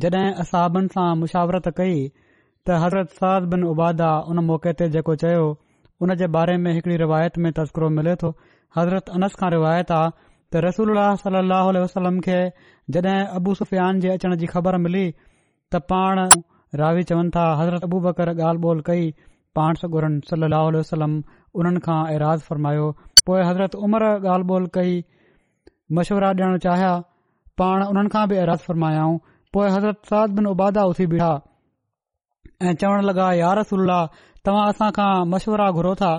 जॾहिं 0.05 0.27
असाबनि 0.45 0.93
सां 0.97 1.07
मुशावरत 1.23 1.71
कई 1.81 1.97
त 2.05 2.85
हज़रत 2.85 3.15
साद 3.21 3.49
बिन 3.53 3.67
उबादा 3.73 4.09
उन 4.33 4.45
मौक़े 4.49 4.73
ते 4.81 4.89
जेको 4.97 5.17
चयो 5.25 5.45
उन 6.05 6.15
जे 6.23 6.27
बारे 6.37 6.57
में 6.65 6.71
हिकड़ी 6.73 6.95
रिवायत 7.05 7.37
में 7.45 7.51
तस्करो 7.61 7.89
मिले 7.99 8.15
थो 8.25 8.33
हज़रत 8.79 9.15
अनस 9.19 9.39
खां 9.41 9.51
रिवायत 9.57 9.91
आहे 9.99 10.11
त 10.53 10.61
रसूला 10.67 11.03
सलाह 11.23 11.67
वसलम 11.79 12.15
खे 12.27 12.37
जड॒हिं 12.95 13.19
अबू 13.39 13.53
सुफ़ियान 13.57 13.99
जे 14.05 14.09
अचण 14.13 14.35
जी 14.43 14.47
ख़बर 14.53 14.77
मिली 14.85 15.01
त 15.73 15.81
पाण 15.93 16.21
रावी 16.81 17.03
चवनि 17.11 17.33
था 17.35 17.43
हज़रत 17.59 17.85
अबू 17.87 17.99
बकर 18.05 18.31
ॻाल्हि 18.37 18.63
ॿोल 18.71 18.81
कई 18.87 19.03
पाण 19.59 19.79
सॻु 19.83 19.99
सल 20.31 20.47
अल 20.49 20.77
वसलम 20.77 21.13
उन्हनि 21.61 21.83
खां 21.89 21.99
एराज़ 22.15 22.47
फरमायो 22.47 22.87
पोइ 23.29 23.45
हज़रत 23.49 23.77
उमर 23.89 24.07
ॻाल्हि 24.15 24.49
ॿोल 24.57 24.65
कई 24.79 24.97
मशवरा 25.99 26.31
ॾियणु 26.41 26.63
चाहिया 26.67 26.91
पाण 27.63 27.85
उन्हनि 27.91 28.13
खां 28.17 28.25
बि 28.33 28.41
ऐराज़ 28.47 28.65
फ़रमायाऊं 28.67 29.17
पोइ 29.57 29.69
हज़रत 29.77 30.13
साद 30.13 30.35
बिन 30.39 30.51
उबादा 30.57 30.87
उथी 30.93 31.07
बीठा 31.15 31.29
ऐ 32.61 32.73
चवण 32.83 33.07
लॻा 33.11 33.31
यार 33.45 33.57
रसूल 33.59 33.97
तव्हां 34.49 34.67
असांखा 34.73 35.07
मशवरा 35.35 35.69
घुरो 35.81 35.93
था 36.05 36.13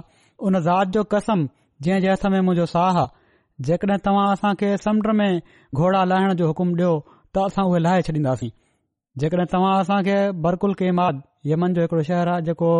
उन 0.48 0.64
ज़ात 0.68 0.96
जो 0.98 1.04
कसम 1.16 1.46
जंहिं 1.84 2.00
जे 2.06 2.16
हथ 2.16 2.28
में 2.34 2.40
मुंहिंजो 2.40 2.66
साह 2.76 2.98
आहे 2.98 3.08
जेकॾहिं 3.68 3.98
तव्हां 4.06 4.28
असां 4.34 4.50
खे 4.60 4.68
समुंड 4.84 5.06
में 5.16 5.40
घोड़ा 5.80 6.04
लाहिण 6.10 6.32
जो 6.40 6.46
हुकुम 6.50 6.68
ॾियो 6.76 6.90
त 7.34 7.38
असां 7.48 7.64
उहे 7.70 7.80
लाहे 7.86 8.02
छॾींदासीं 8.06 8.48
जेकॾहिं 9.24 9.44
तव्हां 9.54 9.72
असां 9.80 9.98
खे 10.06 10.14
बरकुल 10.46 10.74
यमन 11.50 11.74
जो 11.74 11.80
हिकिड़ो 11.82 12.02
शहर 12.10 12.28
आहे 12.36 12.42
जेको 12.46 12.70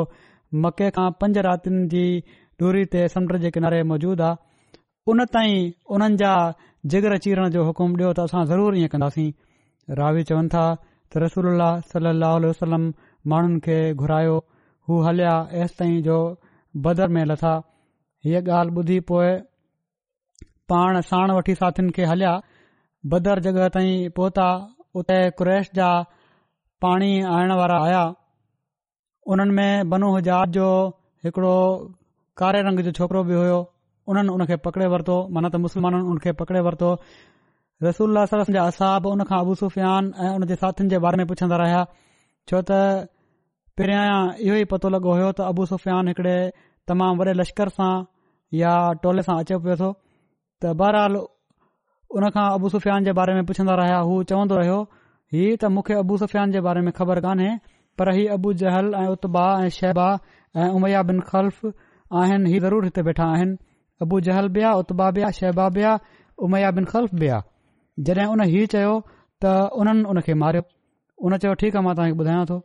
मके 0.66 0.88
खां 0.98 1.08
पंज 1.22 1.38
रातिनि 1.48 1.82
जी 1.94 2.04
दूरी 2.64 2.84
ते 2.94 3.02
समुंड 3.16 3.36
जे 3.44 3.50
किनारे 3.56 3.82
मौजूदु 3.90 4.22
आहे 4.24 4.36
उन 5.14 5.24
ताईं 5.34 5.70
उन्हनि 5.96 6.18
जा 6.22 6.32
जिगर 6.94 7.16
चीरण 7.26 7.50
जो 7.58 7.64
हुकुम 7.68 7.96
ॾियो 8.00 8.12
त 8.20 8.26
असां 8.30 8.42
ज़रूरु 8.52 8.76
ईअं 8.84 8.90
कंदासीं 8.94 9.28
रावी 10.00 10.22
चवनि 10.32 10.52
था 10.56 10.64
त 11.10 11.24
रसूल 11.24 11.64
सलाहु 11.92 12.40
वसलम 12.54 12.88
माण्हुनि 13.34 13.60
खे 13.68 13.78
घुरायो 14.04 14.36
हू 14.88 15.00
हलिया 15.08 15.36
एसि 15.64 15.76
ताईं 15.82 16.00
जो 16.10 16.18
बदर 16.88 17.14
में 17.18 17.24
लथा 17.32 17.54
हीअ 18.24 18.52
ॻाल्हि 18.58 18.78
ॿुधी 18.84 18.98
पोइ 19.12 19.30
पाण 20.70 21.00
साण 21.10 21.30
वठी 21.36 21.54
साथियुनि 21.60 21.92
खे 21.98 22.06
हलिया 22.12 22.32
बदर 23.12 23.40
जॻह 23.46 23.68
ताईं 23.76 24.10
पहुता 24.18 24.46
उते 25.00 25.16
कुरैश 25.40 25.70
जा 25.78 25.90
पाणी 26.84 27.10
आणण 27.34 27.52
वारा 27.60 27.78
आया 27.86 28.02
उन्हनि 29.34 29.54
में 29.58 29.90
बनो 29.94 30.10
हज़ार 30.16 30.50
जो 30.56 30.66
हिकड़ो 31.26 31.54
कारे 32.42 32.60
रंग 32.68 32.80
जो 32.88 32.92
छोकिरो 32.98 33.22
बि 33.30 33.34
हुयो 33.40 33.58
उन्हनि 34.12 34.34
हुनखे 34.36 34.56
पकड़े 34.68 34.86
वरितो 34.94 35.16
माना 35.36 35.48
त 35.54 35.60
मुस्लमाननि 35.64 36.06
हुनखे 36.10 36.32
पकड़े 36.42 36.60
वरितो 36.68 36.90
रसूल 37.86 38.20
जा 38.58 38.64
असाब 38.72 39.08
उनखां 39.14 39.40
अबू 39.46 39.54
सुफ़ियान 39.62 40.12
ऐं 40.26 40.30
उन 40.38 40.46
जे 40.52 40.58
साथियुनि 40.64 40.94
जे 40.94 40.98
बारे 41.06 41.22
में 41.22 41.26
पुछंदा 41.32 41.60
रहिया 41.64 41.82
छो 42.52 42.62
त 42.70 42.80
पहिरियां 43.80 44.06
इहो 44.46 44.60
ई 44.62 44.70
पतो 44.74 44.92
लॻो 44.96 45.14
हो 45.20 45.26
त 45.40 45.48
अबू 45.52 45.66
सुफ़ियान 45.72 46.12
हिकड़े 46.12 46.36
तमामु 46.92 47.22
वॾे 47.24 47.32
लश्कर 47.40 47.74
सां 47.80 47.92
या 48.62 48.74
टोले 49.04 49.26
सां 49.28 49.36
अचे 49.44 49.60
पियो 49.66 49.76
थो 49.82 49.92
त 50.62 50.72
बहरहाल 50.80 51.14
हुन 52.14 52.24
खां 52.36 52.46
अबू 52.58 52.66
सुफ़ियान 52.74 53.04
जे 53.08 53.12
बारे 53.18 53.34
में 53.36 53.44
पुछन्दा 53.50 53.74
रहिया 53.80 53.98
हू 54.08 54.14
चवंदो 54.32 54.56
रहियो 54.60 54.78
हीउ 55.34 55.54
त 55.60 55.64
मूंखे 55.76 55.94
अबू 56.04 56.14
सुफ़ियान 56.22 56.52
जे 56.56 56.60
बारे 56.66 56.80
में 56.88 56.92
ख़बर 56.98 57.20
कान्हे 57.26 57.50
पर 58.00 58.10
हीउ 58.16 58.32
अबू 58.36 58.52
जहल 58.62 58.90
ऐं 59.02 59.06
उत्बा 59.12 59.44
ऐं 59.66 59.70
शहबा 59.76 60.08
ऐं 60.64 60.68
उमया 60.80 61.02
बिन 61.12 61.20
ख़ल्फ़ 61.30 61.64
आहिनि 62.20 62.50
हीउ 62.52 62.60
ज़रूर 62.66 62.84
हिते 62.88 63.02
वेठा 63.08 63.28
आहिनि 63.38 63.56
अबू 64.06 64.20
जहल 64.28 64.48
बि 64.58 64.64
आ 64.64 64.72
उता 64.84 65.08
बि 65.20 65.24
आ 65.28 65.30
शहबा 65.40 65.68
बि 65.78 65.82
आ 65.92 65.94
उमया 66.48 66.70
बिन 66.80 66.84
ख़ल्फ़ 66.92 67.14
बि 67.24 67.28
आहे 67.38 68.04
जॾहिं 68.10 68.28
उन 68.36 68.44
हीउ 68.52 68.66
चयो 68.76 68.92
त 69.08 69.56
उन्हनि 69.80 70.04
उन 70.14 70.20
खे 70.28 70.34
मारियो 70.44 70.64
उन 71.26 71.38
चयो 71.40 71.54
ठीकु 71.64 71.76
आहे 71.78 71.84
मां 71.88 71.94
तव्हां 71.98 72.40
खे 72.46 72.50
थो 72.54 72.58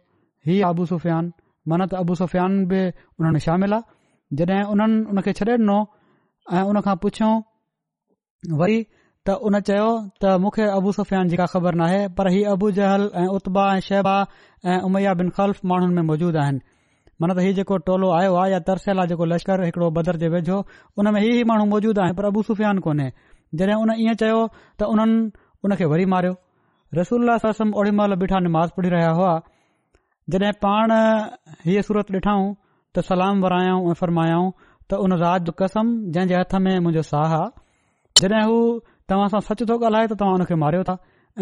ही 0.48 0.60
आबू 0.74 0.84
सुफ़ियान 0.94 1.32
मन 1.72 1.86
त 1.92 2.04
अबू 2.04 2.14
सुफ़ियान 2.26 2.60
बि 2.74 2.82
उन्हनि 3.20 3.40
शामिल 3.50 3.74
आहे 3.82 4.46
जॾहिं 4.46 4.64
उन्हनि 4.76 5.04
उन 5.14 5.22
खे 5.28 5.34
छॾे 5.44 5.54
ॾिनो 5.60 5.80
ऐं 6.56 7.42
वरी 8.60 8.78
त 9.26 9.28
उन 9.48 9.56
चयो 9.68 9.86
त 10.22 10.24
मूंखे 10.44 10.66
अबु 10.78 10.92
सुफ़ियान 10.98 11.28
जी 11.30 11.36
का 11.42 11.46
ख़बर 11.54 11.76
नाहे 11.82 12.02
पर 12.18 12.28
ही 12.34 12.42
अबू 12.54 12.68
जहल 12.80 13.04
ऐं 13.22 13.28
उत्बा 13.38 13.64
ऐं 13.76 13.80
शहबा 13.88 14.16
ऐ 14.22 14.72
ऐं 14.74 14.82
उमैया 14.88 15.14
बिन 15.22 15.30
ख़ल्फ़ 15.38 15.60
माण्हुनि 15.72 15.96
में 15.96 16.04
मौजूद 16.10 16.36
आहिनि 16.42 16.60
मन 17.22 17.34
त 17.38 17.46
ही 17.46 17.54
जेको 17.60 17.78
टोलो 17.88 18.10
आयो 18.18 18.36
आहे 18.42 18.52
या 18.52 18.60
तरसेला 18.70 19.06
जेको 19.12 19.26
लश्कर 19.32 19.64
हिकड़ो 19.68 19.88
बदर 19.98 20.16
जे 20.24 20.28
वेझो 20.36 20.58
उन 21.00 21.12
में 21.16 21.22
ही 21.26 21.32
माण्हू 21.52 21.66
मौजूद 21.74 22.00
आया 22.06 22.14
पर 22.20 22.26
अबू 22.32 22.44
सुफ़ियान 22.50 22.80
कोन्हे 22.88 23.08
जॾहिं 23.62 23.78
उन 23.86 23.94
इएं 24.06 24.16
चयो 24.24 24.40
त 24.78 24.92
उन्हनि 24.94 25.18
उन 25.66 25.76
खे 25.82 25.86
वरी 25.96 26.06
मारियो 26.16 26.36
रसूला 27.00 27.38
ससम 27.48 27.74
ओड़ी 27.80 27.92
महिल 28.02 28.16
बीठा 28.24 28.40
निमाज़ 28.48 28.78
पढ़ी 28.78 28.90
रहिया 28.96 29.12
हुआ 29.22 29.34
जॾहिं 30.36 30.56
पाण 30.68 30.98
हीअ 31.66 31.88
सूरत 31.92 32.12
ॾिठऊं 32.20 32.48
त 32.94 33.10
सलाम 33.12 33.42
वरायऊं 33.44 33.92
ऐं 33.92 33.98
फ़रमायाऊं 34.04 34.48
त 34.90 35.06
उन 35.08 35.20
राज 35.28 35.54
कसम 35.64 35.94
जंहिं 36.16 36.28
जे 36.36 36.42
हथ 36.44 36.60
में 36.68 36.76
मुंहिंजो 36.86 37.08
साह 37.14 37.32
आहे 37.40 37.46
जॾहिं 38.22 38.44
हू 38.50 38.58
तव्हां 39.12 39.28
सां 39.32 39.40
सच 39.46 39.62
थो 39.70 39.76
ॻाल्हाए 39.88 40.08
त 40.10 40.16
तव्हां 40.20 40.48
हुन 40.50 40.60
मारियो 40.60 40.84
था 40.90 40.94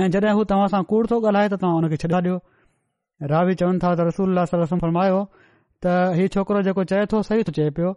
ऐं 0.04 0.08
जॾहिं 0.14 0.34
हू 0.38 0.44
तव्हां 0.52 0.70
सां 0.74 0.80
कूड़ 0.92 1.02
थो 1.12 1.18
ॻाल्हाए 1.24 1.50
त 1.54 1.60
तव्हां 1.64 1.82
हुन 1.82 1.96
खे 1.96 2.08
ॾियो 2.20 2.38
रावी 3.32 3.56
चवनि 3.60 3.82
था 3.84 3.92
त 4.00 4.08
रसूल 4.08 4.40
रस्म 4.62 4.80
फरमायो 4.86 5.20
त 5.86 5.98
हीउ 6.20 6.32
छोकिरो 6.38 6.62
जेको 6.70 6.86
चए 6.94 7.06
थो 7.14 7.22
सही 7.28 7.46
थो 7.50 7.54
चए 7.58 7.68
पियो 7.80 7.92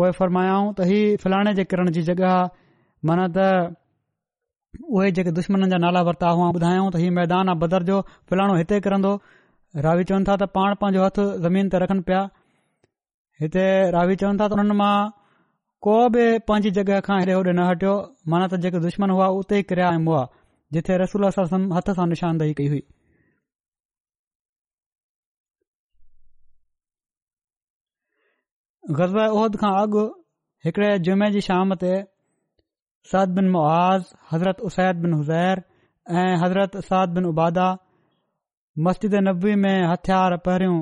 पोएं 0.00 0.10
फरमायाऊं 0.18 0.66
त 0.66 0.90
ही 0.90 0.98
फलाणे 1.24 1.54
जे 1.60 1.64
किरण 1.72 1.92
जी 1.98 2.02
जॻहि 2.10 2.34
माना 3.12 3.24
त 3.38 3.48
उहे 4.98 5.08
जेके 5.16 5.32
दुश्मन 5.40 5.68
जा 5.74 5.80
नाला 5.86 6.04
वरिता 6.10 6.34
हुआ 6.40 6.50
ॿुधायो 6.58 6.84
त 6.92 7.04
ही 7.04 7.08
मैदान 7.22 7.54
आहे 7.54 7.82
जो 7.92 7.98
फलाणो 8.32 8.58
हिते 8.60 8.80
किरंदो 8.88 9.14
रावी 9.88 10.08
चवनि 10.12 10.28
था 10.30 10.36
त 10.44 10.52
पाण 10.60 10.78
पंहिंजो 10.84 11.06
हथ 11.08 11.22
ज़मीन 11.48 11.72
ते 11.74 11.82
रखनि 11.86 12.06
पिया 12.10 12.22
हिते 13.44 13.66
रावी 13.98 14.16
चवनि 14.24 14.40
था 14.44 14.48
त 14.54 14.78
मां 14.84 14.94
को 15.82 15.92
बि 16.14 16.24
पंहिंजी 16.48 16.70
जॻहि 16.76 17.00
खां 17.06 17.14
हेॾे 17.28 17.36
न 17.52 17.62
हटियो 17.68 17.92
माना 18.34 18.46
त 18.50 18.58
जेके 18.66 18.80
दुश्मन 18.82 19.10
हुआ 19.16 19.26
उते 19.38 19.56
ई 19.62 19.62
किरिया 19.70 19.86
हुआ 20.08 20.18
जिथे 20.76 20.98
रसूल 21.02 21.30
साहिब 21.36 21.72
हथ 21.76 21.90
सां 21.96 22.04
निशानदे 22.10 22.48
कई 22.60 22.66
हुई 22.74 22.82
गज़ल 29.00 29.34
उहिद 29.40 29.58
खां 29.64 29.72
अॻु 29.82 30.04
हिकिड़े 30.68 30.92
जुमे 31.08 31.32
जी 31.38 31.44
शाम 31.50 31.74
ते 31.84 31.92
साद 33.12 33.34
बिन 33.40 33.50
मुआज़ 33.58 34.06
हज़रत 34.32 34.64
उसैद 34.72 35.04
बिन 35.06 35.18
हुसैर 35.20 35.64
ऐं 36.22 36.28
हज़रत 36.46 36.80
साद 36.92 37.18
बिन 37.20 37.30
उबादा 37.36 37.68
मस्जिद 38.88 39.22
नबी 39.30 39.56
में 39.68 39.72
हथियार 39.94 40.38
पहिरियों 40.48 40.78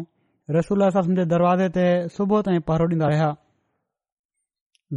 रसूल 0.59 0.89
साहिम 0.99 1.23
दरवाज़े 1.37 1.73
ते 1.79 1.87
सुबुह 2.19 2.49
ताईं 2.51 2.67
पहरोड़ींदा 2.71 3.09
रहिया 3.15 3.31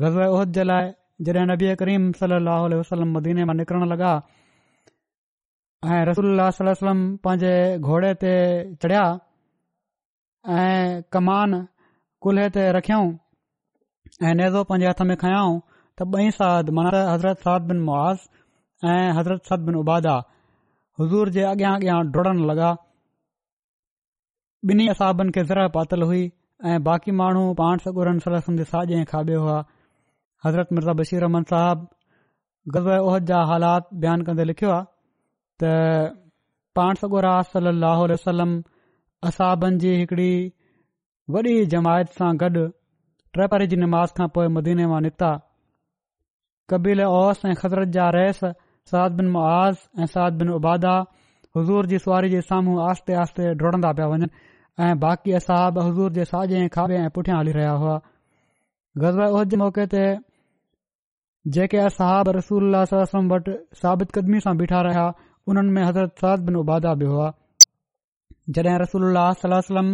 गज़ल 0.01 0.23
उहिद 0.35 0.51
जे 0.55 0.63
लाइ 0.63 0.87
जड॒हिं 1.25 1.45
नबी 1.47 1.75
करीम 1.81 2.11
सली 2.19 2.37
लहल 2.45 3.03
वदीने 3.15 3.43
मां 3.49 3.55
निकिरण 3.57 3.83
लॻा 3.91 4.11
ऐ 5.87 5.97
रसोल्ला 6.09 6.47
पंहिंजे 7.25 7.53
घोड़े 7.89 8.13
ते 8.23 8.31
चढिया 8.85 9.03
ऐं 10.61 11.01
कमान 11.17 11.51
कुल्हे 12.25 12.47
ते 12.55 12.63
रखऊं 12.77 13.05
ऐं 14.29 14.33
नेज़ो 14.41 14.63
पंजे 14.71 14.87
हथ 14.89 15.03
में 15.11 15.15
खयऊं 15.25 15.53
त 16.01 16.09
ॿई 16.23 16.29
साद 16.39 16.69
माना 16.79 17.03
हज़रत 17.13 17.45
साद 17.47 17.69
बिन 17.73 17.85
मुआस 17.89 18.25
ऐं 18.93 19.11
हज़रत 19.19 19.45
साद 19.51 19.69
बिन 19.69 19.75
उबादा 19.83 20.15
हज़ूर 21.01 21.33
जे 21.37 21.43
अॻियां 21.53 21.75
अॻियां 21.79 21.99
डुड़न 22.17 22.43
लॻा 22.51 22.71
ॿिन्ही 24.71 24.87
असाबनि 24.97 25.31
खे 25.37 25.43
ज़रा 25.53 25.67
पातल 25.77 26.09
हुई 26.09 26.25
ऐं 26.71 26.79
बाक़ी 26.83 27.11
माण्हू 27.21 27.45
पाण 27.63 27.87
सगुरम 27.87 28.23
जे 28.57 28.63
साॼे 28.75 29.03
खाॿे 29.13 29.39
हुआ 29.45 29.61
हज़रत 30.45 30.71
मिर्ज़ा 30.73 30.93
बशीर 31.01 31.21
रहमन 31.23 31.43
साहिब 31.49 31.85
गज़बल 32.75 33.05
उहद 33.09 33.25
जा 33.31 33.41
हालात 33.51 33.85
बयानु 34.05 34.25
कंदे 34.29 34.43
लिखियो 34.49 34.71
आहे 34.77 35.63
त 35.63 35.69
पाण 36.79 36.97
सगुर 37.03 37.27
वसलम 38.13 38.55
असहाबनि 39.29 39.79
जी 39.83 39.93
हिकड़ी 40.01 40.29
वॾी 41.35 41.53
जमायत 41.73 42.15
सां 42.19 42.31
गॾु 42.43 42.63
ट्रेपारी 43.37 43.67
जी 43.75 43.79
नमाज़ 43.83 44.15
खां 44.19 44.27
पोइ 44.39 44.49
मदीने 44.57 44.87
मां 44.93 44.99
निकिता 45.05 45.29
कबील 46.73 47.03
ओस 47.11 47.45
ऐं 47.51 47.55
ख़ज़रत 47.63 47.93
जा 47.99 48.07
रहिस 48.17 48.41
साद 48.93 49.17
बिन 49.21 49.31
मुआज़ 49.37 49.87
ऐं 50.03 50.09
साद 50.17 50.41
बिन 50.43 50.53
उबादा 50.57 50.93
हज़ूर 51.59 51.91
जी 51.93 52.01
सुवारी 52.07 52.33
जे 52.35 52.41
साम्हूं 52.49 52.75
आस्ते 52.89 53.17
आस्ते 53.23 53.53
डुड़ंदा 53.63 53.93
पिया 54.01 54.09
वञनि 54.15 54.29
ऐं 54.83 54.91
बाक़ी 55.07 55.37
असाब 55.41 55.79
हज़ूर 55.85 56.13
जे 56.21 56.25
साजे 56.35 56.61
ऐं 56.65 56.67
खाॿे 56.77 57.01
ऐं 57.05 57.09
पुठियां 57.17 57.39
हली 57.41 57.57
रहिया 57.61 57.73
हुआ 57.83 57.97
गज़ब 59.05 59.27
उहद 59.37 59.55
जे 59.57 59.61
मौक़े 59.65 59.85
ते 59.97 60.05
जेके 61.55 61.77
असहाब 61.85 62.29
रसूल 62.35 62.75
सलहम 62.89 63.27
वटि 63.31 63.53
साबित 63.79 64.11
क़दमी 64.17 64.39
सां 64.45 64.51
बीठा 64.59 64.81
रहिया 64.87 65.07
उन्हनि 65.53 65.71
में 65.77 65.81
हज़रत 65.87 66.21
साद 66.21 66.45
बिन 66.49 66.55
उबादा 66.59 66.93
बि 67.01 67.05
हुआ 67.09 67.25
जड॒हिं 68.57 68.77
रसूल 68.81 69.17
सलम 69.41 69.89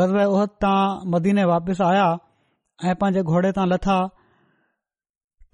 गज़ल 0.00 0.20
ओहद 0.24 0.52
तां 0.64 0.82
मदीने 1.14 1.44
वापिसि 1.52 1.84
आया 1.88 2.04
ऐं 2.88 2.94
पंहिंजे 3.04 3.22
घोड़े 3.32 3.52
तां 3.60 3.66
लथा 3.72 3.96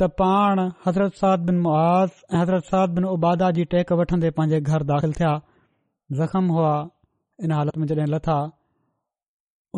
त 0.01 0.09
पाण 0.23 0.65
हज़रत 0.87 1.21
साद 1.25 1.47
बिन 1.51 1.63
मुआज़ 1.69 2.19
ऐं 2.35 2.39
हज़रत 2.43 2.69
साद 2.75 2.99
बिन 3.01 3.09
उबादा 3.15 3.51
जी 3.59 3.69
टेक 3.75 3.93
वठंदे 4.05 4.31
पंहिंजे 4.41 4.61
घर 4.75 4.89
दाख़िल 4.95 5.15
थिया 5.21 5.33
ज़ख़्म 6.23 6.57
हुआ 6.57 6.75
इन 7.47 7.59
हालत 7.61 7.79
में 7.85 7.87
जड॒हिं 7.93 8.13
लथा 8.17 8.39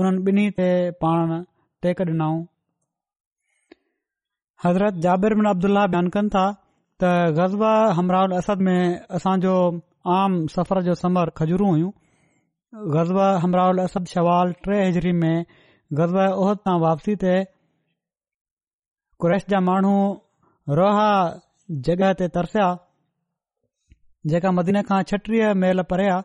उन्हनि 0.00 0.30
ॿिन्ही 0.30 0.50
ते 0.60 0.70
पाण 1.04 1.40
टेक 1.84 2.00
ॾिनऊं 2.08 2.36
हज़रत 4.64 4.94
जाबिर 5.04 5.34
بن 5.38 5.46
عبداللہ 5.46 5.84
बयानु 5.92 6.10
कनि 6.16 6.28
था 6.34 6.44
त 7.00 7.32
गज़ब 7.38 7.62
हमराउल 7.96 8.32
असद 8.38 8.58
में 8.68 9.00
असांजो 9.16 9.54
आम 10.20 10.32
सफ़र 10.54 10.82
जो 10.86 10.94
समर 11.02 11.30
खजूरूं 11.38 11.68
हुइयूं 11.68 11.90
गज़ब 12.94 13.18
हमराउल 13.42 13.78
असद 13.82 14.06
शवाल 14.14 14.52
टे 14.64 14.78
हिजरी 14.84 15.12
में 15.20 15.44
गज़ब 15.98 16.18
ओहद 16.40 16.58
तां 16.64 16.76
वापसी 16.86 17.14
تے 17.22 17.34
قریش 19.22 19.42
जा 19.50 19.60
माण्हू 19.68 19.94
रोहा 20.78 21.10
जगह 21.90 22.12
ते 22.18 22.28
तरसिया 22.38 22.66
जेका 24.30 24.50
मदन 24.58 24.82
खां 24.88 25.02
छटीह 25.12 25.52
महिल 25.60 25.82
परिया 25.92 26.18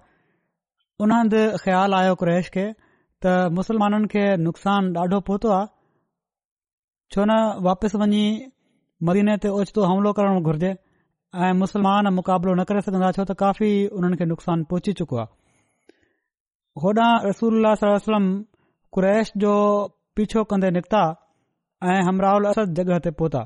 उन 1.01 1.11
हंध 1.17 1.33
ख़्यालु 1.63 1.95
आयो 2.01 2.15
कु्रैश 2.23 2.49
खे 2.55 2.65
त 3.21 3.53
मुसलमाननि 3.57 4.07
खे 4.13 4.25
नुक़सान 4.47 4.91
ॾाढो 5.03 5.19
पहुतो 5.29 5.49
आहे 5.59 5.72
छो 7.13 7.23
न 7.29 7.33
वापसि 7.67 7.97
वञी 8.01 8.23
मरीने 9.07 9.33
ते 9.41 9.47
ओचितो 9.57 9.81
हमलो 9.89 10.11
करण 10.17 10.35
घुर्जे 10.49 10.69
ऐं 11.45 11.53
मुसलमान 11.61 12.05
मुक़ाबलो 12.17 12.51
न 12.59 12.63
करे 12.69 12.81
सघन्दा 12.85 13.09
छो 13.17 13.23
त 13.29 13.31
काफ़ी 13.41 13.69
हुननि 13.93 14.15
खे 14.19 14.25
नुक़सान 14.31 14.57
पहुची 14.69 14.91
चुको 14.99 15.15
आहे 15.23 15.29
होॾां 16.83 17.11
रसूल 17.29 17.55
वसलम 17.85 18.25
कुरैश 18.93 19.27
जो 19.45 19.51
पीछो 20.15 20.43
कंदे 20.49 20.69
निकिता 20.77 21.03
ऐं 21.91 22.01
हमराउल 22.07 22.43
असद 22.51 22.67
जगह 22.79 22.97
ते 23.05 23.11
पहुता 23.21 23.41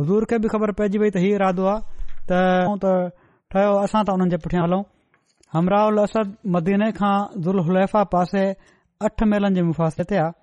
हज़ूर 0.00 0.22
खे 0.30 0.38
बि 0.44 0.48
ख़बर 0.54 0.70
पइजी 0.78 0.98
वई 1.02 1.10
त 1.14 1.22
हीउ 1.24 1.34
इरादो 1.40 1.64
आहे 1.72 2.18
त 2.28 2.84
ठहियो 3.50 3.72
असां 3.86 4.00
त 4.06 4.16
हुननि 4.16 4.30
जे 4.34 4.38
पुठियां 4.44 4.62
हलऊं 4.66 4.82
हमराउल 5.56 6.02
असद 6.06 6.28
मदीने 6.56 6.90
खां 7.00 7.14
ज़ुल 7.44 7.58
हलेफा 7.70 8.02
पासे 8.14 8.44
अठ 9.08 9.26
मेलनि 9.32 9.58
जे 9.58 9.62
मुफ़ासिले 9.70 10.06
ते 10.12 10.18
आहे 10.24 10.39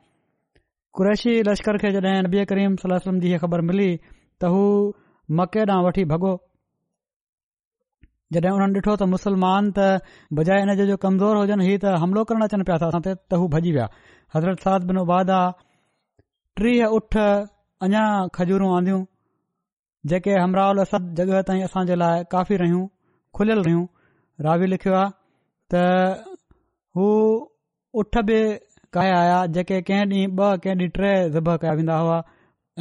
क़ुरैशी 0.97 1.31
लश्कर 1.47 1.77
खे 1.81 1.89
जॾहिं 1.95 2.21
नबी 2.25 2.43
करीम 2.51 2.75
सलम 2.81 2.91
वलम 3.01 3.17
जी 3.23 3.27
हीअ 3.31 3.39
ख़बर 3.41 3.61
मिली 3.69 3.89
त 3.95 4.49
हू 4.53 4.61
मके 5.39 5.65
ॾांहुं 5.71 5.83
वठी 5.87 6.03
भॻो 6.11 6.31
जॾहिं 8.37 8.53
हुननि 8.55 8.79
ॾिठो 8.79 8.93
त 9.01 9.07
मुसलमान 9.11 9.67
त 9.77 10.37
बजाए 10.39 10.61
हिन 10.63 10.71
जो 10.79 10.97
कमज़ोर 11.03 11.37
हुजनि 11.41 11.67
इहे 11.69 11.75
त 11.83 11.93
हमिलो 12.03 12.23
करण 12.31 12.47
अचनि 12.47 12.65
पिया 12.69 12.77
त 12.83 12.89
असां 12.89 13.01
ते 13.33 13.41
हू 13.41 13.45
भॼी 13.55 13.69
विया 13.75 13.85
हज़रत 14.37 14.59
साल 14.67 14.87
बिनोबादा 14.91 15.39
टीह 16.61 16.97
उठ 16.99 17.11
अञा 17.87 18.03
खजूरूं 18.37 18.71
आंदियूं 18.77 19.01
जेके 20.13 20.33
उल 20.63 20.81
असद 20.85 21.03
जग॒ 21.19 21.41
ताईं 21.51 21.63
असांजे 21.69 21.95
लाइ 22.03 22.25
काफ़ी 22.37 22.55
रहियूं 22.63 22.83
खुलियल 23.39 23.59
रहियूं 23.69 23.85
रावी 24.47 24.65
लिखियो 24.73 24.93
आहे 25.01 25.05
त 25.73 25.83
हू 26.97 27.07
उठ 28.03 28.11
बि 28.31 28.39
कया 28.97 29.17
आया 29.23 29.39
जेके 29.55 29.77
कंहिं 29.87 30.05
ॾींहुं 30.11 30.53
ॿ 30.57 30.61
कंहिं 30.61 30.89
ॾींहं 30.89 30.91
टे 30.97 31.11
ज़िब 31.33 31.49
कया 31.63 31.73
वेंदा 31.79 31.95
हुआ 32.03 32.17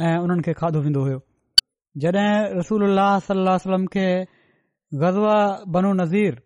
ऐं 0.05 0.13
हुननि 0.23 0.43
खे 0.47 0.53
खाधो 0.61 0.79
वेंदो 0.85 1.01
हुयो 1.07 1.19
जॾहिं 2.05 2.29
रसूल 2.59 2.85
उल्हलम 2.85 3.85
खे 3.95 4.05
ग़ज़व 5.03 5.27
बनू 5.75 5.91
नज़ीर 5.99 6.39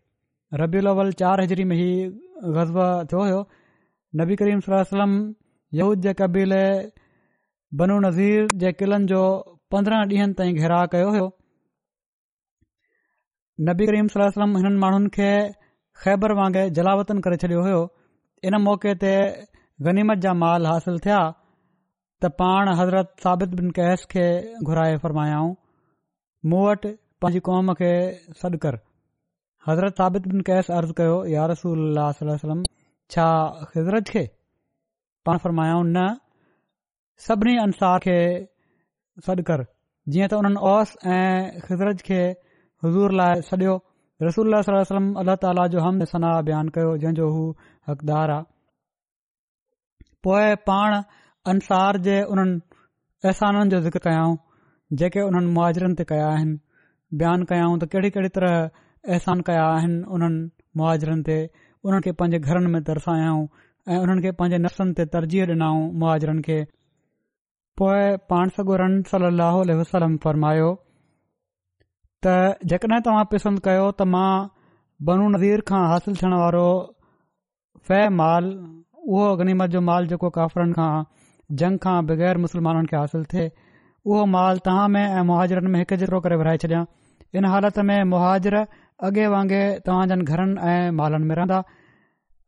रबील 0.61 0.91
अवल 0.93 1.11
चार 1.22 1.41
हज़री 1.43 1.63
में 1.72 1.76
ई 1.76 1.91
गज़ब 2.57 2.78
थियो 3.11 3.22
हुयो 3.28 3.38
नबी 4.22 4.36
करीम 4.41 4.59
सलम 4.72 5.11
यूद 5.82 6.01
जे 6.05 6.13
कबीले 6.22 6.63
बनू 7.84 7.99
नज़ीर 8.07 8.47
जे 8.63 8.72
क़िलनि 8.82 9.05
जो 9.13 9.22
पंद्रहं 9.76 10.07
ॾींहनि 10.15 10.34
ताईं 10.41 10.55
घेराउ 10.63 10.88
कयो 10.97 11.11
हुयो 11.17 11.28
नबी 13.72 13.86
करीम 13.91 14.07
सलम 14.17 14.57
हिननि 14.59 14.80
माण्हुनि 14.84 15.09
खे 15.19 15.30
ख़ैबर 16.03 16.32
वांगुरु 16.41 16.69
जलावतन 16.82 17.19
करे 17.28 17.38
छडि॒यो 17.45 17.63
हुयो 17.69 17.80
इन 18.49 18.55
मौक़े 18.67 18.93
ते 19.01 19.09
गनीमत 19.86 20.19
जा 20.23 20.32
माल 20.41 20.65
हासिल 20.69 20.97
थिया 21.03 21.19
त 22.23 22.29
पाण 22.39 22.69
हज़रत 22.79 23.07
साबित 23.25 23.53
बिन 23.59 23.69
कैस 23.77 24.03
खे 24.11 24.25
घुराए 24.65 24.97
फरमायाऊं 25.05 25.53
मूं 26.51 26.59
वटि 26.65 26.91
पंहिंजी 27.21 27.39
कौम 27.47 27.71
खे 27.79 27.89
सॾु 28.41 28.57
कर 28.65 28.77
हज़रत 29.67 30.01
साबित 30.01 30.27
बिन 30.34 30.41
कैस 30.49 30.69
अर्ज़ु 30.79 30.93
कयो 30.99 31.15
यार 31.34 31.49
रसूल 31.53 31.97
सलम 32.21 32.61
छा 33.15 33.25
ख़ुज़रत 33.71 34.13
खे 34.17 34.23
पाण 35.29 35.43
फरमायाऊं 35.47 35.84
न 35.97 36.05
सभिनी 37.27 37.57
अंसा 37.65 37.93
खे 38.05 38.17
सॾ 39.29 39.38
कर 39.49 39.65
जीअं 40.13 40.29
त 40.29 40.41
हुननि 40.41 40.63
ओस 40.75 40.93
ऐं 41.17 41.59
ख़ुज़रत 41.67 42.05
खे 42.11 42.21
हज़ूर 42.86 43.19
लाइ 43.23 43.41
सडि॒यो 43.49 43.77
रसूल 44.29 44.61
सलम 44.71 45.11
अला 45.25 45.39
ताला 45.45 45.67
जो 45.77 45.88
हम 45.89 46.01
न 46.05 46.39
बयानु 46.51 46.77
कयो 46.79 46.95
जंहिंजो 47.03 47.32
हू 47.36 47.45
हक़दार 47.91 48.38
आहे 48.38 48.51
पोइ 50.26 50.55
पाण 50.69 50.95
अंसार 51.51 51.97
जे 52.07 52.15
उन्हनि 52.34 52.57
एहसाननि 53.26 53.69
जो 53.74 53.80
ज़िक्र 53.86 53.99
कयाऊं 54.07 54.36
जेके 55.01 55.22
उन्हनि 55.30 55.51
मुआजरनि 55.55 55.95
ते 55.99 56.03
कया 56.11 56.28
आहिनि 56.34 56.57
बयानु 57.22 57.45
कयाऊं 57.51 57.80
त 57.84 57.88
कहिड़ी 57.93 58.09
कहिड़ी 58.17 58.30
तरह 58.36 58.53
अहसान 59.15 59.41
कया 59.47 59.63
आहिनि 59.78 59.97
उन्हनि 60.17 60.41
मुआजरनि 60.82 61.26
ते 61.30 61.38
उन्हनि 61.86 62.01
खे 62.07 62.11
पंहिंजे 62.22 62.39
घरनि 62.53 62.72
में 62.76 62.80
तरसायाऊं 62.89 63.47
ऐं 63.93 63.97
उन्हनि 64.03 64.24
खे 64.28 64.34
पंहिंजे 64.43 64.59
नसनि 64.67 64.93
ते 64.99 65.05
तरजीह 65.15 65.47
ॾिनाऊं 65.53 65.82
मुआरनि 66.03 66.45
खे 66.49 66.59
पोइ 67.82 68.05
पाण 68.34 68.53
सगोरन 68.59 69.01
सली 69.13 69.80
वसलम 69.82 70.17
फ़रमायो 70.28 70.69
त 72.26 72.36
जेकॾहिं 72.74 73.01
तव्हां 73.09 73.26
पसंदि 73.34 73.65
कयो 73.69 73.89
त 74.01 74.09
मां 74.13 74.30
बनू 75.09 75.32
नज़ीर 75.38 75.65
खां 75.72 75.84
हासिल 75.95 76.19
थियण 76.24 76.38
वारो 76.43 76.67
फै 77.88 78.01
माल 78.22 78.53
उहो 79.10 79.30
गनीमत 79.41 79.70
जो 79.76 79.80
माल 79.88 80.08
जेको 80.10 80.30
काफ़रनि 80.38 80.74
खां 80.80 80.89
जंग 81.62 81.80
खां 81.86 81.95
बगैर 82.10 82.41
मुसलमाननि 82.45 82.91
खे 82.91 82.97
हासिल 83.02 83.24
थिए 83.34 83.45
उहो 83.47 84.26
माल 84.34 84.62
तव्हां 84.68 84.88
में 84.95 85.02
ऐं 85.04 85.24
मुहाजरनि 85.32 85.72
में 85.76 85.80
हिकु 85.82 85.97
जितिरो 86.04 86.20
करे 86.28 86.38
विरिहाए 86.41 86.62
छॾियां 86.66 86.84
इन 87.41 87.45
हालति 87.54 87.86
में 87.89 87.97
मुहाजिर 88.12 88.56
अॻे 89.10 89.26
वांगुरु 89.36 89.64
तव्हांजनि 89.88 90.28
घरनि 90.36 90.70
ऐं 90.74 90.93
मालन 91.02 91.28
में 91.32 91.36
रहंदा 91.41 91.60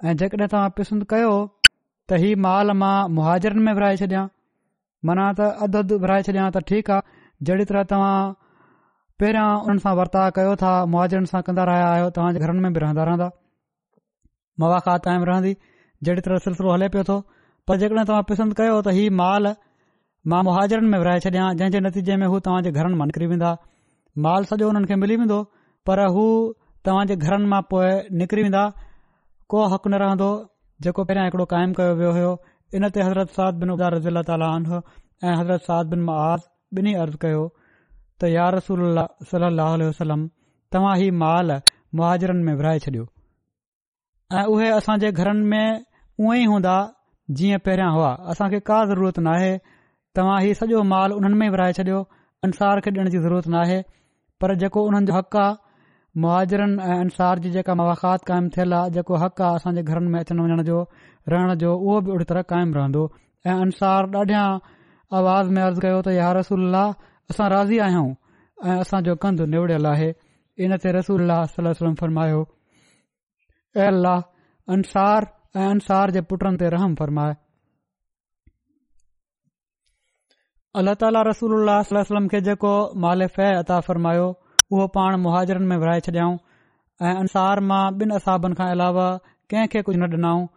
ऐं 0.06 0.16
जेकॾहिं 0.22 0.48
तव्हां 0.54 0.70
पसंदि 0.80 1.10
कयो 1.16 1.34
त 1.66 2.22
ही 2.26 2.32
माल 2.46 2.76
मां 2.84 2.94
मुहाजिरन 3.20 3.66
में 3.70 3.74
विराए 3.82 4.00
छॾियां 4.06 4.24
मना 5.10 5.28
त 5.42 5.50
अधु 5.68 5.84
अधु 5.86 6.00
विराए 6.08 6.28
छॾियां 6.30 6.48
त 6.56 6.66
ठीकु 6.72 6.98
आहे 7.00 7.22
जहिड़ी 7.50 7.70
तरह 7.74 7.90
तव्हां 7.96 8.16
पहिरियों 9.24 9.50
उन्हनि 9.66 9.86
सां 9.88 9.96
वर्ता 10.02 10.30
कयो 10.40 10.56
था 10.66 10.72
मुहाजिरनि 10.96 11.34
सां 11.36 11.46
कंदा 11.50 11.68
रहिया 11.72 11.90
आहियो 11.92 12.10
तव्हांजे 12.20 12.46
घरनि 12.48 12.66
में 12.68 12.72
बि 12.80 12.86
रहंदा 12.86 13.10
रहंदा 13.12 13.32
मवाखात 14.62 15.08
रहंदी 15.32 15.54
जहिड़ी 16.08 16.24
तरह 16.28 16.42
सिलसिलो 16.48 16.74
हले 16.76 16.90
पियो 16.96 17.04
थो 17.10 17.18
पर 17.70 17.80
जेकॾहिं 17.84 18.08
तव्हां 18.12 18.24
पसंद 18.32 18.56
कयो 18.60 18.76
त 18.78 18.94
हीउ 18.98 19.12
माल 19.20 19.50
मां 20.32 20.40
मुहाजरनि 20.48 20.92
में 20.94 20.98
विरहाए 21.04 21.24
छॾियां 21.26 21.48
जंहिं 21.62 21.74
जे 21.76 21.82
नतीजे 21.88 22.18
में 22.24 22.26
हू 22.34 22.40
तव्हां 22.48 22.62
जे 22.68 22.74
घरनि 22.80 23.00
मां 23.02 23.08
निकिरी 23.12 23.30
वेंदा 23.34 23.52
माल 24.26 24.48
सॼो 24.52 24.72
हुननि 24.72 24.92
खे 24.92 24.98
मिली 25.04 25.18
वेंदो 25.22 25.40
पर 25.90 26.04
हू 26.18 26.26
तव्हां 26.90 27.06
जे 27.12 27.18
घरनि 27.28 27.52
मां 27.54 27.62
पोएं 27.74 27.94
निकिरी 28.24 28.44
वेंदा 28.48 28.64
को 29.56 29.64
हक़ 29.76 29.88
न 29.90 30.02
रहंदो 30.04 30.30
जेको 30.88 31.06
पहिरियां 31.12 31.28
हिकड़ो 31.30 31.48
कायम 31.56 31.76
कयो 31.80 31.96
वियो 32.02 32.12
हो 32.20 32.34
इन 32.82 32.90
ते 32.98 33.06
हज़रत 33.08 33.36
साद 33.40 33.64
बिन 33.64 33.74
उदा 33.78 33.92
रज़ील 33.98 34.24
तालो 34.32 34.50
ऐं 34.76 35.38
हज़रत 35.42 35.70
साद 35.72 35.92
बिन 35.96 36.06
आज़ 36.18 36.48
बिन्ही 36.80 36.96
अर्ज़ु 37.06 37.22
कयो 37.26 37.44
त 37.48 38.34
यार 38.36 38.58
रसूल 38.60 39.02
सली 39.32 39.88
वसलम 39.88 40.28
तव्हां 40.78 40.94
ही 41.04 41.10
माल 41.24 41.58
मुहाजरनि 42.00 42.46
में 42.50 42.56
विरिहा 42.62 42.78
छॾियो 42.88 43.10
ऐं 44.40 44.46
उहे 44.58 45.12
घरनि 45.24 45.50
में 45.56 45.92
उअं 46.24 46.36
ई 46.42 46.52
हूंदा 46.52 46.74
जीअं 47.40 47.62
पहिरियां 47.68 47.92
हुआ 47.96 48.10
असां 48.34 48.48
खे 48.54 48.60
का 48.70 48.78
ज़रूरत 48.92 49.20
नाहे 49.28 49.50
तव्हां 50.18 50.36
हीउ 50.44 50.58
सॼो 50.60 50.82
माल 50.92 51.16
उन्हनि 51.18 51.40
में 51.42 51.46
विरिहाए 51.56 51.76
छॾियो 51.80 52.00
अंसार 52.48 52.82
खे 52.86 52.90
ॾियण 52.98 53.10
जी 53.16 53.20
ज़रूरत 53.26 53.50
नाहे 53.56 53.80
पर 54.44 54.54
जेको 54.64 54.84
हुननि 54.88 55.10
जो 55.12 55.16
हक़ 55.18 55.38
आहे 55.44 55.62
मुहाजिरनि 56.26 56.88
ऐं 56.94 56.98
अंसार 57.06 57.42
जी 57.46 57.52
जेका 57.58 57.76
मुवाख़ात 57.82 58.26
कायम 58.30 58.50
थियल 58.58 58.76
आहे 58.80 58.94
जेको 58.98 59.20
हक़ 59.26 59.42
आहे 59.48 59.62
असांजे 59.62 59.84
घरनि 59.92 60.14
में 60.16 60.20
अचण 60.22 60.42
वञण 60.48 60.64
जो 60.72 60.80
रहण 61.34 61.56
जो 61.64 61.76
उहो 61.78 62.00
बि 62.08 62.14
ओड़ी 62.18 62.30
तरह 62.32 62.48
कायम 62.54 62.74
रहंदो 62.80 63.04
ऐं 63.52 63.56
अंसार 63.68 64.10
ॾाढा 64.24 64.44
आवाज़ 65.22 65.54
में 65.58 65.62
अर्ज़ 65.68 65.80
कयो 65.88 66.02
त 66.02 66.18
यार 66.20 66.36
रसूल 66.42 66.82
असां 66.84 67.50
राज़ी 67.56 67.80
आहियूं 67.86 68.10
ऐं 68.66 68.80
असांजो 68.86 69.16
कंध 69.28 69.48
निवड़ियल 69.56 69.90
आहे 69.94 70.12
इन 70.68 70.76
ते 70.86 70.92
रसूल 70.98 71.72
फरमायो 72.04 72.42
अंसार 74.74 75.34
ऐं 75.56 76.22
पुटनि 76.30 76.58
ते 76.60 76.70
रहम 76.74 76.94
फ़रमाए 77.00 77.34
अल्ला 80.80 80.94
ताला 81.02 81.22
रसूल 81.28 81.52
अल 81.74 82.26
खे 82.32 82.40
जेको 82.48 82.72
मालिफ़ 83.04 83.40
अता 83.48 83.78
फ़रमायो 83.90 84.24
उहो 84.30 84.88
पाण 84.96 85.18
मुहाजरनि 85.26 85.66
में 85.72 85.76
विराए 85.84 86.00
छॾियाऊं 86.08 86.34
ऐं 87.10 87.14
अंसार 87.26 87.60
मां 87.74 87.82
ॿिन 88.06 88.16
असाब 88.20 88.48
खां 88.62 88.70
अलावा 88.78 89.06
कंहिंखे 89.54 89.84
कुझ 89.90 89.96
न 89.98 90.10
डि॒नऊं 90.16 90.48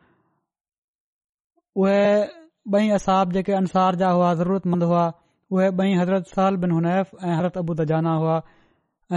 उहे 1.85 2.01
बई 2.77 2.89
असाब 3.01 3.37
जेके 3.37 3.57
अंसार 3.59 3.99
जा 4.05 4.11
हुआ 4.21 4.33
ज़रूरतमंद 4.41 4.89
हुआ 4.93 5.05
उहे 5.59 5.69
ॿई 5.83 5.93
हज़रत 6.01 6.33
साल 6.39 6.57
बिन 6.65 6.75
हुनैफ़ 6.79 7.15
ऐं 7.21 7.35
हज़रत 7.37 7.61
अबू 7.65 7.77
दाना 7.83 8.15
हुआ 8.25 8.41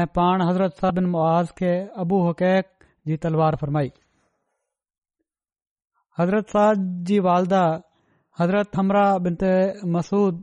ऐं 0.04 0.06
पाण 0.20 0.46
हज़रत 0.50 0.84
साल 0.86 0.94
बिन 1.02 1.10
मुआ 1.16 1.34
खे 1.64 1.72
अबू 2.08 2.22
हकैक 2.30 2.72
जी 3.12 3.22
तलवार 3.30 3.60
फरमाई 3.66 3.94
हज़रत 6.20 6.50
साहद 6.54 6.80
जी 7.08 7.18
वालदा 7.26 7.62
हज़रत 8.40 8.72
हमरा 8.78 9.04
बिन 9.26 9.36
ते 9.42 9.52
मसूद 9.96 10.40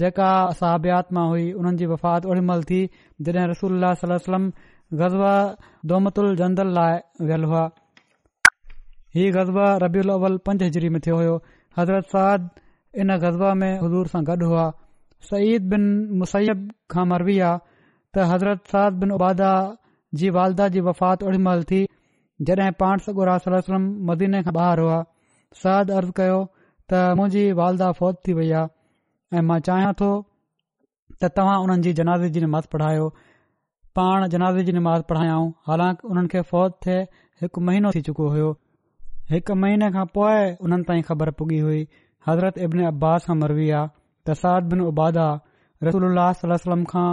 जेका 0.00 0.30
सहाबियातमा 0.60 1.22
हुई 1.32 1.44
हुननि 1.58 1.78
जी 1.82 1.86
वफ़ात 1.90 2.26
ओड़ी 2.32 2.40
महिल 2.48 2.64
थी 2.70 2.78
जॾहिं 3.28 3.44
रसूल 3.50 3.84
सलम 4.00 4.48
ग़ज़बा 5.02 5.34
दौमतल 5.92 6.34
जंदल 6.40 6.72
लाइ 6.78 6.98
वियल 7.28 7.44
हुआ 7.50 7.62
ही 9.18 9.28
गज़बा 9.36 9.68
रबी 9.84 10.00
उल 10.06 10.10
अवल 10.16 10.38
पंज 10.48 10.62
हज़री 10.66 10.88
में 10.96 11.00
थियो 11.06 11.20
हो 11.20 11.36
हज़रत 11.78 12.10
साद 12.16 12.50
हिन 13.02 13.16
गज़बा 13.26 13.52
में 13.62 13.70
हज़ूर 13.84 14.12
सां 14.16 14.24
गॾु 14.32 14.50
हुआ 14.54 14.66
सईद 15.30 15.70
बिन 15.76 15.86
मुसइब 16.24 16.66
खां 16.96 17.06
मरवी 17.14 17.38
आहे 17.52 17.62
त 17.62 18.26
हज़रत 18.32 18.74
साद 18.74 19.00
बिन 19.06 19.14
उबादा 19.20 19.52
जी 20.22 20.34
वालदाह 20.40 20.74
जी 20.78 20.84
वफ़ात 20.90 21.24
ओड़ीमहिल 21.30 21.62
थी 21.72 21.80
जॾहिं 22.52 22.70
पांसुराह 22.84 23.38
सल 23.48 23.58
सलम 23.70 23.88
मदीने 24.12 24.42
खां 24.48 24.56
ॿाहिरि 24.60 24.86
हुआ 24.88 25.00
साद 25.60 25.90
अर्ज़ 25.96 26.10
कयो 26.20 26.38
त 26.92 27.00
मुंहिंजी 27.18 27.42
वालदा 27.60 27.90
फौत 28.00 28.20
थी 28.26 28.32
वई 28.38 28.50
आहे 28.60 28.66
ऐ 28.66 29.42
मां 29.50 29.58
चाहियां 29.68 29.92
थो 30.00 30.08
त 31.16 31.30
तव्हां 31.38 31.56
उन्हनि 31.66 31.84
जी 31.88 31.92
जनाज़ 32.00 32.26
जी 32.36 32.44
नमाज़ 32.46 32.68
पढ़ायो 32.74 33.06
पाण 34.00 34.26
जनाज़े 34.34 34.64
जी 34.68 34.72
नमाज़ 34.78 35.04
पढ़ायाऊं 35.12 35.48
हालांकि 35.70 36.08
हुननि 36.12 36.32
खे 36.34 36.42
फौत 36.52 36.78
थिए 36.86 37.00
हिकु 37.44 37.64
महीनो 37.68 37.92
थी 37.98 38.02
चुको 38.08 38.28
हुयो 38.36 38.50
हिकु 39.32 39.56
महीने 39.64 39.90
खां 39.98 40.04
पोइ 40.18 40.48
हुननि 40.62 40.82
ताईं 40.90 41.02
ख़बर 41.10 41.30
पुॻी 41.42 41.58
हुई 41.66 41.82
हज़रत 42.28 42.58
इब्न 42.68 42.86
अब्बास 42.94 43.28
खां 43.30 43.38
मरवी 43.44 43.68
आहे 43.82 43.88
त 44.28 44.38
साद 44.42 44.72
बिन 44.74 44.82
उबादा 44.88 45.26
रसील 45.90 46.10
अलसलम 46.24 46.84
खां 46.94 47.06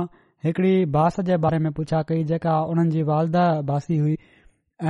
हिकड़ी 0.47 0.73
बास 0.97 1.19
जे 1.29 1.37
बारे 1.45 1.57
में 1.63 1.71
पुछा 1.77 2.01
कई 2.09 2.23
जेका 2.33 2.57
हुननि 2.71 2.91
जी 2.97 3.01
वालदा 3.13 3.45
बासी 3.71 3.97
हुई 4.03 4.17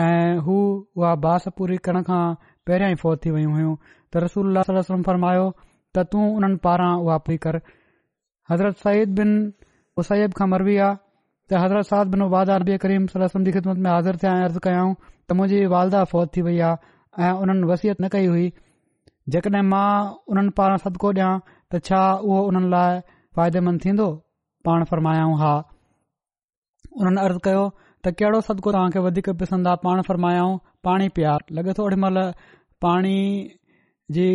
ऐं 0.01 0.31
हूअ 0.47 1.13
बास 1.27 1.47
पूरी 1.59 1.77
करण 1.85 2.05
खां 2.11 2.23
पहिरियां 2.69 2.93
ई 2.95 2.99
फौत 3.03 3.23
थी 3.23 3.29
वयूं 3.35 3.53
हुयूं 3.57 3.71
त 3.83 4.23
रसूल 4.25 4.61
सलम 4.69 5.03
फरमायो 5.09 5.45
त 5.51 6.07
तूं 6.13 6.25
उन्हनि 6.39 6.59
पारां 6.65 6.91
उहा 7.05 7.17
पी 7.27 7.37
कर 7.45 7.55
हज़रत 8.51 8.81
सईद 8.85 9.15
बिन 9.21 9.31
उ 9.99 10.29
खां 10.39 10.47
मरबी 10.53 10.75
आहे 10.87 10.97
त 11.51 11.61
हज़रत 11.63 11.89
साहिद 11.91 12.13
बिन 12.13 12.25
उर 12.29 12.75
करीम 12.85 13.07
सलम 13.13 13.45
ख़िमत 13.57 13.81
में 13.87 13.91
हाज़िर 13.91 14.21
थिया 14.23 14.33
अर्ज़ 14.47 14.59
कयाऊं 14.67 14.93
त 15.03 15.39
मुंहिंजी 15.39 15.59
वालदा 15.75 16.03
फौत 16.13 16.33
थी 16.35 16.41
वई 16.47 16.59
आहे 16.69 16.93
ऐं 17.25 17.31
हुननि 17.41 17.67
वसियत 17.71 18.01
न 18.03 18.11
कई 18.15 18.27
हुई 18.33 18.45
जेकॾहिं 19.35 19.65
मां 19.73 19.87
उन्हनि 20.33 20.51
पारां 20.61 20.77
सदको 20.85 21.13
ॾिया 21.17 21.29
त 21.49 21.83
छा 21.87 22.01
उहो 22.27 22.37
उन्हनि 22.51 22.69
लाइ 22.75 22.99
फ़ाइदेमंद 23.37 23.81
थींदो 23.85 24.07
पाण 24.67 24.85
फरमायाऊं 24.91 25.35
हा 25.41 25.53
उन्हनि 27.01 27.19
अर्ज़ 27.25 27.39
कयो 27.49 27.63
त 28.05 28.13
कहिड़ो 28.21 28.39
सदको 28.49 28.75
तव्हां 28.77 29.03
वधीक 29.07 29.29
पसंद 29.43 29.67
आ 29.71 29.75
पाण 29.85 30.05
फरमायाऊं 30.09 30.53
पाण 30.87 31.07
ई 31.07 31.35
लॻे 31.57 31.73
थो 31.79 31.87
ओॾी 31.89 31.97
महिल 32.03 32.19
पाणी 32.83 33.21
जी 34.17 34.27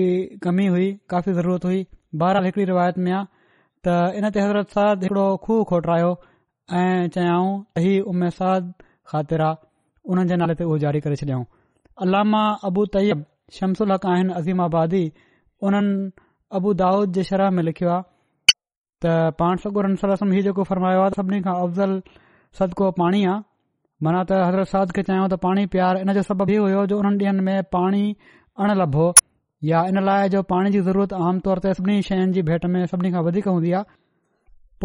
कमी 0.44 0.66
हुई 0.72 0.88
काफ़ी 1.10 1.32
ज़रूरत 1.36 1.64
हुई 1.68 1.78
बहरहाल 2.22 2.44
हिकड़ी 2.46 2.64
रिवायत 2.70 2.98
में 3.04 3.12
आहे 3.12 3.24
त 3.86 3.94
इन 4.18 4.26
ते 4.34 4.40
हज़रत 4.44 4.74
साद 4.76 5.02
हिकिड़ो 5.04 5.24
खूह 5.44 5.62
खोटरायो 5.70 6.10
ऐं 6.80 7.08
चयाऊं 7.14 7.50
त 7.74 7.84
ही 7.86 7.94
उमे 8.12 8.30
साद 8.40 8.68
ख़ातिर 9.12 9.42
आहे 9.46 9.56
उन्हनि 10.12 10.28
जे 10.32 10.36
नाले 10.42 10.54
ते 10.60 10.64
उहो 10.70 10.78
जारी 10.84 11.00
करे 11.06 11.16
छॾियऊं 11.22 11.44
अलामा 12.06 12.42
अबू 12.70 12.84
तयब 12.98 13.24
शमस 13.60 13.82
आहिनि 13.92 14.36
अज़ीम 14.42 14.60
आबादी 14.68 15.04
उन्हनि 15.68 16.10
अबू 16.58 16.72
दाऊद 16.82 17.08
जे 17.18 17.22
शरह 17.30 17.50
में 17.58 17.62
लिखियो 17.70 17.90
आहे 17.96 18.56
त 19.02 19.16
पाण 19.42 19.64
सको 19.64 19.88
जेको 20.48 20.68
फरमायो 20.74 21.00
आहे 21.06 21.20
सभिनी 21.20 21.40
खां 21.48 21.56
अफ़ज़ल 21.64 22.00
सदको 22.60 22.90
पाणी 23.02 23.24
आहे 23.32 23.42
माना 24.04 24.20
त 24.28 24.36
हज़रत 24.44 24.68
साद 24.72 24.88
खे 24.96 25.02
चाहियां 25.08 25.26
त 25.32 25.36
पाणी 25.44 25.62
प्यार 25.74 25.94
इन 26.04 26.10
जो 26.18 26.22
सबब 26.30 26.48
इहो 26.54 26.62
होयो 26.64 26.80
जो 26.90 26.94
उन्हनि 27.02 27.26
ॾींहनि 27.26 27.44
में 27.46 27.58
पाणी 27.76 28.02
अण 28.64 28.70
लभो 28.80 29.06
या 29.70 29.78
इन 29.92 29.96
लाइ 30.08 30.28
जो 30.34 30.40
पाणी 30.52 30.68
जी 30.74 30.80
ज़रूरत 30.88 31.12
आम 31.28 31.34
तौर 31.46 31.58
ते 31.66 31.70
सभिनी 31.78 32.02
शयुनि 32.08 32.32
जी 32.38 32.42
भेट 32.50 32.64
में 32.74 32.76
सभिनी 32.92 33.10
खां 33.14 33.22
वधीक 33.30 33.46
हूंदी 33.52 33.72
आहे 33.80 33.96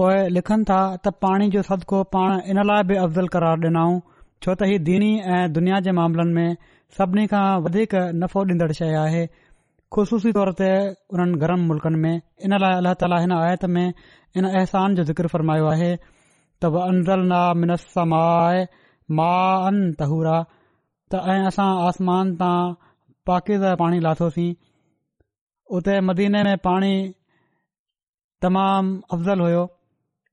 पोए 0.02 0.16
लिखनि 0.38 0.64
था 0.72 0.80
त 0.96 1.14
पाणी 1.28 1.50
जो 1.58 1.62
सदिको 1.72 2.00
पाण 2.16 2.50
इन 2.56 2.64
लाइ 2.72 2.82
बि 2.92 2.96
अफ़ज़ल 3.06 3.28
करार 3.36 3.68
ॾिनाऊं 3.70 3.96
छो 4.48 4.58
त 4.64 4.72
ही 4.74 4.80
दीनी 4.90 5.12
ऐं 5.38 5.42
दुनिया 5.60 5.78
जे 5.88 5.92
मामलनि 6.02 6.34
में 6.40 6.50
सभिनी 7.00 7.26
खां 7.36 7.44
वधीक 7.70 7.92
नफ़ो 8.24 8.40
ॾींदड़ 8.56 8.70
शइ 8.82 8.92
आहे 9.04 9.24
ख़ुशूसी 9.96 10.32
तौर 10.42 10.50
ते 10.60 10.70
हुननि 11.16 11.38
गरम 11.46 11.62
मुल्कनि 11.76 12.00
में 12.04 12.14
इन 12.46 12.52
लाइ 12.66 12.74
अलाह 12.82 12.94
ताला 13.06 13.18
हिन 13.28 13.32
आयत 13.44 13.64
में 13.76 13.88
इन 14.38 14.44
अहसान 14.58 14.98
जो 15.00 15.04
ज़िकर 15.14 15.28
फ़रमायो 15.36 15.66
आहे 15.78 15.92
तिनसमाए 16.66 18.62
मां 19.18 19.68
अन 19.68 19.78
तूरा 20.00 20.38
त 21.12 21.20
ऐं 21.34 21.46
असां 21.50 21.70
आसमान 21.88 22.34
तां 22.42 22.58
पाके 23.30 23.56
त 23.62 23.72
पाणी 23.82 24.00
लाथोसीं 24.06 24.52
उते 25.78 25.96
मदीने 26.10 26.42
में 26.50 26.58
पाणी 26.68 26.94
तमामु 28.44 28.92
अफ़ज़ल 29.14 29.40
हुयो 29.46 29.64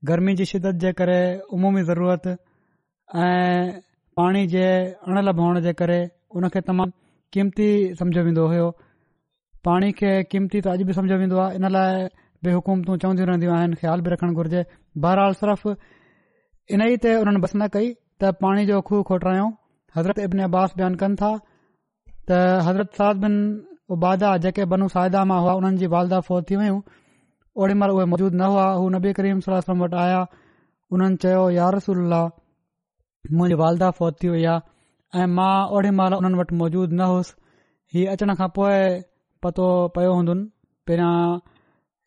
गर्मी 0.09 0.33
जी 0.39 0.45
शिदत 0.51 0.79
जे 0.83 0.91
करे 0.99 1.19
उमूमी 1.57 1.83
ज़रूरत 1.89 2.27
ऐं 2.35 3.71
पाणी 4.19 4.45
जे 4.53 4.67
अणल 5.07 5.31
भोअण 5.39 5.59
जे 5.67 5.73
करे 5.81 5.99
उन 6.37 6.47
खे 6.55 6.61
तमामु 6.69 6.93
क़ीमती 7.33 7.69
सम्झो 8.01 8.21
वेंदो 8.29 8.47
हुयो 8.53 8.67
पाणी 9.67 9.91
खे 10.01 10.11
क़ीमती 10.35 10.61
त 10.67 10.73
अॼु 10.73 10.85
बि 10.91 10.97
सम्झो 10.99 11.15
वेंदो 11.23 11.37
आहे 11.45 11.59
इन 11.61 11.65
लाइ 11.77 12.07
बि 12.43 12.51
हुकूमतू 12.57 12.95
चवंदी 13.03 13.25
रहंदियूं 13.29 13.53
आहिनि 13.57 13.75
ख़्यालु 13.81 14.01
बि 14.07 14.09
रखणु 14.13 14.33
घुरिजे 14.41 14.61
बहरहाल 15.05 15.33
सिर्फ़ 15.43 15.69
इन 16.75 16.79
ई 16.91 16.95
ते 17.05 17.11
हुननि 17.23 17.39
बस 17.45 17.53
न 17.61 17.67
कई 17.75 17.91
त 18.21 18.31
पाणी 18.43 18.63
जो 18.69 18.77
खूह 18.87 19.01
खोटरायूं 19.07 19.49
हज़रत 19.95 20.19
इब्न 20.27 20.39
अब्बास 20.49 20.69
बयानु 20.77 20.97
कनि 21.01 21.15
था 21.21 21.29
त 22.29 22.39
हज़रत 22.67 22.89
साल 23.01 23.15
उबादा 23.95 24.29
जेके 24.45 24.63
बनू 24.71 24.85
साहिदा 24.93 25.21
मां 25.31 25.39
हुआ 25.43 25.53
हुननि 25.57 25.77
जी 25.81 25.87
वालदा 25.95 26.19
फौत 26.29 26.43
थी 26.49 26.55
वयूं 26.61 26.79
ओॾीमहिल 27.65 27.91
उहे 27.97 28.05
मौजूद 28.13 28.33
न 28.39 28.47
हुआ 28.53 28.65
हू 28.79 28.83
नबी 28.95 29.11
करीम 29.19 29.37
सोल्ला 29.47 29.61
वटि 29.83 29.97
आया 30.05 30.21
उन्हनि 30.95 31.15
चयो 31.23 31.43
यार 31.57 31.71
रसूल 31.75 31.99
मुंहिंजी 33.35 33.59
वालदा 33.61 33.87
फौत 33.99 34.13
थी 34.23 34.27
वई 34.33 34.43
आ 34.55 34.57
ऐं 35.19 35.27
मां 35.37 35.53
ओॾी 35.77 35.89
महिल 35.99 36.13
उन्हनि 36.19 36.37
वटि 36.41 36.53
मौजूद 36.63 36.89
न 36.99 37.09
हुअसि 37.11 37.33
हीअ 37.93 38.11
अचण 38.17 38.29
खां 38.41 38.49
पोइ 38.57 38.77
पतो 39.45 39.65
पियो 39.97 40.11
हूंदन 40.17 40.39
पहिरियों 40.87 41.13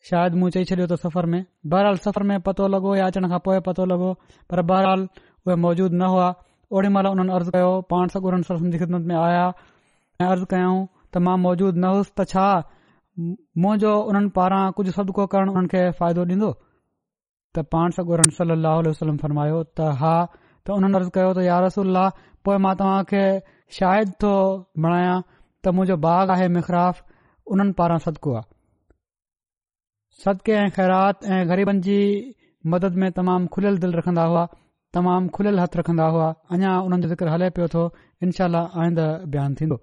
शायदि 0.09 0.35
मूं 0.41 0.49
चई 0.57 0.65
छॾियो 0.69 0.87
त 0.93 1.01
सफ़र 1.07 1.25
में 1.33 1.41
बहरहाल 1.73 1.97
सफ़र 2.07 2.23
में 2.29 2.37
पतो 2.51 2.63
लॻो 2.75 2.91
या 3.01 3.05
अचण 3.15 3.29
खां 3.33 3.41
पोइ 3.49 3.59
पतो 3.71 3.83
लॻो 3.95 4.11
पर 4.53 4.59
बहराल 4.75 5.01
उहे 5.47 5.57
मौजूद 5.67 5.93
न 6.01 6.09
हुआ 6.15 6.27
ओड़ी 6.79 6.89
महिल 6.97 7.07
उन्हनि 7.11 7.33
अर्ज़ु 7.37 7.53
कयो 7.55 7.71
पाण 7.93 8.09
सगुरम 8.15 8.67
जी 8.75 8.79
ख़िदमत 8.83 9.07
में 9.13 9.17
आया 9.21 9.45
ऐं 10.21 10.27
अर्ज़ु 10.33 10.47
कयऊं 10.53 10.81
त 11.15 11.23
मां 11.29 11.37
मौजूद 11.47 11.77
न 11.85 11.93
हुअसि 11.95 12.13
त 12.21 12.27
छा 12.33 12.49
मुंजो 13.65 13.95
उन्हनि 14.11 14.33
पारां 14.37 14.63
कुझु 14.81 14.95
सदको 14.99 15.27
करण 15.35 15.53
हुन 15.57 15.71
खे 15.75 15.83
फ़ाइदो 16.03 16.27
ॾींदो 16.33 16.51
त 17.59 17.65
पाण 17.77 17.97
सगुरम 17.99 18.31
सहल 18.39 18.69
वलम 18.69 19.17
फरमायो 19.25 19.63
त 19.65 19.89
हा 20.05 20.13
त 20.35 20.79
उन्हनि 20.79 21.01
अर्ज़ 21.01 21.11
कयो 21.17 21.33
त 21.41 21.47
यारसल 21.49 22.01
पोएं 22.49 22.59
मां 22.67 22.75
तव्हां 22.83 23.01
खे 23.15 23.25
शायदि 23.81 24.15
थो 24.25 24.33
बणायां 24.87 25.17
त 25.65 25.77
मुंहिंजो 25.79 25.99
बाग 26.07 26.35
आहे 26.37 26.49
मिख़राफ़ 26.59 27.03
उन्हनि 27.55 27.77
पारां 27.83 27.99
सदको 28.07 28.37
आ 28.39 28.47
सदके 30.25 30.53
ऐ 30.61 30.69
ख़ैरात 30.79 31.29
ऐं 31.35 31.43
गरीबनि 31.53 31.87
जी 31.89 32.01
मदद 32.73 32.97
में 33.05 33.09
तमामु 33.19 33.51
खुलियल 33.57 33.79
दिल 33.87 33.93
रखन्दा 34.01 34.25
हुआ 34.33 34.47
तमामु 34.97 35.29
खुलियल 35.35 35.61
हथ 35.63 35.77
रखंदा 35.81 36.09
हुआ 36.17 36.25
अञा 36.59 36.73
उन्हनि 36.89 37.09
जो 37.09 37.13
ज़िक्र 37.15 37.37
हले 37.37 37.51
पियो 37.61 37.73
थो 37.79 37.87
इनशाह 38.29 38.61
आईंदु 38.85 39.11
बयान 39.37 39.61
थीन्दो 39.63 39.83